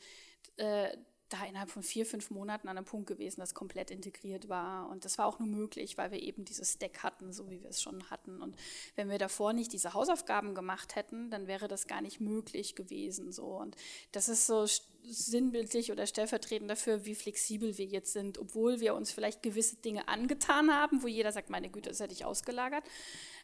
äh, 0.56 0.96
da 1.32 1.44
innerhalb 1.44 1.70
von 1.70 1.82
vier, 1.82 2.04
fünf 2.06 2.30
Monaten 2.30 2.68
an 2.68 2.76
einem 2.76 2.86
Punkt 2.86 3.06
gewesen, 3.06 3.40
das 3.40 3.54
komplett 3.54 3.90
integriert 3.90 4.48
war. 4.48 4.88
Und 4.90 5.04
das 5.04 5.18
war 5.18 5.26
auch 5.26 5.38
nur 5.38 5.48
möglich, 5.48 5.98
weil 5.98 6.10
wir 6.10 6.22
eben 6.22 6.44
dieses 6.44 6.72
Stack 6.74 7.02
hatten, 7.02 7.32
so 7.32 7.50
wie 7.50 7.62
wir 7.62 7.70
es 7.70 7.80
schon 7.80 8.10
hatten. 8.10 8.42
Und 8.42 8.56
wenn 8.96 9.08
wir 9.08 9.18
davor 9.18 9.52
nicht 9.52 9.72
diese 9.72 9.94
Hausaufgaben 9.94 10.55
gemacht 10.55 10.96
hätten, 10.96 11.30
dann 11.30 11.46
wäre 11.46 11.68
das 11.68 11.86
gar 11.86 12.00
nicht 12.00 12.20
möglich 12.20 12.74
gewesen. 12.74 13.32
So. 13.32 13.46
Und 13.46 13.76
das 14.12 14.28
ist 14.28 14.46
so 14.46 14.66
sinnbildlich 15.02 15.92
oder 15.92 16.07
stellvertretend 16.07 16.70
dafür, 16.70 17.05
wie 17.05 17.14
flexibel 17.14 17.78
wir 17.78 17.86
jetzt 17.86 18.12
sind, 18.12 18.38
obwohl 18.38 18.80
wir 18.80 18.94
uns 18.94 19.11
vielleicht 19.11 19.42
gewisse 19.42 19.76
Dinge 19.76 20.09
angetan 20.09 20.72
haben, 20.74 21.02
wo 21.02 21.07
jeder 21.07 21.32
sagt, 21.32 21.50
meine 21.50 21.70
Güte, 21.70 21.88
das 21.88 22.00
hätte 22.00 22.12
ich 22.12 22.24
ausgelagert. 22.24 22.84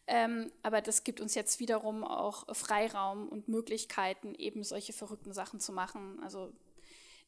Ähm, 0.07 0.53
aber 0.63 0.81
das 0.83 1.03
gibt 1.03 1.21
uns 1.21 1.35
jetzt 1.35 1.59
wiederum 1.59 2.05
auch 2.05 2.45
Freiraum 2.55 3.29
und 3.29 3.49
Möglichkeiten, 3.49 4.35
eben 4.35 4.63
solche 4.63 4.93
verrückten 4.93 5.33
Sachen 5.33 5.59
zu 5.59 5.73
machen. 5.73 6.21
Also 6.23 6.53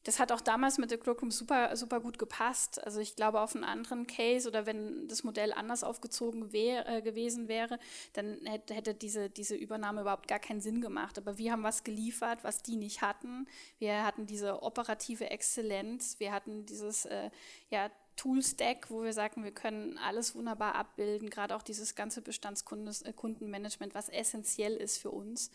das 0.03 0.19
hat 0.19 0.31
auch 0.31 0.41
damals 0.41 0.77
mit 0.77 0.91
der 0.91 0.97
Cloakroom 0.97 1.29
super, 1.29 1.75
super 1.75 1.99
gut 1.99 2.17
gepasst. 2.17 2.83
Also 2.83 2.99
ich 2.99 3.15
glaube, 3.15 3.41
auf 3.41 3.53
einen 3.53 3.65
anderen 3.65 4.07
Case 4.07 4.47
oder 4.47 4.65
wenn 4.65 5.07
das 5.07 5.23
Modell 5.23 5.51
anders 5.51 5.83
aufgezogen 5.83 6.53
wär, 6.53 6.87
äh, 6.87 7.01
gewesen 7.01 7.47
wäre, 7.47 7.79
dann 8.13 8.39
hätte, 8.45 8.73
hätte 8.73 8.93
diese, 8.93 9.29
diese 9.29 9.55
Übernahme 9.55 10.01
überhaupt 10.01 10.27
gar 10.27 10.39
keinen 10.39 10.61
Sinn 10.61 10.79
gemacht. 10.79 11.17
Aber 11.17 11.37
wir 11.37 11.51
haben 11.51 11.63
was 11.63 11.83
geliefert, 11.83 12.43
was 12.43 12.63
die 12.63 12.77
nicht 12.77 13.01
hatten. 13.01 13.47
Wir 13.77 14.05
hatten 14.05 14.25
diese 14.25 14.63
operative 14.63 15.29
Exzellenz, 15.29 16.19
wir 16.19 16.31
hatten 16.31 16.65
dieses 16.65 17.05
äh, 17.05 17.29
ja, 17.69 17.91
Tool-Stack, 18.19 18.89
wo 18.89 19.03
wir 19.03 19.13
sagen, 19.13 19.45
wir 19.45 19.51
können 19.51 19.97
alles 19.97 20.35
wunderbar 20.35 20.75
abbilden, 20.75 21.29
gerade 21.29 21.55
auch 21.55 21.61
dieses 21.61 21.95
ganze 21.95 22.21
Bestandskundenmanagement, 22.21 23.95
was 23.95 24.09
essentiell 24.09 24.75
ist 24.75 24.97
für 24.97 25.09
uns, 25.09 25.51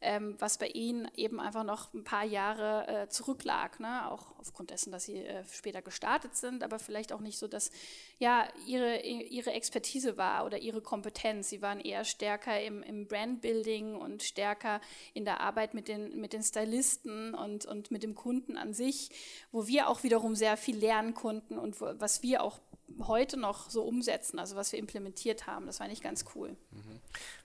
ähm, 0.00 0.34
was 0.40 0.58
bei 0.58 0.66
Ihnen 0.66 1.08
eben 1.14 1.38
einfach 1.38 1.62
noch 1.62 1.94
ein 1.94 2.02
paar 2.02 2.24
Jahre 2.24 2.88
äh, 2.88 3.08
zurücklag, 3.08 3.78
ne? 3.78 4.10
auch 4.10 4.36
aufgrund 4.38 4.70
dessen, 4.70 4.90
dass 4.90 5.04
Sie 5.04 5.18
äh, 5.18 5.44
später 5.52 5.80
gestartet 5.80 6.34
sind, 6.34 6.64
aber 6.64 6.80
vielleicht 6.80 7.12
auch 7.12 7.20
nicht 7.20 7.38
so, 7.38 7.46
dass 7.46 7.70
ja 8.18 8.48
Ihre, 8.66 9.00
ihre 9.02 9.52
Expertise 9.52 10.16
war 10.16 10.44
oder 10.44 10.58
Ihre 10.58 10.80
Kompetenz. 10.80 11.50
Sie 11.50 11.62
waren 11.62 11.78
eher 11.78 12.04
stärker 12.04 12.60
im, 12.60 12.82
im 12.82 13.06
Brandbuilding 13.06 13.94
und 13.94 14.24
stärker 14.24 14.80
in 15.14 15.24
der 15.24 15.40
Arbeit 15.40 15.72
mit 15.72 15.86
den, 15.86 16.20
mit 16.20 16.32
den 16.32 16.42
Stylisten 16.42 17.34
und, 17.34 17.64
und 17.64 17.92
mit 17.92 18.02
dem 18.02 18.16
Kunden 18.16 18.56
an 18.56 18.74
sich, 18.74 19.10
wo 19.52 19.68
wir 19.68 19.88
auch 19.88 20.02
wiederum 20.02 20.34
sehr 20.34 20.56
viel 20.56 20.78
lernen 20.78 21.14
konnten 21.14 21.58
und 21.58 21.80
wo, 21.80 21.92
was 21.98 22.07
wir 22.22 22.42
auch 22.42 22.60
heute 23.06 23.36
noch 23.36 23.70
so 23.70 23.82
umsetzen, 23.82 24.38
also 24.38 24.56
was 24.56 24.72
wir 24.72 24.78
implementiert 24.78 25.46
haben. 25.46 25.66
Das 25.66 25.80
war 25.80 25.88
nicht 25.88 26.02
ganz 26.02 26.24
cool. 26.34 26.56
Mhm. 26.70 27.00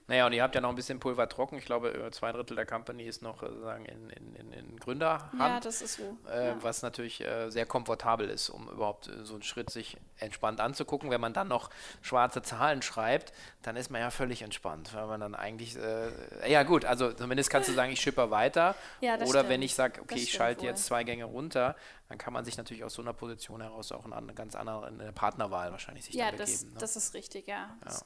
Naja, 0.06 0.26
und 0.26 0.34
ihr 0.34 0.42
habt 0.42 0.54
ja 0.54 0.60
noch 0.60 0.68
ein 0.68 0.74
bisschen 0.74 1.00
Pulver 1.00 1.28
trocken. 1.28 1.56
Ich 1.56 1.64
glaube, 1.64 2.08
zwei 2.12 2.30
Drittel 2.30 2.56
der 2.56 2.66
Company 2.66 3.04
ist 3.04 3.22
noch 3.22 3.40
sozusagen 3.40 3.86
in, 3.86 4.10
in, 4.10 4.34
in, 4.34 4.52
in 4.52 4.76
Gründerhand. 4.76 5.32
Ja, 5.38 5.60
das 5.60 5.80
ist 5.80 5.94
so. 5.94 6.18
Äh, 6.30 6.48
ja. 6.48 6.56
Was 6.62 6.82
natürlich 6.82 7.22
äh, 7.22 7.48
sehr 7.50 7.64
komfortabel 7.64 8.28
ist, 8.28 8.50
um 8.50 8.68
überhaupt 8.68 9.08
äh, 9.08 9.24
so 9.24 9.34
einen 9.34 9.42
Schritt 9.42 9.70
sich 9.70 9.96
entspannt 10.18 10.60
anzugucken. 10.60 11.10
Wenn 11.10 11.22
man 11.22 11.32
dann 11.32 11.48
noch 11.48 11.70
schwarze 12.02 12.42
Zahlen 12.42 12.82
schreibt, 12.82 13.32
dann 13.62 13.76
ist 13.76 13.90
man 13.90 14.02
ja 14.02 14.10
völlig 14.10 14.42
entspannt, 14.42 14.92
weil 14.92 15.06
man 15.06 15.20
dann 15.20 15.34
eigentlich, 15.34 15.76
äh, 15.76 16.10
ja 16.50 16.64
gut, 16.64 16.84
also 16.84 17.10
zumindest 17.12 17.48
kannst 17.48 17.70
du 17.70 17.72
sagen, 17.72 17.90
ich 17.90 18.00
schipper 18.00 18.30
weiter. 18.30 18.74
Ja, 19.00 19.14
Oder 19.14 19.26
stimmt. 19.26 19.48
wenn 19.48 19.62
ich 19.62 19.74
sage, 19.74 20.02
okay, 20.02 20.16
ich 20.16 20.32
schalte 20.32 20.66
jetzt 20.66 20.84
zwei 20.84 21.04
Gänge 21.04 21.24
runter, 21.24 21.76
dann 22.10 22.18
kann 22.18 22.34
man 22.34 22.44
sich 22.44 22.58
natürlich 22.58 22.84
aus 22.84 22.92
so 22.92 23.00
einer 23.00 23.14
Position 23.14 23.62
heraus 23.62 23.90
auch 23.90 24.04
eine 24.04 24.34
ganz 24.34 24.54
andere 24.54 24.86
eine 24.86 25.12
Partnerwahl 25.12 25.72
wahrscheinlich 25.72 26.04
sich 26.04 26.14
ja, 26.14 26.30
begeben. 26.30 26.50
Ja, 26.50 26.66
ne? 26.66 26.78
das 26.78 26.96
ist 26.96 27.14
richtig, 27.14 27.46
ja. 27.46 27.76
ja. 27.84 28.00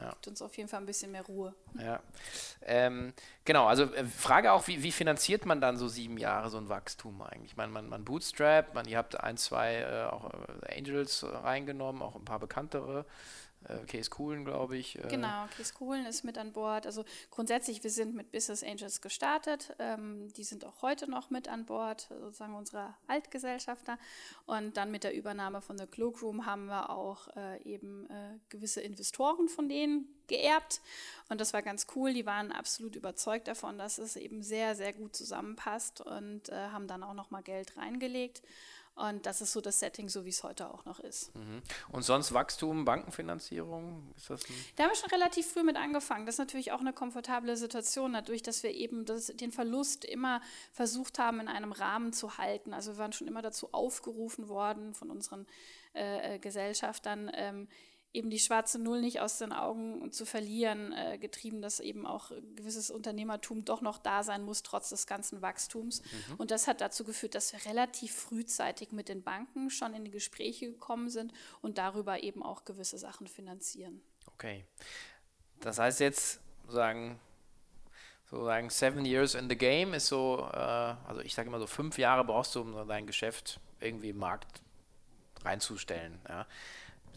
Ja. 0.00 0.10
Gibt 0.10 0.28
uns 0.28 0.42
auf 0.42 0.56
jeden 0.56 0.68
Fall 0.68 0.80
ein 0.80 0.86
bisschen 0.86 1.10
mehr 1.10 1.22
Ruhe. 1.22 1.54
Ja. 1.78 2.00
Ähm, 2.62 3.12
genau, 3.44 3.66
also 3.66 3.84
äh, 3.84 4.04
Frage 4.04 4.52
auch, 4.52 4.66
wie, 4.68 4.82
wie, 4.82 4.92
finanziert 4.92 5.46
man 5.46 5.60
dann 5.60 5.76
so 5.76 5.88
sieben 5.88 6.18
Jahre 6.18 6.50
so 6.50 6.58
ein 6.58 6.68
Wachstum 6.68 7.20
eigentlich? 7.22 7.52
Ich 7.52 7.56
meine, 7.56 7.72
man, 7.72 7.88
man 7.88 8.04
bootstrapped, 8.04 8.74
man, 8.74 8.86
ihr 8.86 8.98
habt 8.98 9.20
ein, 9.20 9.36
zwei 9.36 9.76
äh, 9.76 10.04
auch 10.04 10.30
äh, 10.62 10.78
Angels 10.78 11.24
reingenommen, 11.24 12.02
auch 12.02 12.16
ein 12.16 12.24
paar 12.24 12.38
bekanntere 12.38 13.04
äh, 13.64 13.78
Case 13.86 14.10
Coolen, 14.10 14.44
glaube 14.44 14.76
ich. 14.76 14.98
Äh. 14.98 15.08
Genau, 15.08 15.46
Case 15.56 15.74
Coolen 15.74 16.06
ist 16.06 16.24
mit 16.24 16.38
an 16.38 16.52
Bord. 16.52 16.86
Also 16.86 17.04
grundsätzlich, 17.30 17.82
wir 17.82 17.90
sind 17.90 18.14
mit 18.14 18.30
Business 18.30 18.62
Angels 18.62 19.00
gestartet. 19.00 19.74
Ähm, 19.78 20.32
die 20.34 20.44
sind 20.44 20.64
auch 20.64 20.82
heute 20.82 21.10
noch 21.10 21.30
mit 21.30 21.48
an 21.48 21.66
Bord, 21.66 22.08
sozusagen 22.08 22.54
unsere 22.54 22.94
Altgesellschafter. 23.06 23.98
Und 24.46 24.76
dann 24.76 24.90
mit 24.90 25.04
der 25.04 25.14
Übernahme 25.14 25.60
von 25.60 25.76
der 25.76 25.86
Cloakroom 25.86 26.46
haben 26.46 26.66
wir 26.66 26.90
auch 26.90 27.28
äh, 27.36 27.62
eben 27.62 28.08
äh, 28.10 28.38
gewisse 28.48 28.80
Investoren 28.80 29.48
von 29.48 29.68
denen 29.68 30.08
geerbt. 30.28 30.80
Und 31.28 31.40
das 31.40 31.52
war 31.52 31.62
ganz 31.62 31.86
cool. 31.96 32.12
Die 32.12 32.26
waren 32.26 32.52
absolut 32.52 32.96
überzeugt 32.96 33.48
davon, 33.48 33.78
dass 33.78 33.98
es 33.98 34.16
eben 34.16 34.42
sehr, 34.42 34.74
sehr 34.74 34.92
gut 34.92 35.16
zusammenpasst 35.16 36.02
und 36.02 36.52
haben 36.52 36.86
dann 36.86 37.02
auch 37.02 37.14
noch 37.14 37.30
mal 37.30 37.42
Geld 37.42 37.76
reingelegt. 37.78 38.42
Und 38.98 39.26
das 39.26 39.40
ist 39.40 39.52
so 39.52 39.60
das 39.60 39.78
Setting, 39.78 40.08
so 40.08 40.24
wie 40.24 40.30
es 40.30 40.42
heute 40.42 40.68
auch 40.68 40.84
noch 40.84 40.98
ist. 40.98 41.34
Mhm. 41.36 41.62
Und 41.92 42.02
sonst 42.02 42.34
Wachstum, 42.34 42.84
Bankenfinanzierung? 42.84 44.12
Ist 44.16 44.28
das 44.28 44.40
da 44.74 44.84
haben 44.84 44.90
wir 44.90 44.96
schon 44.96 45.10
relativ 45.10 45.52
früh 45.52 45.62
mit 45.62 45.76
angefangen. 45.76 46.26
Das 46.26 46.34
ist 46.34 46.40
natürlich 46.40 46.72
auch 46.72 46.80
eine 46.80 46.92
komfortable 46.92 47.56
Situation, 47.56 48.14
dadurch, 48.14 48.42
dass 48.42 48.62
wir 48.62 48.72
eben 48.72 49.04
das, 49.04 49.26
den 49.26 49.52
Verlust 49.52 50.04
immer 50.04 50.40
versucht 50.72 51.18
haben, 51.18 51.38
in 51.40 51.48
einem 51.48 51.70
Rahmen 51.70 52.12
zu 52.12 52.38
halten. 52.38 52.74
Also 52.74 52.94
wir 52.94 52.98
waren 52.98 53.12
schon 53.12 53.28
immer 53.28 53.42
dazu 53.42 53.72
aufgerufen 53.72 54.48
worden 54.48 54.94
von 54.94 55.10
unseren 55.10 55.46
äh, 55.94 56.34
äh 56.34 56.38
Gesellschaftern, 56.38 57.30
ähm, 57.34 57.68
eben 58.12 58.30
die 58.30 58.38
schwarze 58.38 58.78
Null 58.78 59.00
nicht 59.00 59.20
aus 59.20 59.38
den 59.38 59.52
Augen 59.52 60.10
zu 60.12 60.24
verlieren, 60.24 60.92
äh, 60.92 61.18
getrieben, 61.18 61.60
dass 61.60 61.78
eben 61.78 62.06
auch 62.06 62.30
gewisses 62.56 62.90
Unternehmertum 62.90 63.64
doch 63.64 63.82
noch 63.82 63.98
da 63.98 64.22
sein 64.22 64.42
muss, 64.42 64.62
trotz 64.62 64.88
des 64.88 65.06
ganzen 65.06 65.42
Wachstums. 65.42 66.02
Mhm. 66.02 66.34
Und 66.38 66.50
das 66.50 66.66
hat 66.66 66.80
dazu 66.80 67.04
geführt, 67.04 67.34
dass 67.34 67.52
wir 67.52 67.64
relativ 67.66 68.14
frühzeitig 68.14 68.92
mit 68.92 69.08
den 69.08 69.22
Banken 69.22 69.70
schon 69.70 69.94
in 69.94 70.04
die 70.04 70.10
Gespräche 70.10 70.70
gekommen 70.70 71.10
sind 71.10 71.32
und 71.60 71.78
darüber 71.78 72.22
eben 72.22 72.42
auch 72.42 72.64
gewisse 72.64 72.98
Sachen 72.98 73.26
finanzieren. 73.26 74.00
Okay. 74.26 74.64
Das 75.60 75.78
heißt 75.78 76.00
jetzt 76.00 76.40
sagen, 76.68 77.20
sozusagen 78.30 78.70
seven 78.70 79.04
years 79.04 79.34
in 79.34 79.50
the 79.50 79.56
game 79.56 79.92
ist 79.92 80.06
so, 80.06 80.48
äh, 80.52 80.56
also 80.56 81.20
ich 81.20 81.34
sage 81.34 81.48
immer 81.48 81.60
so 81.60 81.66
fünf 81.66 81.98
Jahre 81.98 82.24
brauchst 82.24 82.54
du, 82.54 82.60
um 82.62 82.88
dein 82.88 83.06
Geschäft 83.06 83.60
irgendwie 83.80 84.10
im 84.10 84.18
Markt 84.18 84.62
reinzustellen. 85.44 86.18
Ja 86.26 86.46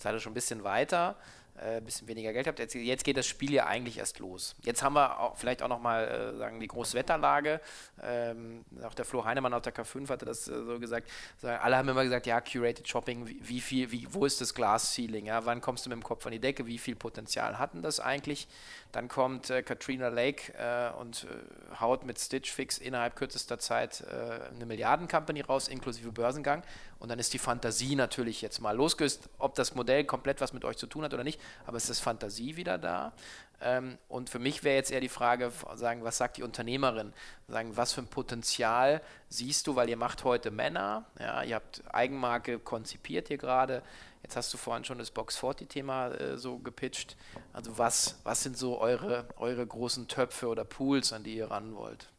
seid 0.02 0.14
ihr 0.14 0.20
schon 0.20 0.32
ein 0.32 0.36
bisschen 0.36 0.64
weiter, 0.64 1.16
ein 1.56 1.78
äh, 1.78 1.82
bisschen 1.82 2.08
weniger 2.08 2.34
Geld 2.34 2.47
habt. 2.47 2.60
Jetzt, 2.60 2.74
jetzt, 2.74 3.04
geht 3.04 3.18
das 3.18 3.28
Spiel 3.28 3.54
ja 3.54 3.68
eigentlich 3.68 3.97
erst 3.97 4.20
los. 4.20 4.56
Jetzt 4.64 4.84
haben 4.84 4.93
wir 4.93 5.20
auch, 5.20 5.36
vielleicht 5.38 5.62
auch 5.62 5.68
nochmal 5.68 6.39
äh, 6.39 6.60
die 6.60 6.68
Großwetterlage. 6.68 7.62
Ähm, 8.02 8.66
auch 8.84 8.93
der 8.93 9.06
Flo 9.06 9.26
Heinemann 9.26 9.54
auf 9.54 9.62
der 9.62 9.74
K5 9.74 10.10
hatte 10.10 10.26
das 10.26 10.47
äh, 10.47 10.64
so 10.64 10.80
gesagt. 10.80 11.10
Alle 11.43 11.78
haben 11.78 11.89
immer 11.89 12.04
gesagt, 12.04 12.26
ja, 12.26 12.41
Curated 12.41 12.88
Shopping, 12.88 13.28
wie, 13.28 13.39
wie 13.41 13.62
viel, 13.62 13.91
wie, 13.91 14.08
wo 14.12 14.26
ist 14.26 14.41
das 14.41 14.54
Glass-Ceiling? 14.54 15.26
Ja? 15.26 15.45
Wann 15.45 15.62
kommst 15.62 15.86
du 15.86 15.89
mit 15.89 15.97
dem 15.97 16.04
Kopf 16.04 16.26
an 16.26 16.32
die 16.32 16.39
Decke? 16.39 16.66
Wie 16.66 16.78
viel 16.78 16.95
Potenzial 16.95 17.60
hatten 17.60 17.82
das 17.82 17.99
eigentlich? 17.99 18.47
Dann 18.91 19.08
kommt 19.08 19.49
äh, 19.49 19.62
Katrina 19.62 20.08
Lake 20.08 20.54
äh, 20.58 20.91
und 20.99 21.26
äh, 21.26 21.80
haut 21.80 22.06
mit 22.06 22.20
Stitch 22.20 22.52
Fix 22.52 22.78
innerhalb 22.78 23.16
kürzester 23.16 23.60
Zeit 23.60 24.02
äh, 24.02 24.56
eine 24.56 24.66
Milliarden-Company 24.66 25.41
raus, 25.41 25.68
inklusive 25.68 26.12
Börsengang. 26.12 26.64
Und 27.02 27.10
dann 27.10 27.18
ist 27.18 27.34
die 27.34 27.39
Fantasie 27.39 27.95
natürlich 27.95 28.43
jetzt 28.43 28.62
mal 28.62 28.76
losgelöst, 28.76 29.28
ob 29.39 29.56
das 29.56 29.74
Modell 29.74 30.06
komplett 30.06 30.39
was 30.39 30.54
mit 30.54 30.64
euch 30.64 30.78
zu 30.78 30.86
tun 30.86 31.04
hat 31.04 31.12
oder 31.16 31.24
nicht, 31.24 31.41
aber 31.66 31.76
es 31.78 31.89
ist 31.89 31.99
Fantasie 31.99 32.58
wieder 32.58 32.78
da. 32.78 33.12
Ähm, 33.60 33.97
und 34.08 34.30
für 34.30 34.38
mich 34.38 34.64
wäre 34.64 34.76
jetzt 34.76 34.91
eher 34.91 35.02
die 35.02 35.10
Frage, 35.10 35.52
sagen, 35.74 36.04
was 36.04 36.20
sagt 36.20 36.38
die 36.38 36.43
Unternehmerin? 36.43 37.12
Sagen, 37.47 37.76
was 37.76 37.93
für 37.93 38.02
ein 38.02 38.08
Potenzial 38.08 39.02
siehst 39.30 39.66
du, 39.66 39.76
weil 39.76 39.89
ihr 39.89 39.97
macht 39.97 40.24
heute 40.24 40.52
Männer, 40.52 41.06
ja, 41.20 41.41
ihr 41.41 41.56
habt 41.56 41.82
Eigenmarke 41.91 42.60
konzipiert 42.60 43.30
hier 43.30 43.39
gerade. 43.39 43.82
Jetzt 44.22 44.36
hast 44.36 44.54
du 44.54 44.60
vorhin 44.60 44.86
schon 44.86 44.99
das 44.99 45.10
Box 45.10 45.39
40-Thema 45.39 46.10
äh, 46.10 46.38
so 46.38 46.60
gepitcht. 46.60 47.18
Also 47.52 47.80
was, 47.80 48.20
was 48.24 48.43
sind 48.43 48.60
so 48.60 48.80
eure, 48.80 49.26
eure 49.38 49.66
großen 49.66 50.08
Töpfe 50.08 50.49
oder 50.49 50.66
Pools, 50.66 51.14
an 51.14 51.24
die 51.24 51.38
ihr 51.38 51.49
ran 51.49 51.76
wollt? 51.76 52.10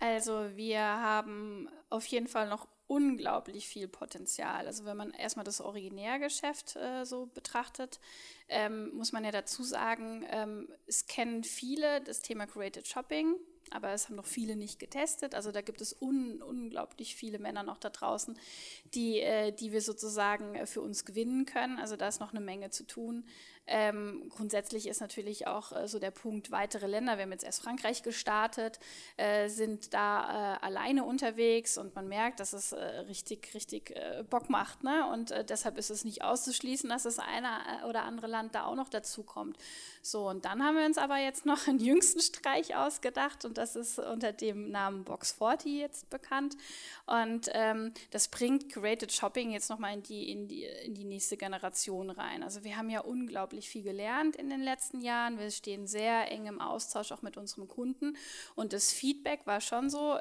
Also 0.00 0.50
wir 0.54 0.82
haben 0.82 1.70
auf 1.88 2.04
jeden 2.06 2.28
Fall 2.28 2.46
noch 2.50 2.66
unglaublich 2.88 3.68
viel 3.68 3.88
Potenzial. 3.88 4.66
Also 4.66 4.84
wenn 4.84 4.96
man 4.96 5.10
erstmal 5.10 5.44
das 5.44 5.60
Originärgeschäft 5.60 6.76
äh, 6.76 7.04
so 7.04 7.26
betrachtet, 7.26 8.00
ähm, 8.48 8.94
muss 8.94 9.12
man 9.12 9.24
ja 9.24 9.32
dazu 9.32 9.62
sagen, 9.64 10.24
ähm, 10.30 10.68
es 10.86 11.06
kennen 11.06 11.42
viele 11.42 12.00
das 12.02 12.22
Thema 12.22 12.46
Created 12.46 12.86
Shopping, 12.86 13.34
aber 13.70 13.90
es 13.90 14.08
haben 14.08 14.16
noch 14.16 14.26
viele 14.26 14.54
nicht 14.54 14.78
getestet. 14.78 15.34
Also 15.34 15.50
da 15.50 15.60
gibt 15.60 15.80
es 15.80 15.92
un 16.00 16.40
unglaublich 16.42 17.16
viele 17.16 17.38
Männer 17.38 17.62
noch 17.62 17.78
da 17.78 17.90
draußen, 17.90 18.38
die, 18.94 19.20
äh, 19.20 19.52
die 19.52 19.72
wir 19.72 19.80
sozusagen 19.80 20.54
äh, 20.54 20.66
für 20.66 20.80
uns 20.80 21.04
gewinnen 21.04 21.46
können. 21.46 21.78
Also 21.78 21.96
da 21.96 22.06
ist 22.06 22.20
noch 22.20 22.30
eine 22.30 22.40
Menge 22.40 22.70
zu 22.70 22.86
tun. 22.86 23.24
Ähm, 23.66 24.30
grundsätzlich 24.34 24.86
ist 24.86 25.00
natürlich 25.00 25.46
auch 25.46 25.72
äh, 25.72 25.88
so 25.88 25.98
der 25.98 26.12
Punkt, 26.12 26.50
weitere 26.50 26.86
Länder, 26.86 27.16
wir 27.16 27.24
haben 27.24 27.32
jetzt 27.32 27.44
erst 27.44 27.62
Frankreich 27.62 28.02
gestartet, 28.02 28.78
äh, 29.16 29.48
sind 29.48 29.92
da 29.92 30.56
äh, 30.56 30.64
alleine 30.64 31.04
unterwegs 31.04 31.76
und 31.76 31.94
man 31.94 32.06
merkt, 32.08 32.38
dass 32.38 32.52
es 32.52 32.72
äh, 32.72 32.84
richtig, 32.84 33.54
richtig 33.54 33.90
äh, 33.90 34.24
Bock 34.28 34.50
macht. 34.50 34.84
Ne? 34.84 35.10
Und 35.12 35.32
äh, 35.32 35.44
deshalb 35.44 35.78
ist 35.78 35.90
es 35.90 36.04
nicht 36.04 36.22
auszuschließen, 36.22 36.88
dass 36.88 37.02
das 37.02 37.18
eine 37.18 37.48
oder 37.88 38.04
andere 38.04 38.28
Land 38.28 38.54
da 38.54 38.66
auch 38.66 38.76
noch 38.76 38.88
dazu 38.88 39.24
kommt. 39.24 39.56
So, 40.00 40.28
und 40.28 40.44
dann 40.44 40.62
haben 40.62 40.76
wir 40.76 40.86
uns 40.86 40.98
aber 40.98 41.18
jetzt 41.18 41.46
noch 41.46 41.66
einen 41.66 41.80
jüngsten 41.80 42.20
Streich 42.20 42.76
ausgedacht 42.76 43.44
und 43.44 43.58
das 43.58 43.74
ist 43.74 43.98
unter 43.98 44.32
dem 44.32 44.70
Namen 44.70 45.02
Box 45.02 45.32
40 45.32 45.72
jetzt 45.72 46.10
bekannt. 46.10 46.56
Und 47.06 47.50
ähm, 47.52 47.92
das 48.12 48.28
bringt 48.28 48.72
Curated 48.72 49.12
Shopping 49.12 49.50
jetzt 49.50 49.70
nochmal 49.70 49.94
in 49.94 50.02
die, 50.04 50.30
in, 50.30 50.46
die, 50.46 50.64
in 50.84 50.94
die 50.94 51.04
nächste 51.04 51.36
Generation 51.36 52.10
rein. 52.10 52.44
Also 52.44 52.62
wir 52.62 52.76
haben 52.76 52.90
ja 52.90 53.00
unglaublich 53.00 53.55
viel 53.64 53.82
gelernt 53.82 54.36
in 54.36 54.50
den 54.50 54.62
letzten 54.62 55.00
Jahren. 55.00 55.38
Wir 55.38 55.50
stehen 55.50 55.86
sehr 55.86 56.30
eng 56.30 56.46
im 56.46 56.60
Austausch 56.60 57.12
auch 57.12 57.22
mit 57.22 57.36
unseren 57.36 57.68
Kunden 57.68 58.16
und 58.54 58.72
das 58.72 58.92
Feedback 58.92 59.46
war 59.46 59.60
schon 59.60 59.88
so, 59.88 60.18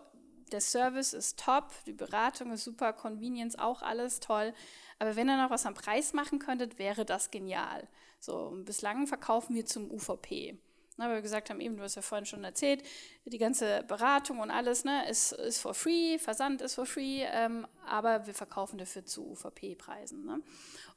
der 0.52 0.62
Service 0.62 1.14
ist 1.14 1.40
top, 1.40 1.72
die 1.86 1.94
Beratung 1.94 2.52
ist 2.52 2.64
super, 2.64 2.94
Convenience 2.94 3.58
auch 3.58 3.82
alles 3.82 4.20
toll. 4.20 4.54
Aber 5.00 5.16
wenn 5.16 5.28
ihr 5.28 5.38
noch 5.38 5.50
was 5.50 5.66
am 5.66 5.74
Preis 5.74 6.14
machen 6.14 6.40
könntet, 6.40 6.80
wäre 6.80 7.06
das 7.06 7.32
genial. 7.32 7.88
So, 8.20 8.54
bislang 8.64 9.08
verkaufen 9.08 9.56
wir 9.56 9.66
zum 9.66 9.92
UVP. 9.92 10.58
Na, 10.98 11.08
weil 11.08 11.16
wir 11.16 11.22
gesagt 11.22 11.50
haben, 11.50 11.60
eben, 11.60 11.76
du 11.76 11.84
hast 11.84 11.96
ja 11.96 12.02
vorhin 12.02 12.26
schon 12.26 12.46
erzählt, 12.46 12.82
die 13.26 13.38
ganze 13.38 13.84
Beratung 13.84 14.40
und 14.40 14.50
alles 14.50 14.86
ne, 14.86 15.10
ist, 15.10 15.34
ist 15.34 15.60
for 15.60 15.74
free, 15.74 16.18
Versand 16.18 16.62
ist 16.62 16.76
for 16.76 16.86
free, 16.86 17.24
ähm, 17.24 17.68
aber 17.86 18.26
wir 18.28 18.34
verkaufen 18.34 18.78
dafür 18.78 19.04
zu 19.04 19.30
UVP-Preisen. 19.32 20.26
Ne? 20.26 20.42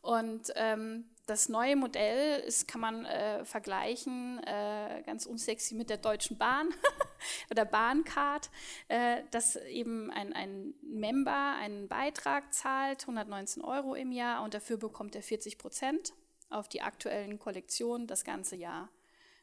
Und 0.00 0.52
ähm, 0.54 1.10
das 1.28 1.50
neue 1.50 1.76
Modell 1.76 2.40
ist, 2.40 2.66
kann 2.66 2.80
man 2.80 3.04
äh, 3.04 3.44
vergleichen, 3.44 4.42
äh, 4.44 5.02
ganz 5.04 5.26
unsexy 5.26 5.74
mit 5.74 5.90
der 5.90 5.98
Deutschen 5.98 6.38
Bahn 6.38 6.70
oder 7.50 7.66
Bahncard, 7.66 8.50
äh, 8.88 9.22
dass 9.30 9.56
eben 9.56 10.10
ein, 10.10 10.32
ein 10.32 10.74
Member 10.82 11.56
einen 11.60 11.86
Beitrag 11.86 12.54
zahlt, 12.54 13.02
119 13.02 13.62
Euro 13.62 13.94
im 13.94 14.10
Jahr, 14.10 14.42
und 14.42 14.54
dafür 14.54 14.78
bekommt 14.78 15.14
er 15.14 15.22
40 15.22 15.58
Prozent 15.58 16.14
auf 16.48 16.66
die 16.66 16.80
aktuellen 16.80 17.38
Kollektionen 17.38 18.06
das 18.06 18.24
ganze 18.24 18.56
Jahr. 18.56 18.88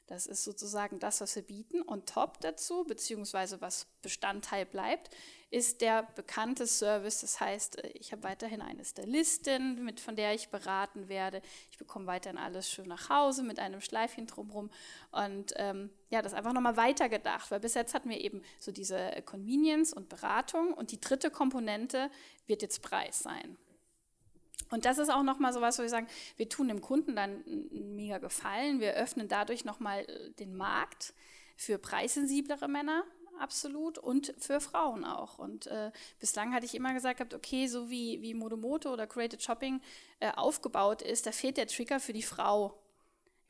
Das 0.07 0.27
ist 0.27 0.43
sozusagen 0.43 0.99
das, 0.99 1.21
was 1.21 1.35
wir 1.35 1.41
bieten. 1.43 1.81
Und 1.81 2.07
top 2.07 2.39
dazu, 2.41 2.83
beziehungsweise 2.83 3.59
was 3.61 3.87
Bestandteil 4.01 4.65
bleibt, 4.65 5.09
ist 5.49 5.81
der 5.81 6.03
bekannte 6.15 6.67
Service. 6.67 7.21
Das 7.21 7.39
heißt, 7.39 7.83
äh, 7.83 7.87
ich 7.89 8.11
habe 8.11 8.23
weiterhin 8.23 8.61
eine 8.61 8.85
Stylistin, 8.85 9.83
mit, 9.83 9.99
von 9.99 10.15
der 10.15 10.35
ich 10.35 10.49
beraten 10.49 11.09
werde. 11.09 11.41
Ich 11.71 11.77
bekomme 11.77 12.05
weiterhin 12.05 12.37
alles 12.37 12.69
schön 12.69 12.87
nach 12.87 13.09
Hause 13.09 13.41
mit 13.41 13.57
einem 13.57 13.81
Schleifchen 13.81 14.27
drumherum. 14.27 14.69
Und 15.11 15.53
ähm, 15.55 15.89
ja, 16.09 16.21
das 16.21 16.33
einfach 16.33 16.53
nochmal 16.53 16.77
weitergedacht, 16.77 17.49
weil 17.49 17.59
bis 17.59 17.73
jetzt 17.73 17.93
hatten 17.93 18.09
wir 18.09 18.21
eben 18.21 18.43
so 18.59 18.71
diese 18.71 19.09
Convenience 19.25 19.91
und 19.91 20.09
Beratung. 20.09 20.73
Und 20.73 20.91
die 20.91 21.01
dritte 21.01 21.31
Komponente 21.31 22.11
wird 22.45 22.61
jetzt 22.61 22.83
Preis 22.83 23.19
sein. 23.19 23.57
Und 24.71 24.85
das 24.85 24.97
ist 24.97 25.09
auch 25.09 25.23
nochmal 25.23 25.53
so 25.53 25.61
was, 25.61 25.77
wo 25.77 25.83
wir 25.83 25.89
sagen, 25.89 26.07
wir 26.37 26.49
tun 26.49 26.67
dem 26.67 26.81
Kunden 26.81 27.15
dann 27.15 27.43
einen 27.45 27.95
mega 27.95 28.17
Gefallen. 28.17 28.79
Wir 28.79 28.93
öffnen 28.93 29.27
dadurch 29.27 29.65
nochmal 29.65 30.01
äh, 30.01 30.31
den 30.31 30.55
Markt 30.55 31.13
für 31.55 31.77
preissensiblere 31.77 32.67
Männer, 32.67 33.03
absolut, 33.39 33.97
und 33.97 34.33
für 34.37 34.59
Frauen 34.59 35.05
auch. 35.05 35.39
Und 35.39 35.67
äh, 35.67 35.91
bislang 36.19 36.53
hatte 36.53 36.65
ich 36.65 36.75
immer 36.75 36.93
gesagt, 36.93 37.33
okay, 37.33 37.67
so 37.67 37.89
wie, 37.89 38.21
wie 38.21 38.33
Modomoto 38.33 38.91
oder 38.91 39.07
Created 39.07 39.41
Shopping 39.41 39.81
äh, 40.19 40.31
aufgebaut 40.31 41.01
ist, 41.01 41.25
da 41.25 41.31
fehlt 41.31 41.57
der 41.57 41.67
Trigger 41.67 41.99
für 41.99 42.13
die 42.13 42.23
Frau 42.23 42.77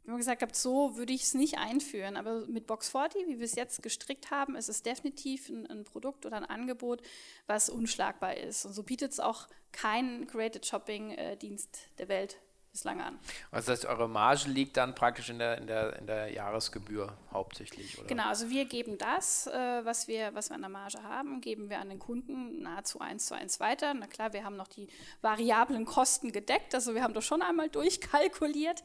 immer 0.06 0.18
gesagt 0.18 0.42
habe, 0.42 0.54
so 0.54 0.96
würde 0.98 1.14
ich 1.14 1.24
es 1.24 1.34
nicht 1.34 1.58
einführen. 1.58 2.18
Aber 2.18 2.46
mit 2.48 2.68
Box 2.68 2.90
40, 2.90 3.28
wie 3.28 3.40
wir 3.40 3.46
es 3.46 3.56
jetzt 3.56 3.82
gestrickt 3.84 4.32
haben, 4.32 4.56
ist 4.56 4.70
es 4.70 4.84
definitiv 4.84 5.50
ein, 5.50 5.66
ein 5.68 5.84
Produkt 5.84 6.26
oder 6.26 6.38
ein 6.38 6.46
Angebot, 6.46 7.02
was 7.48 7.70
unschlagbar 7.70 8.38
ist. 8.38 8.66
Und 8.66 8.74
so 8.74 8.84
bietet 8.84 9.12
es 9.12 9.20
auch 9.20 9.48
keinen 9.72 10.28
Created 10.28 10.66
Shopping-Dienst 10.66 11.76
äh, 11.76 11.98
der 11.98 12.08
Welt 12.08 12.38
bislang 12.76 13.00
an. 13.00 13.18
Also 13.52 13.72
das 13.72 13.80
heißt, 13.80 13.86
eure 13.86 14.10
Marge 14.10 14.50
liegt 14.50 14.76
dann 14.76 14.96
praktisch 14.96 15.30
in 15.30 15.40
der, 15.40 15.58
in 15.60 15.68
der, 15.68 15.98
in 15.98 16.08
der 16.08 16.34
Jahresgebühr 16.34 17.18
hauptsächlich, 17.32 17.98
oder? 17.98 18.08
Genau, 18.08 18.28
also 18.28 18.50
wir 18.50 18.66
geben 18.66 18.98
das, 18.98 19.48
äh, 19.48 19.86
was, 19.86 20.10
wir, 20.10 20.36
was 20.36 20.50
wir 20.50 20.56
an 20.56 20.62
der 20.62 20.70
Marge 20.70 21.02
haben, 21.02 21.40
geben 21.40 21.70
wir 21.70 21.80
an 21.80 21.88
den 21.88 22.00
Kunden 22.00 22.64
nahezu 22.64 23.00
eins 23.00 23.28
zu 23.28 23.34
eins 23.34 23.62
weiter. 23.62 23.94
Na 23.94 24.08
klar, 24.08 24.34
wir 24.34 24.44
haben 24.44 24.58
noch 24.58 24.68
die 24.68 24.90
variablen 25.22 25.86
Kosten 25.86 26.34
gedeckt, 26.34 26.76
also 26.76 26.94
wir 26.94 27.02
haben 27.02 27.14
das 27.14 27.26
schon 27.26 27.42
einmal 27.42 27.70
durchkalkuliert. 27.80 28.84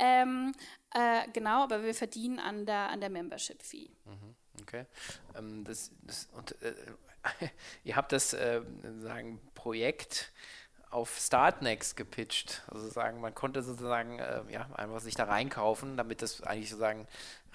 Ähm, 0.00 0.52
äh, 0.92 1.28
genau, 1.32 1.62
aber 1.62 1.84
wir 1.84 1.94
verdienen 1.94 2.40
an 2.40 2.66
der, 2.66 2.90
an 2.90 3.00
der 3.00 3.10
Membership-Fee. 3.10 3.90
Mhm, 4.04 4.34
okay. 4.62 4.86
Ähm, 5.36 5.62
das, 5.62 5.92
das, 6.02 6.28
und, 6.32 6.60
äh, 6.60 6.74
ihr 7.84 7.94
habt 7.94 8.10
das 8.10 8.32
äh, 8.32 8.62
sagen, 8.98 9.40
Projekt 9.54 10.32
auf 10.90 11.18
Startnext 11.18 11.96
gepitcht. 11.96 12.62
Also 12.68 12.88
sagen, 12.88 13.20
man 13.20 13.34
konnte 13.34 13.62
sozusagen 13.62 14.18
äh, 14.18 14.42
ja, 14.50 14.68
einfach 14.74 15.00
sich 15.00 15.14
da 15.14 15.24
reinkaufen, 15.24 15.96
damit 15.96 16.22
das 16.22 16.42
eigentlich 16.42 16.70
sozusagen 16.70 17.06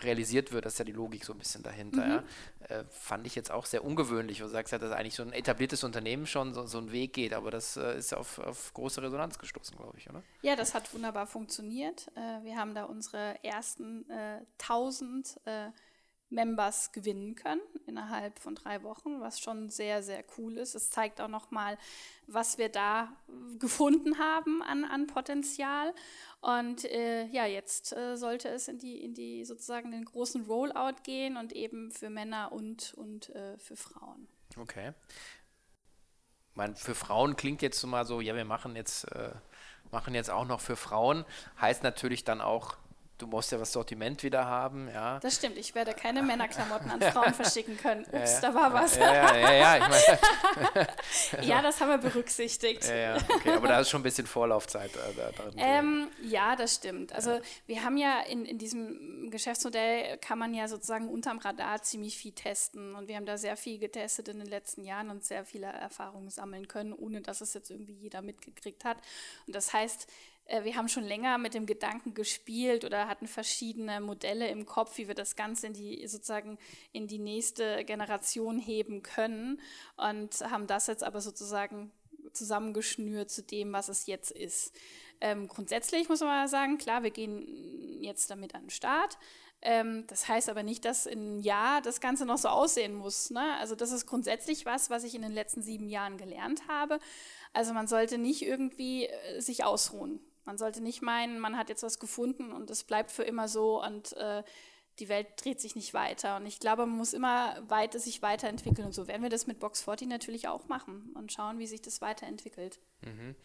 realisiert 0.01 0.51
wird. 0.51 0.65
Das 0.65 0.73
ist 0.73 0.79
ja 0.79 0.85
die 0.85 0.91
Logik 0.91 1.25
so 1.25 1.33
ein 1.33 1.39
bisschen 1.39 1.63
dahinter. 1.63 2.05
Mhm. 2.05 2.23
Ja. 2.69 2.77
Äh, 2.77 2.83
fand 2.89 3.25
ich 3.25 3.35
jetzt 3.35 3.51
auch 3.51 3.65
sehr 3.65 3.83
ungewöhnlich. 3.83 4.39
Du 4.39 4.47
sagst 4.47 4.71
ja, 4.71 4.77
dass 4.77 4.91
eigentlich 4.91 5.15
so 5.15 5.23
ein 5.23 5.33
etabliertes 5.33 5.83
Unternehmen 5.83 6.27
schon 6.27 6.53
so, 6.53 6.65
so 6.65 6.77
einen 6.77 6.91
Weg 6.91 7.13
geht, 7.13 7.33
aber 7.33 7.49
das 7.49 7.77
äh, 7.77 7.97
ist 7.97 8.13
auf, 8.13 8.39
auf 8.39 8.73
große 8.73 9.01
Resonanz 9.01 9.39
gestoßen, 9.39 9.77
glaube 9.77 9.97
ich, 9.97 10.09
oder? 10.09 10.21
Ja, 10.41 10.55
das 10.55 10.73
hat 10.75 10.93
wunderbar 10.93 11.25
funktioniert. 11.25 12.11
Äh, 12.15 12.43
wir 12.43 12.57
haben 12.57 12.75
da 12.75 12.83
unsere 12.83 13.43
ersten 13.43 14.05
1000 14.59 15.39
äh, 15.45 15.69
Members 16.33 16.91
gewinnen 16.91 17.35
können 17.35 17.61
innerhalb 17.85 18.39
von 18.39 18.55
drei 18.55 18.83
Wochen, 18.83 19.21
was 19.21 19.39
schon 19.39 19.69
sehr, 19.69 20.03
sehr 20.03 20.23
cool 20.37 20.57
ist. 20.57 20.75
Es 20.75 20.89
zeigt 20.89 21.21
auch 21.21 21.27
nochmal, 21.27 21.77
was 22.27 22.57
wir 22.57 22.69
da 22.69 23.15
gefunden 23.59 24.17
haben 24.17 24.61
an, 24.63 24.83
an 24.85 25.07
Potenzial. 25.07 25.93
Und 26.41 26.85
äh, 26.85 27.25
ja, 27.27 27.45
jetzt 27.45 27.93
äh, 27.93 28.17
sollte 28.17 28.49
es 28.49 28.67
in 28.67 28.79
die, 28.79 29.03
in 29.03 29.13
die 29.13 29.45
sozusagen 29.45 29.91
den 29.91 30.05
großen 30.05 30.45
Rollout 30.45 31.03
gehen 31.03 31.37
und 31.37 31.53
eben 31.53 31.91
für 31.91 32.09
Männer 32.09 32.51
und, 32.51 32.93
und 32.95 33.29
äh, 33.29 33.57
für 33.57 33.75
Frauen. 33.75 34.27
Okay. 34.57 34.93
Man, 36.55 36.75
für 36.75 36.95
Frauen 36.95 37.35
klingt 37.35 37.61
jetzt 37.61 37.83
mal 37.83 38.05
so, 38.05 38.21
ja, 38.21 38.35
wir 38.35 38.45
machen 38.45 38.75
jetzt, 38.75 39.05
äh, 39.11 39.31
machen 39.91 40.13
jetzt 40.13 40.29
auch 40.29 40.45
noch 40.45 40.61
für 40.61 40.75
Frauen. 40.75 41.25
Heißt 41.59 41.83
natürlich 41.83 42.23
dann 42.23 42.41
auch, 42.41 42.77
du 43.23 43.27
musst 43.27 43.51
ja 43.51 43.57
das 43.57 43.71
Sortiment 43.71 44.21
wieder 44.21 44.45
haben, 44.45 44.89
ja. 44.89 45.19
Das 45.19 45.35
stimmt, 45.35 45.57
ich 45.57 45.73
werde 45.75 45.93
keine 45.93 46.21
Männerklamotten 46.23 46.91
an 46.91 47.01
Frauen 47.01 47.33
verschicken 47.33 47.77
können. 47.77 48.05
Ups, 48.11 48.41
da 48.41 48.53
war 48.53 48.73
was. 48.73 48.97
Ja, 48.97 49.13
ja, 49.13 49.37
ja, 49.37 49.53
ja, 49.53 49.77
ich 49.77 49.87
meine. 49.87 50.87
ja, 51.47 51.61
das 51.61 51.79
haben 51.79 51.89
wir 51.89 51.97
berücksichtigt. 51.97 52.85
Ja, 52.87 52.95
ja, 52.95 53.15
okay, 53.15 53.51
aber 53.51 53.67
da 53.67 53.79
ist 53.79 53.89
schon 53.89 54.01
ein 54.01 54.03
bisschen 54.03 54.27
Vorlaufzeit 54.27 54.91
äh. 54.95 55.51
Ähm, 55.57 56.09
ja, 56.21 56.55
das 56.55 56.75
stimmt. 56.75 57.13
Also 57.13 57.39
wir 57.65 57.83
haben 57.83 57.97
ja 57.97 58.21
in, 58.21 58.45
in 58.45 58.57
diesem 58.57 59.29
Geschäftsmodell 59.31 60.17
kann 60.17 60.37
man 60.37 60.53
ja 60.53 60.67
sozusagen 60.67 61.07
unterm 61.07 61.37
Radar 61.37 61.81
ziemlich 61.81 62.17
viel 62.17 62.33
testen 62.33 62.95
und 62.95 63.07
wir 63.07 63.15
haben 63.15 63.25
da 63.25 63.37
sehr 63.37 63.55
viel 63.55 63.79
getestet 63.79 64.27
in 64.27 64.39
den 64.39 64.47
letzten 64.47 64.83
Jahren 64.83 65.09
und 65.09 65.23
sehr 65.23 65.45
viele 65.45 65.67
Erfahrungen 65.67 66.29
sammeln 66.29 66.67
können, 66.67 66.91
ohne 66.91 67.21
dass 67.21 67.41
es 67.41 67.53
jetzt 67.53 67.71
irgendwie 67.71 67.93
jeder 67.93 68.21
mitgekriegt 68.21 68.83
hat. 68.83 68.97
Und 69.47 69.55
das 69.55 69.71
heißt, 69.71 70.07
wir 70.63 70.75
haben 70.75 70.89
schon 70.89 71.05
länger 71.05 71.37
mit 71.37 71.53
dem 71.53 71.65
Gedanken 71.65 72.13
gespielt 72.13 72.83
oder 72.83 73.07
hatten 73.07 73.27
verschiedene 73.27 74.01
Modelle 74.01 74.49
im 74.49 74.65
Kopf, 74.65 74.97
wie 74.97 75.07
wir 75.07 75.15
das 75.15 75.35
Ganze 75.35 75.67
in 75.67 75.73
die 75.73 76.05
sozusagen 76.07 76.57
in 76.91 77.07
die 77.07 77.19
nächste 77.19 77.85
Generation 77.85 78.59
heben 78.59 79.03
können 79.03 79.61
und 79.95 80.41
haben 80.41 80.67
das 80.67 80.87
jetzt 80.87 81.03
aber 81.03 81.21
sozusagen 81.21 81.91
zusammengeschnürt 82.33 83.29
zu 83.29 83.43
dem, 83.43 83.71
was 83.73 83.89
es 83.89 84.05
jetzt 84.05 84.31
ist. 84.31 84.73
Ähm, 85.21 85.47
grundsätzlich 85.47 86.09
muss 86.09 86.19
man 86.19 86.47
sagen, 86.47 86.77
klar, 86.77 87.03
wir 87.03 87.11
gehen 87.11 88.01
jetzt 88.01 88.29
damit 88.29 88.55
an 88.55 88.63
den 88.63 88.69
Start. 88.69 89.17
Ähm, 89.61 90.05
das 90.07 90.27
heißt 90.27 90.49
aber 90.49 90.63
nicht, 90.63 90.83
dass 90.83 91.05
in 91.05 91.19
einem 91.19 91.39
Jahr 91.39 91.81
das 91.81 92.01
Ganze 92.01 92.25
noch 92.25 92.37
so 92.37 92.49
aussehen 92.49 92.93
muss. 92.93 93.29
Ne? 93.29 93.55
Also 93.59 93.75
das 93.75 93.91
ist 93.91 94.05
grundsätzlich 94.05 94.65
was, 94.65 94.89
was 94.89 95.05
ich 95.05 95.15
in 95.15 95.21
den 95.21 95.31
letzten 95.31 95.61
sieben 95.61 95.87
Jahren 95.87 96.17
gelernt 96.17 96.67
habe. 96.67 96.99
Also 97.53 97.73
man 97.73 97.87
sollte 97.87 98.17
nicht 98.17 98.41
irgendwie 98.41 99.05
äh, 99.05 99.39
sich 99.39 99.63
ausruhen. 99.63 100.19
Man 100.45 100.57
sollte 100.57 100.81
nicht 100.81 101.01
meinen, 101.01 101.39
man 101.39 101.57
hat 101.57 101.69
jetzt 101.69 101.83
was 101.83 101.99
gefunden 101.99 102.51
und 102.51 102.69
es 102.69 102.83
bleibt 102.83 103.11
für 103.11 103.23
immer 103.23 103.47
so 103.47 103.83
und 103.83 104.13
äh, 104.13 104.43
die 104.99 105.09
Welt 105.09 105.27
dreht 105.37 105.59
sich 105.59 105.75
nicht 105.75 105.93
weiter. 105.93 106.37
Und 106.37 106.45
ich 106.45 106.59
glaube, 106.59 106.85
man 106.85 106.97
muss 106.97 107.13
immer 107.13 107.57
weiter 107.67 107.97
sich 107.99 108.21
weiterentwickeln. 108.21 108.85
Und 108.85 108.93
so 108.93 109.07
werden 109.07 109.23
wir 109.23 109.29
das 109.29 109.47
mit 109.47 109.59
Box 109.59 109.81
40 109.81 110.07
natürlich 110.07 110.47
auch 110.47 110.67
machen 110.67 111.11
und 111.15 111.31
schauen, 111.33 111.57
wie 111.57 111.65
sich 111.65 111.81
das 111.81 111.99
weiterentwickelt. 112.01 112.79
Mhm. 113.01 113.35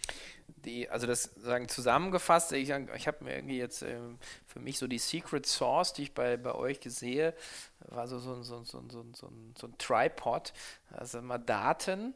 Die, 0.46 0.90
also 0.90 1.06
das 1.06 1.30
sagen 1.36 1.68
zusammengefasst, 1.68 2.52
ich, 2.52 2.68
ich 2.68 3.06
habe 3.06 3.24
mir 3.24 3.34
irgendwie 3.34 3.56
jetzt 3.56 3.82
äh, 3.82 3.98
für 4.46 4.60
mich 4.60 4.78
so 4.78 4.86
die 4.86 4.98
Secret 4.98 5.46
Source, 5.46 5.94
die 5.94 6.02
ich 6.02 6.14
bei, 6.14 6.36
bei 6.36 6.54
euch 6.54 6.80
sehe, 6.84 7.34
war 7.80 8.06
so, 8.08 8.18
so, 8.18 8.42
so, 8.42 8.64
so, 8.64 8.82
so, 8.88 9.04
so, 9.14 9.30
so 9.58 9.66
ein 9.66 9.78
Tripod, 9.78 10.52
also 10.90 11.22
mal 11.22 11.38
Daten, 11.38 12.14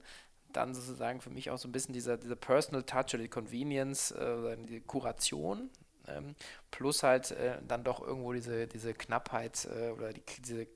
dann 0.56 0.74
sozusagen 0.74 1.20
für 1.20 1.30
mich 1.30 1.50
auch 1.50 1.58
so 1.58 1.68
ein 1.68 1.72
bisschen 1.72 1.92
dieser, 1.92 2.16
dieser 2.16 2.36
Personal 2.36 2.82
Touch 2.82 3.14
oder 3.14 3.22
die 3.22 3.28
Convenience, 3.28 4.10
äh, 4.12 4.56
die 4.56 4.80
Kuration 4.80 5.70
ähm, 6.08 6.34
plus 6.70 7.02
halt 7.02 7.30
äh, 7.32 7.58
dann 7.66 7.84
doch 7.84 8.00
irgendwo 8.00 8.32
diese, 8.32 8.66
diese 8.66 8.94
Knappheit 8.94 9.66
äh, 9.66 9.90
oder 9.90 10.12
die, 10.12 10.22
diese 10.44 10.66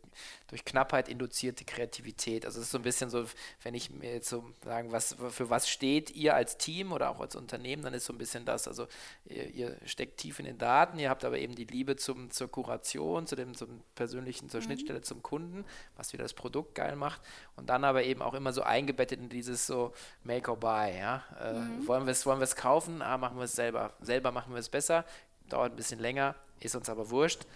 durch 0.49 0.65
Knappheit 0.65 1.09
induzierte 1.09 1.65
Kreativität. 1.65 2.47
Also 2.47 2.59
es 2.59 2.67
ist 2.67 2.73
so 2.73 2.79
ein 2.79 2.83
bisschen 2.83 3.11
so, 3.11 3.25
wenn 3.63 3.75
ich 3.75 3.91
mir 3.91 4.15
jetzt 4.15 4.29
so 4.29 4.45
sagen, 4.65 4.93
was, 4.93 5.17
für 5.31 5.51
was 5.51 5.69
steht 5.69 6.11
ihr 6.11 6.35
als 6.35 6.57
Team 6.57 6.93
oder 6.93 7.11
auch 7.11 7.21
als 7.21 7.37
Unternehmen, 7.37 7.83
dann 7.83 7.95
ist 7.95 8.07
so 8.07 8.13
ein 8.13 8.19
bisschen 8.19 8.45
das. 8.45 8.69
Also 8.69 8.87
ihr, 9.25 9.49
ihr 9.51 9.77
steckt 9.85 10.19
tief 10.19 10.39
in 10.39 10.45
den 10.45 10.59
Daten, 10.59 10.99
ihr 10.99 11.11
habt 11.11 11.25
aber 11.25 11.39
eben 11.39 11.55
die 11.55 11.65
Liebe 11.65 11.97
zum, 11.97 12.31
zur 12.31 12.51
Kuration, 12.51 13.27
zu 13.27 13.37
dem 13.37 13.55
zum 13.55 13.83
persönlichen, 13.95 14.49
zur 14.49 14.61
mhm. 14.61 14.65
Schnittstelle 14.65 15.01
zum 15.03 15.23
Kunden, 15.23 15.65
was 15.97 16.13
wieder 16.13 16.23
das 16.23 16.35
Produkt 16.35 16.75
geil 16.75 16.97
macht. 16.97 17.21
Und 17.57 17.69
dann 17.69 17.85
aber 17.85 18.05
eben 18.05 18.23
auch 18.23 18.35
immer 18.35 18.53
so 18.53 18.63
eingebettet 18.63 19.21
in 19.21 19.29
dieses 19.29 19.67
so 19.67 19.93
Make 20.23 20.51
or 20.51 20.57
Buy. 20.57 20.97
Ja? 20.97 21.25
Äh, 21.41 21.55
mhm. 21.55 21.87
Wollen 21.87 22.07
wir 22.07 22.13
es 22.13 22.25
wollen 22.25 22.47
kaufen? 22.55 23.03
Ah, 23.03 23.19
machen 23.19 23.37
wir 23.37 23.45
es 23.45 23.55
selber. 23.55 23.95
Selber 24.01 24.31
machen 24.31 24.53
wir 24.53 24.61
es 24.61 24.69
besser. 24.69 25.05
Dauert 25.49 25.73
ein 25.73 25.77
bisschen 25.77 26.01
länger, 26.01 26.35
ist 26.61 26.75
uns 26.75 26.89
aber 26.89 27.11
wurscht 27.11 27.47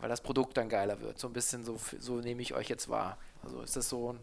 weil 0.00 0.08
das 0.08 0.20
Produkt 0.20 0.56
dann 0.56 0.68
geiler 0.68 1.00
wird. 1.00 1.18
So 1.18 1.28
ein 1.28 1.32
bisschen 1.32 1.64
so, 1.64 1.78
so 1.98 2.16
nehme 2.16 2.42
ich 2.42 2.54
euch 2.54 2.68
jetzt 2.68 2.88
wahr. 2.88 3.18
Also 3.42 3.60
ist 3.62 3.76
das 3.76 3.88
so 3.88 4.14
ein 4.14 4.18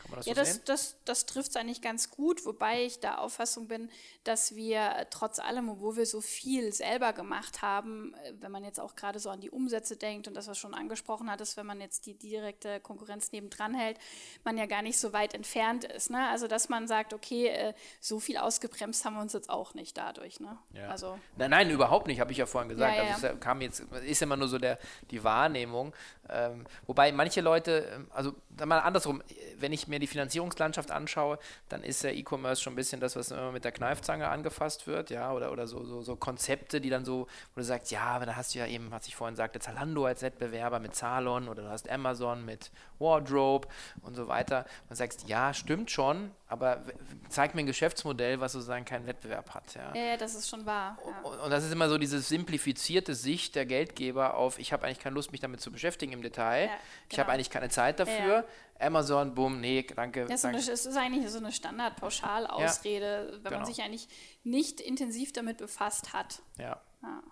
kann 0.00 0.10
man 0.10 0.18
das 0.18 0.26
ja, 0.26 0.34
so 0.34 0.40
das, 0.40 0.52
sehen? 0.52 0.62
das, 0.66 0.96
das 1.04 1.26
trifft 1.26 1.50
es 1.50 1.56
eigentlich 1.56 1.82
ganz 1.82 2.10
gut, 2.10 2.44
wobei 2.46 2.84
ich 2.84 3.00
der 3.00 3.20
Auffassung 3.20 3.68
bin, 3.68 3.90
dass 4.24 4.54
wir 4.54 5.06
trotz 5.10 5.38
allem, 5.38 5.68
obwohl 5.68 5.96
wir 5.96 6.06
so 6.06 6.20
viel 6.20 6.72
selber 6.72 7.12
gemacht 7.12 7.62
haben, 7.62 8.14
äh, 8.24 8.32
wenn 8.40 8.50
man 8.50 8.64
jetzt 8.64 8.80
auch 8.80 8.96
gerade 8.96 9.18
so 9.18 9.30
an 9.30 9.40
die 9.40 9.50
Umsätze 9.50 9.96
denkt 9.96 10.28
und 10.28 10.34
das, 10.34 10.48
was 10.48 10.58
schon 10.58 10.74
angesprochen 10.74 11.30
hat, 11.30 11.40
ist, 11.40 11.56
wenn 11.56 11.66
man 11.66 11.80
jetzt 11.80 12.06
die 12.06 12.14
direkte 12.14 12.80
Konkurrenz 12.80 13.32
nebendran 13.32 13.74
hält, 13.74 13.98
man 14.44 14.56
ja 14.56 14.66
gar 14.66 14.82
nicht 14.82 14.98
so 14.98 15.12
weit 15.12 15.34
entfernt 15.34 15.84
ist. 15.84 16.10
Ne? 16.10 16.28
Also, 16.28 16.48
dass 16.48 16.68
man 16.68 16.88
sagt, 16.88 17.12
okay, 17.12 17.48
äh, 17.48 17.74
so 18.00 18.20
viel 18.20 18.36
ausgebremst 18.36 19.04
haben 19.04 19.14
wir 19.14 19.22
uns 19.22 19.32
jetzt 19.32 19.50
auch 19.50 19.74
nicht 19.74 19.96
dadurch. 19.96 20.40
Ne? 20.40 20.58
Ja. 20.72 20.88
Also, 20.88 21.18
nein, 21.36 21.50
nein, 21.50 21.70
überhaupt 21.70 22.06
nicht, 22.06 22.20
habe 22.20 22.32
ich 22.32 22.38
ja 22.38 22.46
vorhin 22.46 22.68
gesagt. 22.68 22.96
Ja, 22.96 23.04
ja. 23.04 23.14
Also, 23.14 23.26
es 23.28 23.40
kam 23.40 23.60
jetzt, 23.60 23.80
ist 23.80 24.22
immer 24.22 24.36
nur 24.36 24.48
so 24.48 24.58
der, 24.58 24.78
die 25.10 25.22
Wahrnehmung. 25.22 25.94
Ähm, 26.28 26.64
wobei 26.86 27.12
manche 27.12 27.40
Leute, 27.40 27.90
ähm, 27.94 28.08
also 28.10 28.34
mal 28.64 28.78
andersrum, 28.78 29.22
wenn 29.58 29.72
ich 29.72 29.88
mir 29.90 29.98
die 29.98 30.06
Finanzierungslandschaft 30.06 30.90
anschaue, 30.90 31.38
dann 31.68 31.82
ist 31.82 32.02
der 32.02 32.16
E-Commerce 32.16 32.62
schon 32.62 32.72
ein 32.72 32.76
bisschen 32.76 33.00
das, 33.00 33.16
was 33.16 33.30
immer 33.30 33.52
mit 33.52 33.64
der 33.64 33.72
Kneifzange 33.72 34.28
angefasst 34.28 34.86
wird, 34.86 35.10
ja, 35.10 35.32
oder, 35.32 35.52
oder 35.52 35.66
so, 35.66 35.84
so, 35.84 36.02
so 36.02 36.16
Konzepte, 36.16 36.80
die 36.80 36.88
dann 36.88 37.04
so, 37.04 37.26
wo 37.54 37.60
du 37.60 37.64
sagst, 37.64 37.90
ja, 37.90 38.02
aber 38.02 38.26
da 38.26 38.36
hast 38.36 38.54
du 38.54 38.60
ja 38.60 38.66
eben, 38.66 38.90
was 38.90 39.06
ich 39.06 39.16
vorhin 39.16 39.36
sagte, 39.36 39.60
Zalando 39.60 40.06
als 40.06 40.22
Wettbewerber 40.22 40.80
mit 40.80 40.94
Zalon 40.94 41.48
oder 41.48 41.62
du 41.62 41.68
hast 41.68 41.90
Amazon 41.90 42.44
mit 42.44 42.70
Wardrobe 42.98 43.68
und 44.02 44.14
so 44.14 44.28
weiter 44.28 44.64
und 44.88 44.96
sagst, 44.96 45.28
ja, 45.28 45.52
stimmt 45.52 45.90
schon, 45.90 46.30
aber 46.46 46.82
zeig 47.28 47.54
mir 47.54 47.62
ein 47.62 47.66
Geschäftsmodell, 47.66 48.40
was 48.40 48.52
sozusagen 48.52 48.84
keinen 48.84 49.06
Wettbewerb 49.06 49.54
hat. 49.54 49.74
Ja, 49.74 49.94
ja, 49.94 50.16
das 50.16 50.34
ist 50.34 50.48
schon 50.48 50.66
wahr. 50.66 50.98
Ja. 51.04 51.28
Und, 51.28 51.38
und 51.40 51.50
das 51.50 51.64
ist 51.64 51.72
immer 51.72 51.88
so 51.88 51.98
diese 51.98 52.20
simplifizierte 52.20 53.14
Sicht 53.14 53.54
der 53.54 53.66
Geldgeber 53.66 54.34
auf, 54.34 54.58
ich 54.58 54.72
habe 54.72 54.86
eigentlich 54.86 55.00
keine 55.00 55.14
Lust, 55.14 55.32
mich 55.32 55.40
damit 55.40 55.60
zu 55.60 55.72
beschäftigen 55.72 56.12
im 56.12 56.22
Detail, 56.22 56.64
ja, 56.64 56.66
genau. 56.68 56.78
ich 57.10 57.18
habe 57.18 57.32
eigentlich 57.32 57.50
keine 57.50 57.68
Zeit 57.68 58.00
dafür, 58.00 58.44
Amazon, 58.80 59.34
boom, 59.34 59.60
nee, 59.60 59.82
danke. 59.82 60.26
Das 60.26 60.42
danke. 60.42 60.58
ist, 60.58 60.68
ist 60.68 60.96
eigentlich 60.96 61.28
so 61.28 61.38
eine 61.38 61.52
Standard-Pauschalausrede, 61.52 63.26
ja, 63.26 63.32
wenn 63.32 63.42
genau. 63.42 63.56
man 63.58 63.66
sich 63.66 63.82
eigentlich 63.82 64.08
nicht 64.42 64.80
intensiv 64.80 65.32
damit 65.32 65.58
befasst 65.58 66.12
hat. 66.12 66.42
Ja. 66.58 66.80
ja. 67.02 67.22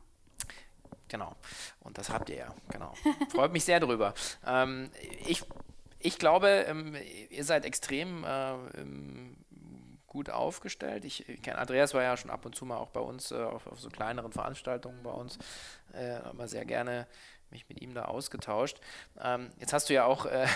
Genau. 1.09 1.35
Und 1.81 1.99
das 1.99 2.11
habt 2.11 2.29
ihr 2.31 2.37
ja, 2.37 2.55
genau. 2.71 2.93
Freut 3.31 3.53
mich 3.53 3.65
sehr 3.65 3.81
drüber. 3.81 4.15
Ähm, 4.47 4.91
ich, 5.27 5.43
ich 5.99 6.19
glaube, 6.19 6.49
ähm, 6.69 6.95
ihr 7.31 7.45
seid 7.45 7.65
extrem 7.65 8.25
äh, 8.25 8.53
ähm, 8.79 9.37
gut 10.07 10.31
aufgestellt. 10.31 11.05
Ich, 11.05 11.29
ich 11.29 11.43
kenne 11.43 11.59
Andreas 11.59 11.95
war 11.95 12.03
ja 12.03 12.17
schon 12.17 12.31
ab 12.31 12.45
und 12.45 12.55
zu 12.55 12.65
mal 12.65 12.77
auch 12.77 12.91
bei 12.91 13.01
uns 13.01 13.31
äh, 13.31 13.37
auf, 13.37 13.67
auf, 13.67 13.81
so 13.81 13.89
kleineren 13.89 14.33
Veranstaltungen 14.33 15.03
bei 15.03 15.11
uns 15.11 15.39
äh, 15.95 16.31
immer 16.31 16.49
sehr 16.49 16.65
gerne 16.65 17.07
mich 17.51 17.69
mit 17.69 17.81
ihm 17.81 17.95
da 17.95 18.07
ausgetauscht. 18.07 18.79
Ähm, 19.21 19.51
jetzt 19.59 19.73
hast 19.73 19.89
du 19.89 19.95
ja 19.95 20.05
auch, 20.05 20.27
äh, 20.27 20.47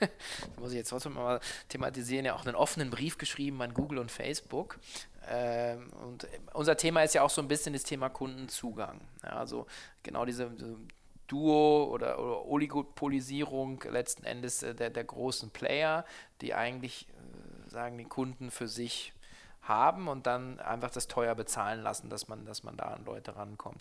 muss 0.58 0.72
ich 0.72 0.78
jetzt 0.78 0.90
trotzdem 0.90 1.14
mal 1.14 1.40
thematisieren, 1.68 2.24
ja 2.24 2.34
auch 2.34 2.46
einen 2.46 2.54
offenen 2.54 2.90
Brief 2.90 3.18
geschrieben 3.18 3.60
an 3.62 3.74
Google 3.74 3.98
und 3.98 4.10
Facebook. 4.10 4.78
Ähm, 5.28 5.90
und 6.04 6.26
unser 6.52 6.76
Thema 6.76 7.02
ist 7.02 7.14
ja 7.14 7.22
auch 7.22 7.30
so 7.30 7.40
ein 7.40 7.48
bisschen 7.48 7.72
das 7.72 7.84
Thema 7.84 8.08
Kundenzugang. 8.08 9.00
Ja, 9.22 9.30
also 9.30 9.66
genau 10.02 10.24
diese, 10.24 10.50
diese 10.50 10.76
Duo- 11.28 11.88
oder, 11.90 12.18
oder, 12.18 12.44
Oligopolisierung 12.44 13.82
letzten 13.90 14.24
Endes 14.24 14.62
äh, 14.62 14.74
der, 14.74 14.90
der, 14.90 15.04
großen 15.04 15.50
Player, 15.50 16.04
die 16.40 16.54
eigentlich 16.54 17.08
äh, 17.08 17.70
sagen, 17.70 17.98
den 17.98 18.08
Kunden 18.08 18.50
für 18.50 18.68
sich 18.68 19.12
haben 19.62 20.08
und 20.08 20.26
dann 20.26 20.58
einfach 20.58 20.90
das 20.90 21.06
teuer 21.06 21.34
bezahlen 21.34 21.82
lassen, 21.82 22.10
dass 22.10 22.28
man, 22.28 22.44
dass 22.44 22.64
man 22.64 22.76
da 22.76 22.86
an 22.86 23.04
Leute 23.04 23.36
rankommt. 23.36 23.80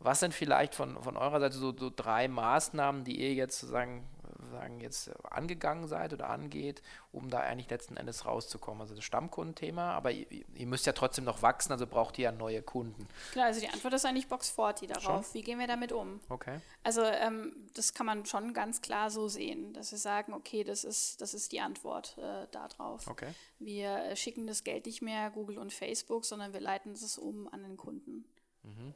Was 0.00 0.20
sind 0.20 0.32
vielleicht 0.32 0.74
von, 0.74 1.02
von 1.02 1.16
eurer 1.16 1.40
Seite 1.40 1.56
so, 1.56 1.76
so 1.76 1.90
drei 1.94 2.28
Maßnahmen, 2.28 3.04
die 3.04 3.20
ihr 3.20 3.34
jetzt 3.34 3.58
sozusagen 3.60 4.08
sagen, 4.50 4.80
jetzt 4.80 5.10
angegangen 5.24 5.86
seid 5.86 6.12
oder 6.12 6.30
angeht, 6.30 6.82
um 7.12 7.30
da 7.30 7.40
eigentlich 7.40 7.70
letzten 7.70 7.96
Endes 7.96 8.24
rauszukommen? 8.24 8.80
Also 8.80 8.94
das 8.94 9.04
Stammkundenthema, 9.04 9.92
aber 9.92 10.10
ihr, 10.10 10.26
ihr, 10.30 10.66
müsst 10.66 10.86
ja 10.86 10.92
trotzdem 10.92 11.24
noch 11.24 11.42
wachsen, 11.42 11.72
also 11.72 11.86
braucht 11.86 12.18
ihr 12.18 12.24
ja 12.24 12.32
neue 12.32 12.62
Kunden. 12.62 13.06
Klar, 13.32 13.46
also 13.46 13.60
die 13.60 13.68
Antwort 13.68 13.94
ist 13.94 14.04
eigentlich 14.04 14.28
Box 14.28 14.50
40 14.50 14.88
darauf. 14.88 15.26
Schon? 15.26 15.34
Wie 15.34 15.42
gehen 15.42 15.58
wir 15.58 15.66
damit 15.66 15.92
um? 15.92 16.20
Okay. 16.28 16.60
Also 16.82 17.02
ähm, 17.02 17.68
das 17.74 17.94
kann 17.94 18.06
man 18.06 18.26
schon 18.26 18.52
ganz 18.54 18.80
klar 18.80 19.10
so 19.10 19.28
sehen, 19.28 19.72
dass 19.72 19.90
wir 19.90 19.98
sagen, 19.98 20.32
okay, 20.32 20.64
das 20.64 20.84
ist, 20.84 21.20
das 21.20 21.34
ist 21.34 21.52
die 21.52 21.60
Antwort 21.60 22.16
äh, 22.18 22.46
darauf. 22.50 23.06
Okay. 23.08 23.32
Wir 23.58 23.96
äh, 23.96 24.16
schicken 24.16 24.46
das 24.46 24.64
Geld 24.64 24.86
nicht 24.86 25.02
mehr 25.02 25.30
Google 25.30 25.58
und 25.58 25.72
Facebook, 25.72 26.24
sondern 26.24 26.52
wir 26.52 26.60
leiten 26.60 26.92
es 26.92 27.18
um 27.18 27.48
an 27.48 27.62
den 27.62 27.76
Kunden. 27.76 28.24
Mhm. 28.62 28.94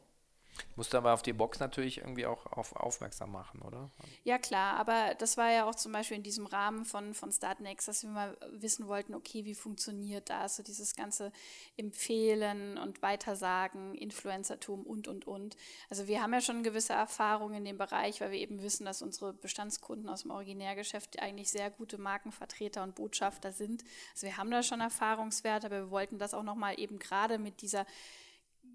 Musst 0.77 0.93
du 0.93 0.99
aber 0.99 1.13
auf 1.13 1.23
die 1.23 1.33
Box 1.33 1.61
natürlich 1.61 1.99
irgendwie 1.99 2.27
auch 2.27 2.47
auf 2.47 2.77
aufmerksam 2.77 3.33
machen, 3.33 3.63
oder? 3.63 3.91
Ja, 4.25 4.39
klar, 4.39 4.77
aber 4.77 5.15
das 5.15 5.37
war 5.37 5.51
ja 5.51 5.69
auch 5.69 5.75
zum 5.75 5.93
Beispiel 5.93 6.17
in 6.17 6.23
diesem 6.23 6.47
Rahmen 6.47 6.85
von, 6.85 7.15
von 7.15 7.31
Startnext, 7.31 7.89
dass 7.89 8.03
wir 8.03 8.11
mal 8.11 8.37
wissen 8.51 8.87
wollten, 8.87 9.15
okay, 9.15 9.45
wie 9.45 9.55
funktioniert 9.55 10.31
das, 10.31 10.57
so 10.57 10.63
dieses 10.63 10.95
ganze 10.95 11.33
Empfehlen 11.77 12.79
und 12.79 13.03
Weitersagen, 13.03 13.95
Influencertum 13.95 14.83
und, 14.85 15.09
und, 15.09 15.27
und. 15.27 15.57
Also 15.91 16.07
wir 16.07 16.23
haben 16.23 16.33
ja 16.33 16.41
schon 16.41 16.63
gewisse 16.63 16.93
Erfahrungen 16.93 17.57
in 17.57 17.65
dem 17.65 17.79
Bereich, 17.79 18.21
weil 18.21 18.31
wir 18.31 18.39
eben 18.39 18.63
wissen, 18.63 18.85
dass 18.85 19.03
unsere 19.03 19.33
Bestandskunden 19.33 20.09
aus 20.09 20.23
dem 20.23 20.31
Originärgeschäft 20.31 21.21
eigentlich 21.21 21.51
sehr 21.51 21.71
gute 21.71 21.99
Markenvertreter 21.99 22.83
und 22.83 22.95
Botschafter 22.95 23.53
sind. 23.53 23.85
Also 24.13 24.27
wir 24.27 24.37
haben 24.37 24.51
da 24.51 24.63
schon 24.63 24.81
Erfahrungswerte, 24.81 25.67
aber 25.67 25.77
wir 25.77 25.91
wollten 25.91 26.19
das 26.19 26.35
auch 26.35 26.43
nochmal 26.43 26.79
eben 26.79 26.99
gerade 26.99 27.39
mit 27.39 27.63
dieser 27.63 27.87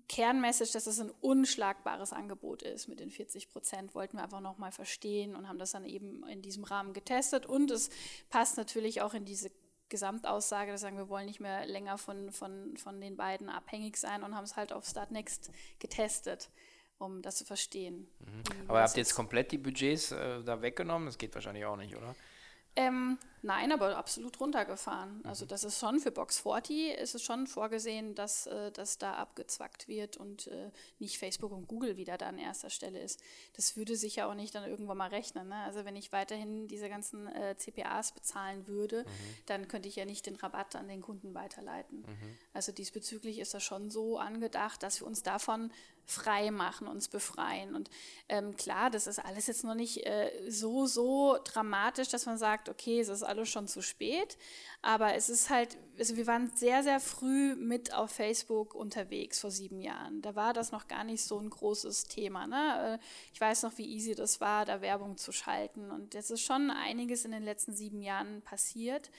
Kernmessage, 0.08 0.72
dass 0.72 0.88
es 0.88 0.99
ein 0.99 1.12
unschlagbares 1.22 2.14
Angebot 2.14 2.64
ist 2.64 2.88
mit 2.88 2.99
den 2.99 3.12
40 3.12 3.49
Prozent, 3.49 3.93
wollten 3.93 4.18
wir 4.18 4.24
einfach 4.24 4.39
nochmal 4.39 4.72
verstehen 4.72 5.36
und 5.36 5.49
haben 5.49 5.60
das 5.60 5.72
dann 5.72 5.86
eben 5.86 6.26
in 6.28 6.41
diesem 6.41 6.64
Rahmen 6.64 6.93
getestet. 6.93 7.45
Und 7.45 7.72
es 7.72 7.89
passt 8.30 8.58
natürlich 8.58 9.01
auch 9.01 9.14
in 9.14 9.26
diese 9.26 9.51
Gesamtaussage, 9.89 10.72
dass 10.72 10.82
sagen, 10.82 10.97
wir 10.97 11.10
wollen 11.10 11.26
nicht 11.26 11.39
mehr 11.39 11.66
länger 11.66 11.97
von, 11.97 12.32
von, 12.32 12.76
von 12.78 12.99
den 13.01 13.18
beiden 13.18 13.49
abhängig 13.49 13.97
sein 13.97 14.24
und 14.24 14.36
haben 14.36 14.43
es 14.43 14.55
halt 14.55 14.74
auf 14.74 14.86
Startnext 14.86 15.51
getestet, 15.80 16.49
um 16.97 17.22
das 17.22 17.38
zu 17.38 17.45
verstehen. 17.45 18.08
Mhm. 18.20 18.70
Aber 18.70 18.82
habt 18.82 18.95
ihr 18.95 19.01
jetzt 19.01 19.16
komplett 19.16 19.51
die 19.51 19.58
Budgets 19.58 20.12
äh, 20.12 20.43
da 20.43 20.62
weggenommen? 20.62 21.05
Das 21.05 21.18
geht 21.18 21.34
wahrscheinlich 21.36 21.66
auch 21.66 21.78
nicht, 21.78 21.95
oder? 21.95 22.16
Ähm, 22.78 23.17
nein, 23.41 23.71
aber 23.71 23.97
absolut 23.97 24.39
runtergefahren. 24.39 25.21
Also 25.25 25.45
mhm. 25.45 25.49
das 25.49 25.63
ist 25.63 25.80
schon 25.80 25.99
für 25.99 26.11
Box 26.11 26.39
40 26.39 26.91
ist 26.99 27.15
es 27.15 27.23
schon 27.23 27.47
vorgesehen, 27.47 28.13
dass 28.13 28.45
äh, 28.45 28.71
das 28.71 28.99
da 28.99 29.15
abgezwackt 29.15 29.88
wird 29.88 30.15
und 30.15 30.45
äh, 30.45 30.69
nicht 30.99 31.17
Facebook 31.17 31.51
und 31.51 31.67
Google 31.67 31.97
wieder 31.97 32.19
da 32.19 32.28
an 32.28 32.38
erster 32.38 32.69
Stelle 32.69 32.99
ist. 32.99 33.19
Das 33.55 33.75
würde 33.75 33.95
sich 33.95 34.17
ja 34.17 34.30
auch 34.30 34.36
nicht 34.36 34.53
dann 34.53 34.69
irgendwann 34.69 34.97
mal 34.97 35.09
rechnen. 35.09 35.47
Ne? 35.47 35.55
Also 35.55 35.86
wenn 35.86 35.95
ich 35.95 36.11
weiterhin 36.11 36.67
diese 36.67 36.88
ganzen 36.88 37.28
äh, 37.28 37.57
CPAs 37.57 38.11
bezahlen 38.11 38.67
würde, 38.67 39.03
mhm. 39.03 39.36
dann 39.47 39.67
könnte 39.67 39.89
ich 39.89 39.95
ja 39.95 40.05
nicht 40.05 40.28
den 40.28 40.36
Rabatt 40.36 40.75
an 40.75 40.88
den 40.88 41.01
Kunden 41.01 41.34
weiterleiten. 41.34 42.01
Mhm. 42.01 42.38
Also 42.53 42.71
diesbezüglich 42.71 43.39
ist 43.39 43.55
das 43.55 43.63
schon 43.63 43.89
so 43.89 44.19
angedacht, 44.19 44.84
dass 44.84 45.01
wir 45.01 45.07
uns 45.07 45.23
davon 45.23 45.71
frei 46.08 46.51
machen, 46.51 46.88
uns 46.88 47.10
befreien. 47.10 47.76
Und 47.76 47.89
ähm, 48.30 48.55
klar, 48.55 48.89
das 48.89 49.08
ist 49.08 49.20
alles 49.20 49.47
jetzt 49.47 49.66
noch 49.66 49.76
nicht 49.76 50.05
äh, 50.05 50.32
so, 50.47 50.86
so 50.88 51.38
dramatisch, 51.43 52.08
dass 52.08 52.26
man 52.26 52.38
sagt, 52.38 52.70
okay, 52.70 53.01
es 53.01 53.10
ist 53.10 53.24
alles 53.24 53.49
schon 53.49 53.68
zu 53.68 53.82
spät. 53.82 54.38
Aber 54.82 55.16
es 55.16 55.28
ist 55.28 55.49
halt, 55.49 55.78
also 55.99 56.16
wir 56.16 56.26
waren 56.26 56.49
sehr, 56.55 56.82
sehr 56.82 57.01
früh 57.01 57.55
mit 57.55 57.93
auf 57.93 58.10
Facebook 58.10 58.74
unterwegs 58.74 59.41
vor 59.41 59.51
sieben 59.51 59.82
Jahren. 59.82 60.22
Da 60.22 60.34
war 60.34 60.53
das 60.53 60.72
noch 60.72 60.88
gar 60.88 61.03
nicht 61.03 61.24
so 61.24 61.38
ein 61.39 61.49
großes 61.49 62.05
Thema. 62.05 62.47
Ne? 62.47 62.99
Äh, 63.01 63.05
ich 63.34 63.41
weiß 63.41 63.64
noch, 63.64 63.78
wie 63.78 63.86
easy 63.86 64.16
das 64.16 64.39
war, 64.39 64.64
da 64.64 64.80
Werbung 64.80 65.18
zu 65.18 65.34
schalten. 65.34 65.91
Und 65.91 66.14
jetzt 66.14 66.32
ist 66.32 66.41
schon 66.41 66.72
einiges 66.72 67.26
in 67.26 67.32
den 67.32 67.43
letzten 67.43 67.74
sieben 67.74 68.01
Jahren 68.01 68.41
passiert. 68.43 69.12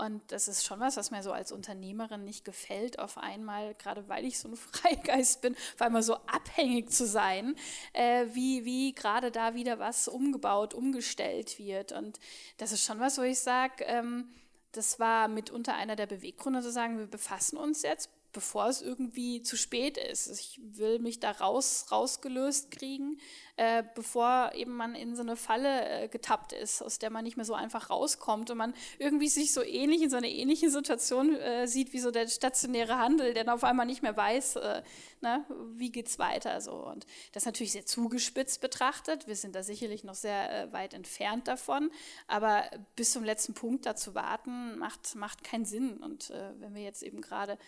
Und 0.00 0.22
das 0.32 0.48
ist 0.48 0.64
schon 0.64 0.80
was, 0.80 0.96
was 0.96 1.10
mir 1.10 1.22
so 1.22 1.30
als 1.30 1.52
Unternehmerin 1.52 2.24
nicht 2.24 2.46
gefällt, 2.46 2.98
auf 2.98 3.18
einmal, 3.18 3.74
gerade 3.74 4.08
weil 4.08 4.24
ich 4.24 4.38
so 4.38 4.48
ein 4.48 4.56
Freigeist 4.56 5.42
bin, 5.42 5.54
auf 5.54 5.82
einmal 5.82 6.02
so 6.02 6.14
abhängig 6.26 6.90
zu 6.90 7.06
sein, 7.06 7.54
äh, 7.92 8.24
wie, 8.32 8.64
wie 8.64 8.94
gerade 8.94 9.30
da 9.30 9.54
wieder 9.54 9.78
was 9.78 10.08
umgebaut, 10.08 10.72
umgestellt 10.72 11.58
wird. 11.58 11.92
Und 11.92 12.18
das 12.56 12.72
ist 12.72 12.84
schon 12.84 12.98
was, 12.98 13.18
wo 13.18 13.22
ich 13.22 13.40
sage, 13.40 13.84
ähm, 13.84 14.30
das 14.72 14.98
war 14.98 15.28
mitunter 15.28 15.74
einer 15.74 15.96
der 15.96 16.06
Beweggründe 16.06 16.62
zu 16.62 16.72
sagen, 16.72 16.98
wir 16.98 17.06
befassen 17.06 17.58
uns 17.58 17.82
jetzt 17.82 18.08
bevor 18.32 18.68
es 18.68 18.80
irgendwie 18.82 19.42
zu 19.42 19.56
spät 19.56 19.98
ist. 19.98 20.28
Ich 20.28 20.60
will 20.62 20.98
mich 20.98 21.20
da 21.20 21.32
raus, 21.32 21.86
rausgelöst 21.90 22.70
kriegen, 22.70 23.18
äh, 23.60 23.84
bevor 23.94 24.52
eben 24.54 24.74
man 24.74 24.94
in 24.94 25.14
so 25.14 25.20
eine 25.20 25.36
Falle 25.36 25.86
äh, 26.04 26.08
getappt 26.08 26.54
ist, 26.54 26.80
aus 26.80 26.98
der 26.98 27.10
man 27.10 27.24
nicht 27.24 27.36
mehr 27.36 27.44
so 27.44 27.52
einfach 27.52 27.90
rauskommt 27.90 28.50
und 28.50 28.56
man 28.56 28.72
irgendwie 28.98 29.28
sich 29.28 29.52
so 29.52 29.62
ähnlich 29.62 30.00
in 30.00 30.08
so 30.08 30.16
einer 30.16 30.28
ähnlichen 30.28 30.70
Situation 30.70 31.36
äh, 31.36 31.68
sieht 31.68 31.92
wie 31.92 31.98
so 31.98 32.10
der 32.10 32.26
stationäre 32.26 32.96
Handel, 32.96 33.34
der 33.34 33.44
dann 33.44 33.54
auf 33.54 33.62
einmal 33.62 33.84
nicht 33.84 34.02
mehr 34.02 34.16
weiß, 34.16 34.56
äh, 34.56 34.82
ne, 35.20 35.44
wie 35.74 35.92
es 36.02 36.18
weiter. 36.18 36.62
So. 36.62 36.72
Und 36.72 37.06
das 37.32 37.44
natürlich 37.44 37.72
sehr 37.72 37.84
zugespitzt 37.84 38.62
betrachtet. 38.62 39.26
Wir 39.26 39.36
sind 39.36 39.54
da 39.54 39.62
sicherlich 39.62 40.04
noch 40.04 40.14
sehr 40.14 40.50
äh, 40.50 40.72
weit 40.72 40.94
entfernt 40.94 41.46
davon, 41.46 41.90
aber 42.28 42.64
bis 42.96 43.12
zum 43.12 43.24
letzten 43.24 43.52
Punkt 43.52 43.84
da 43.84 43.94
zu 43.94 44.14
warten, 44.14 44.78
macht, 44.78 45.14
macht 45.16 45.44
keinen 45.44 45.66
Sinn. 45.66 45.98
Und 45.98 46.32
wenn 46.60 46.74
wir 46.74 46.82
jetzt 46.82 47.02
eben 47.02 47.20
gerade 47.20 47.58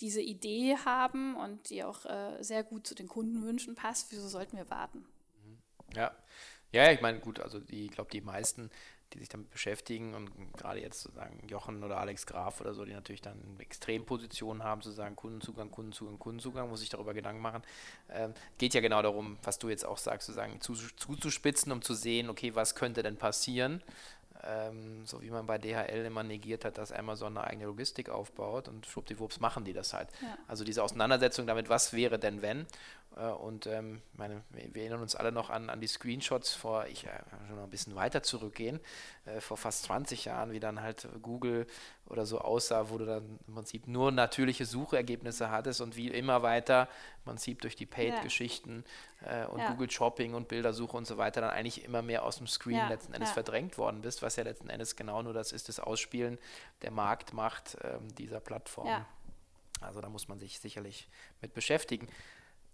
diese 0.00 0.20
Idee 0.20 0.76
haben 0.84 1.36
und 1.36 1.70
die 1.70 1.84
auch 1.84 2.04
äh, 2.04 2.42
sehr 2.42 2.64
gut 2.64 2.86
zu 2.86 2.94
den 2.94 3.08
Kundenwünschen 3.08 3.74
passt, 3.76 4.12
wieso 4.12 4.28
sollten 4.28 4.58
wir 4.58 4.68
warten? 4.68 5.06
Ja, 5.94 6.12
ja, 6.72 6.92
ich 6.92 7.00
meine, 7.00 7.18
gut, 7.18 7.40
also 7.40 7.60
die, 7.60 7.86
ich 7.86 7.92
glaube, 7.92 8.10
die 8.10 8.20
meisten, 8.20 8.70
die 9.14 9.20
sich 9.20 9.30
damit 9.30 9.50
beschäftigen 9.50 10.14
und 10.14 10.30
gerade 10.52 10.80
jetzt 10.80 11.00
sozusagen 11.00 11.48
Jochen 11.48 11.82
oder 11.82 11.98
Alex 11.98 12.26
Graf 12.26 12.60
oder 12.60 12.74
so, 12.74 12.84
die 12.84 12.92
natürlich 12.92 13.22
dann 13.22 13.38
Extrempositionen 13.58 14.62
haben, 14.62 14.82
zu 14.82 14.90
sagen 14.90 15.16
Kundenzugang, 15.16 15.70
Kundenzugang, 15.70 16.18
Kundenzugang, 16.18 16.68
muss 16.68 16.80
sich 16.80 16.90
darüber 16.90 17.14
Gedanken 17.14 17.40
machen. 17.40 17.62
Ähm, 18.10 18.34
geht 18.58 18.74
ja 18.74 18.82
genau 18.82 19.00
darum, 19.00 19.38
was 19.42 19.58
du 19.58 19.70
jetzt 19.70 19.86
auch 19.86 19.96
sagst, 19.96 20.26
sozusagen 20.26 20.60
zu, 20.60 20.74
zuzuspitzen, 20.74 21.72
um 21.72 21.80
zu 21.80 21.94
sehen, 21.94 22.28
okay, 22.28 22.54
was 22.54 22.74
könnte 22.74 23.02
denn 23.02 23.16
passieren? 23.16 23.82
ähm, 24.44 25.04
so 25.04 25.22
wie 25.22 25.30
man 25.30 25.46
bei 25.46 25.58
DHL 25.58 26.04
immer 26.04 26.22
negiert 26.22 26.64
hat, 26.64 26.78
dass 26.78 26.92
Amazon 26.92 27.36
eine 27.36 27.46
eigene 27.46 27.66
Logistik 27.66 28.08
aufbaut 28.08 28.68
und 28.68 28.86
schwuppdiwupps 28.86 29.40
machen 29.40 29.64
die 29.64 29.72
das 29.72 29.92
halt. 29.92 30.08
Ja. 30.22 30.36
Also 30.46 30.64
diese 30.64 30.82
Auseinandersetzung 30.82 31.46
damit, 31.46 31.68
was 31.68 31.92
wäre 31.92 32.18
denn 32.18 32.42
wenn? 32.42 32.66
Äh, 33.18 33.30
und 33.30 33.66
ähm, 33.66 34.00
meine, 34.14 34.42
wir 34.50 34.82
erinnern 34.82 35.02
uns 35.02 35.14
alle 35.14 35.32
noch 35.32 35.50
an, 35.50 35.70
an 35.70 35.80
die 35.80 35.86
Screenshots 35.86 36.54
vor, 36.54 36.86
ich 36.86 37.06
äh, 37.06 37.10
schon 37.46 37.56
noch 37.56 37.64
ein 37.64 37.70
bisschen 37.70 37.94
weiter 37.94 38.22
zurückgehen, 38.22 38.80
äh, 39.26 39.40
vor 39.40 39.56
fast 39.56 39.84
20 39.84 40.26
Jahren, 40.26 40.52
wie 40.52 40.60
dann 40.60 40.80
halt 40.80 41.08
Google 41.22 41.66
oder 42.06 42.24
so 42.24 42.40
aussah, 42.40 42.90
wo 42.90 42.98
du 42.98 43.04
dann 43.04 43.38
im 43.46 43.54
Prinzip 43.54 43.86
nur 43.86 44.12
natürliche 44.12 44.64
Suchergebnisse 44.64 45.50
hattest 45.50 45.80
und 45.80 45.96
wie 45.96 46.08
immer 46.08 46.42
weiter, 46.42 46.88
man 47.24 47.36
sieht 47.36 47.64
durch 47.64 47.76
die 47.76 47.86
Paid-Geschichten 47.86 48.84
ja. 49.22 49.44
äh, 49.44 49.46
und 49.46 49.58
ja. 49.58 49.70
Google 49.70 49.90
Shopping 49.90 50.34
und 50.34 50.48
Bildersuche 50.48 50.96
und 50.96 51.06
so 51.06 51.18
weiter 51.18 51.40
dann 51.40 51.50
eigentlich 51.50 51.84
immer 51.84 52.02
mehr 52.02 52.24
aus 52.24 52.38
dem 52.38 52.46
Screen 52.46 52.76
ja. 52.76 52.88
letzten 52.88 53.12
Endes 53.12 53.30
verdrängt 53.30 53.78
worden 53.78 54.00
bist, 54.00 54.22
was 54.22 54.36
ja 54.36 54.44
letzten 54.44 54.70
Endes 54.70 54.96
genau 54.96 55.22
nur 55.22 55.32
das 55.32 55.52
ist, 55.52 55.68
das 55.68 55.80
Ausspielen 55.80 56.38
der 56.82 56.90
Marktmacht 56.90 57.76
ähm, 57.82 58.14
dieser 58.16 58.40
Plattform. 58.40 59.04
Also 59.80 60.00
da 60.00 60.08
muss 60.08 60.26
man 60.26 60.38
sich 60.40 60.58
sicherlich 60.58 61.08
mit 61.40 61.54
beschäftigen. 61.54 62.08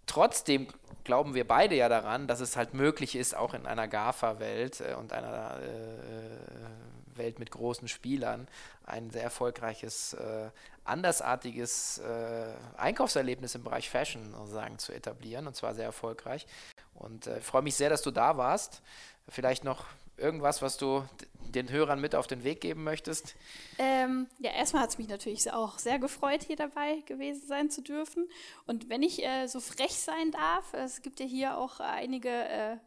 Trotzdem 0.05 0.67
glauben 1.03 1.33
wir 1.33 1.47
beide 1.47 1.75
ja 1.75 1.89
daran, 1.89 2.27
dass 2.27 2.39
es 2.39 2.57
halt 2.57 2.73
möglich 2.73 3.15
ist, 3.15 3.35
auch 3.35 3.53
in 3.53 3.65
einer 3.65 3.87
GAFA-Welt 3.87 4.81
äh, 4.81 4.95
und 4.95 5.13
einer 5.13 5.59
äh, 5.61 7.17
Welt 7.17 7.39
mit 7.39 7.51
großen 7.51 7.87
Spielern 7.87 8.47
ein 8.85 9.09
sehr 9.09 9.23
erfolgreiches, 9.23 10.13
äh, 10.13 10.49
andersartiges 10.83 11.99
äh, 11.99 12.53
Einkaufserlebnis 12.77 13.55
im 13.55 13.63
Bereich 13.63 13.89
Fashion 13.89 14.33
sozusagen 14.33 14.77
zu 14.77 14.93
etablieren 14.93 15.47
und 15.47 15.55
zwar 15.55 15.73
sehr 15.73 15.85
erfolgreich. 15.85 16.45
Und 16.93 17.27
äh, 17.27 17.39
ich 17.39 17.43
freue 17.43 17.61
mich 17.61 17.75
sehr, 17.75 17.89
dass 17.89 18.01
du 18.01 18.11
da 18.11 18.37
warst. 18.37 18.81
Vielleicht 19.27 19.63
noch 19.63 19.85
irgendwas, 20.17 20.61
was 20.61 20.77
du 20.77 21.03
den 21.55 21.69
Hörern 21.69 22.01
mit 22.01 22.15
auf 22.15 22.27
den 22.27 22.43
Weg 22.43 22.61
geben 22.61 22.83
möchtest? 22.83 23.35
Ähm, 23.77 24.27
ja, 24.39 24.51
erstmal 24.51 24.83
hat 24.83 24.89
es 24.89 24.97
mich 24.97 25.07
natürlich 25.07 25.51
auch 25.51 25.79
sehr 25.79 25.99
gefreut, 25.99 26.43
hier 26.43 26.55
dabei 26.55 27.01
gewesen 27.05 27.47
sein 27.47 27.69
zu 27.69 27.81
dürfen. 27.81 28.27
Und 28.65 28.89
wenn 28.89 29.03
ich 29.03 29.23
äh, 29.23 29.47
so 29.47 29.59
frech 29.59 29.93
sein 29.93 30.31
darf, 30.31 30.73
es 30.73 31.01
gibt 31.01 31.19
ja 31.19 31.25
hier 31.25 31.57
auch 31.57 31.79
einige 31.79 32.29
äh, 32.29 32.77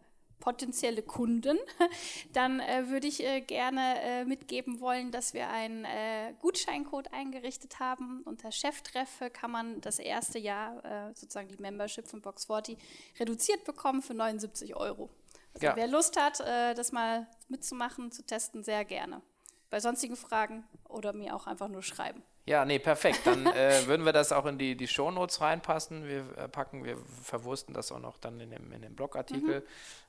potenzielle 0.41 1.03
Kunden, 1.03 1.59
dann 2.33 2.61
äh, 2.61 2.89
würde 2.89 3.07
ich 3.07 3.25
äh, 3.25 3.41
gerne 3.41 4.01
äh, 4.01 4.25
mitgeben 4.25 4.81
wollen, 4.81 5.11
dass 5.11 5.35
wir 5.35 5.49
einen 5.49 5.85
äh, 5.85 6.35
Gutscheincode 6.41 7.13
eingerichtet 7.13 7.81
haben. 7.81 8.23
Unter 8.25 8.53
Cheftreffe 8.53 9.31
kann 9.31 9.51
man 9.51 9.81
das 9.81 9.99
erste 9.99 10.39
Jahr 10.39 11.13
sozusagen 11.15 11.49
die 11.49 11.61
Membership 11.61 12.07
von 12.07 12.21
Box 12.21 12.47
40 12.47 12.79
reduziert 13.19 13.65
bekommen 13.65 14.03
für 14.03 14.15
79 14.15 14.77
Euro. 14.77 15.11
Also 15.55 15.67
ja. 15.67 15.77
wer 15.77 15.89
Lust 15.89 16.21
hat, 16.21 16.41
äh, 16.41 16.75
das 16.75 16.93
mal 16.93 17.27
mitzumachen, 17.49 18.13
zu 18.13 18.25
testen, 18.25 18.63
sehr 18.63 18.85
gerne. 18.85 19.23
Bei 19.71 19.81
sonstigen 19.81 20.17
Fragen 20.17 20.65
oder 20.85 21.13
mir 21.13 21.35
auch 21.35 21.47
einfach 21.47 21.69
nur 21.69 21.83
schreiben. 21.83 22.23
Ja, 22.49 22.65
nee, 22.65 22.79
perfekt. 22.79 23.27
Dann 23.27 23.47
äh, 23.47 23.83
würden 23.87 24.07
wir 24.07 24.15
das 24.15 24.33
auch 24.33 24.47
in 24.47 24.57
die, 24.57 24.75
die 24.75 24.89
Shownotes 24.89 25.43
reinpassen. 25.43 26.07
Wir 26.09 26.25
äh, 26.39 26.49
packen, 26.49 26.83
wir 26.83 26.97
verwursten 27.23 27.75
das 27.75 27.93
auch 27.93 27.99
noch 27.99 28.17
dann 28.17 28.41
in 28.41 28.51
dem, 28.51 28.73
in 28.73 28.81
dem 28.81 28.97
Blogartikel. 28.97 29.61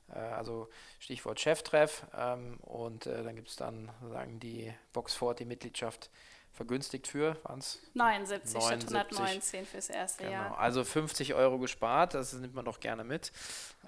Mhm. 0.08 0.14
Äh, 0.14 0.18
also 0.18 0.70
Stichwort 0.98 1.38
Cheftreff. 1.38 2.06
Ähm, 2.16 2.58
und 2.62 3.06
äh, 3.06 3.22
dann 3.22 3.36
gibt 3.36 3.48
es 3.48 3.56
dann 3.56 3.90
sozusagen 4.00 4.40
die 4.40 4.72
Box 4.94 5.14
40 5.16 5.46
Mitgliedschaft 5.46 6.10
vergünstigt 6.52 7.06
für, 7.06 7.36
waren 7.44 7.60
es? 7.60 7.80
79, 7.94 8.54
79 8.54 8.90
statt 8.90 9.06
119 9.12 9.66
fürs 9.66 9.88
erste 9.88 10.24
genau. 10.24 10.34
Jahr. 10.34 10.58
Also 10.58 10.84
50 10.84 11.34
Euro 11.34 11.58
gespart, 11.58 12.14
das 12.14 12.32
nimmt 12.34 12.54
man 12.54 12.64
doch 12.64 12.80
gerne 12.80 13.04
mit. 13.04 13.32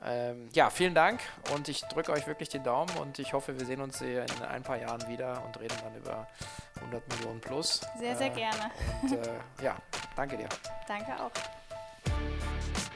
Ähm, 0.05 0.49
ja, 0.53 0.71
vielen 0.71 0.95
Dank 0.95 1.21
und 1.55 1.69
ich 1.69 1.83
drücke 1.83 2.13
euch 2.13 2.27
wirklich 2.27 2.49
den 2.49 2.65
Daumen 2.65 2.97
und 2.99 3.19
ich 3.19 3.33
hoffe, 3.33 3.59
wir 3.59 3.67
sehen 3.67 3.81
uns 3.81 4.01
in 4.01 4.21
ein 4.49 4.63
paar 4.63 4.79
Jahren 4.79 5.07
wieder 5.09 5.45
und 5.45 5.61
reden 5.61 5.77
dann 5.83 5.97
über 5.97 6.27
100 6.77 7.09
Millionen 7.09 7.41
plus. 7.41 7.81
Sehr, 7.99 8.17
sehr 8.17 8.33
äh, 8.33 8.37
gerne. 8.37 8.71
Und 9.03 9.13
äh, 9.13 9.65
ja, 9.65 9.77
danke 10.17 10.37
dir. 10.37 10.49
Danke 10.89 11.13
auch. 11.21 11.31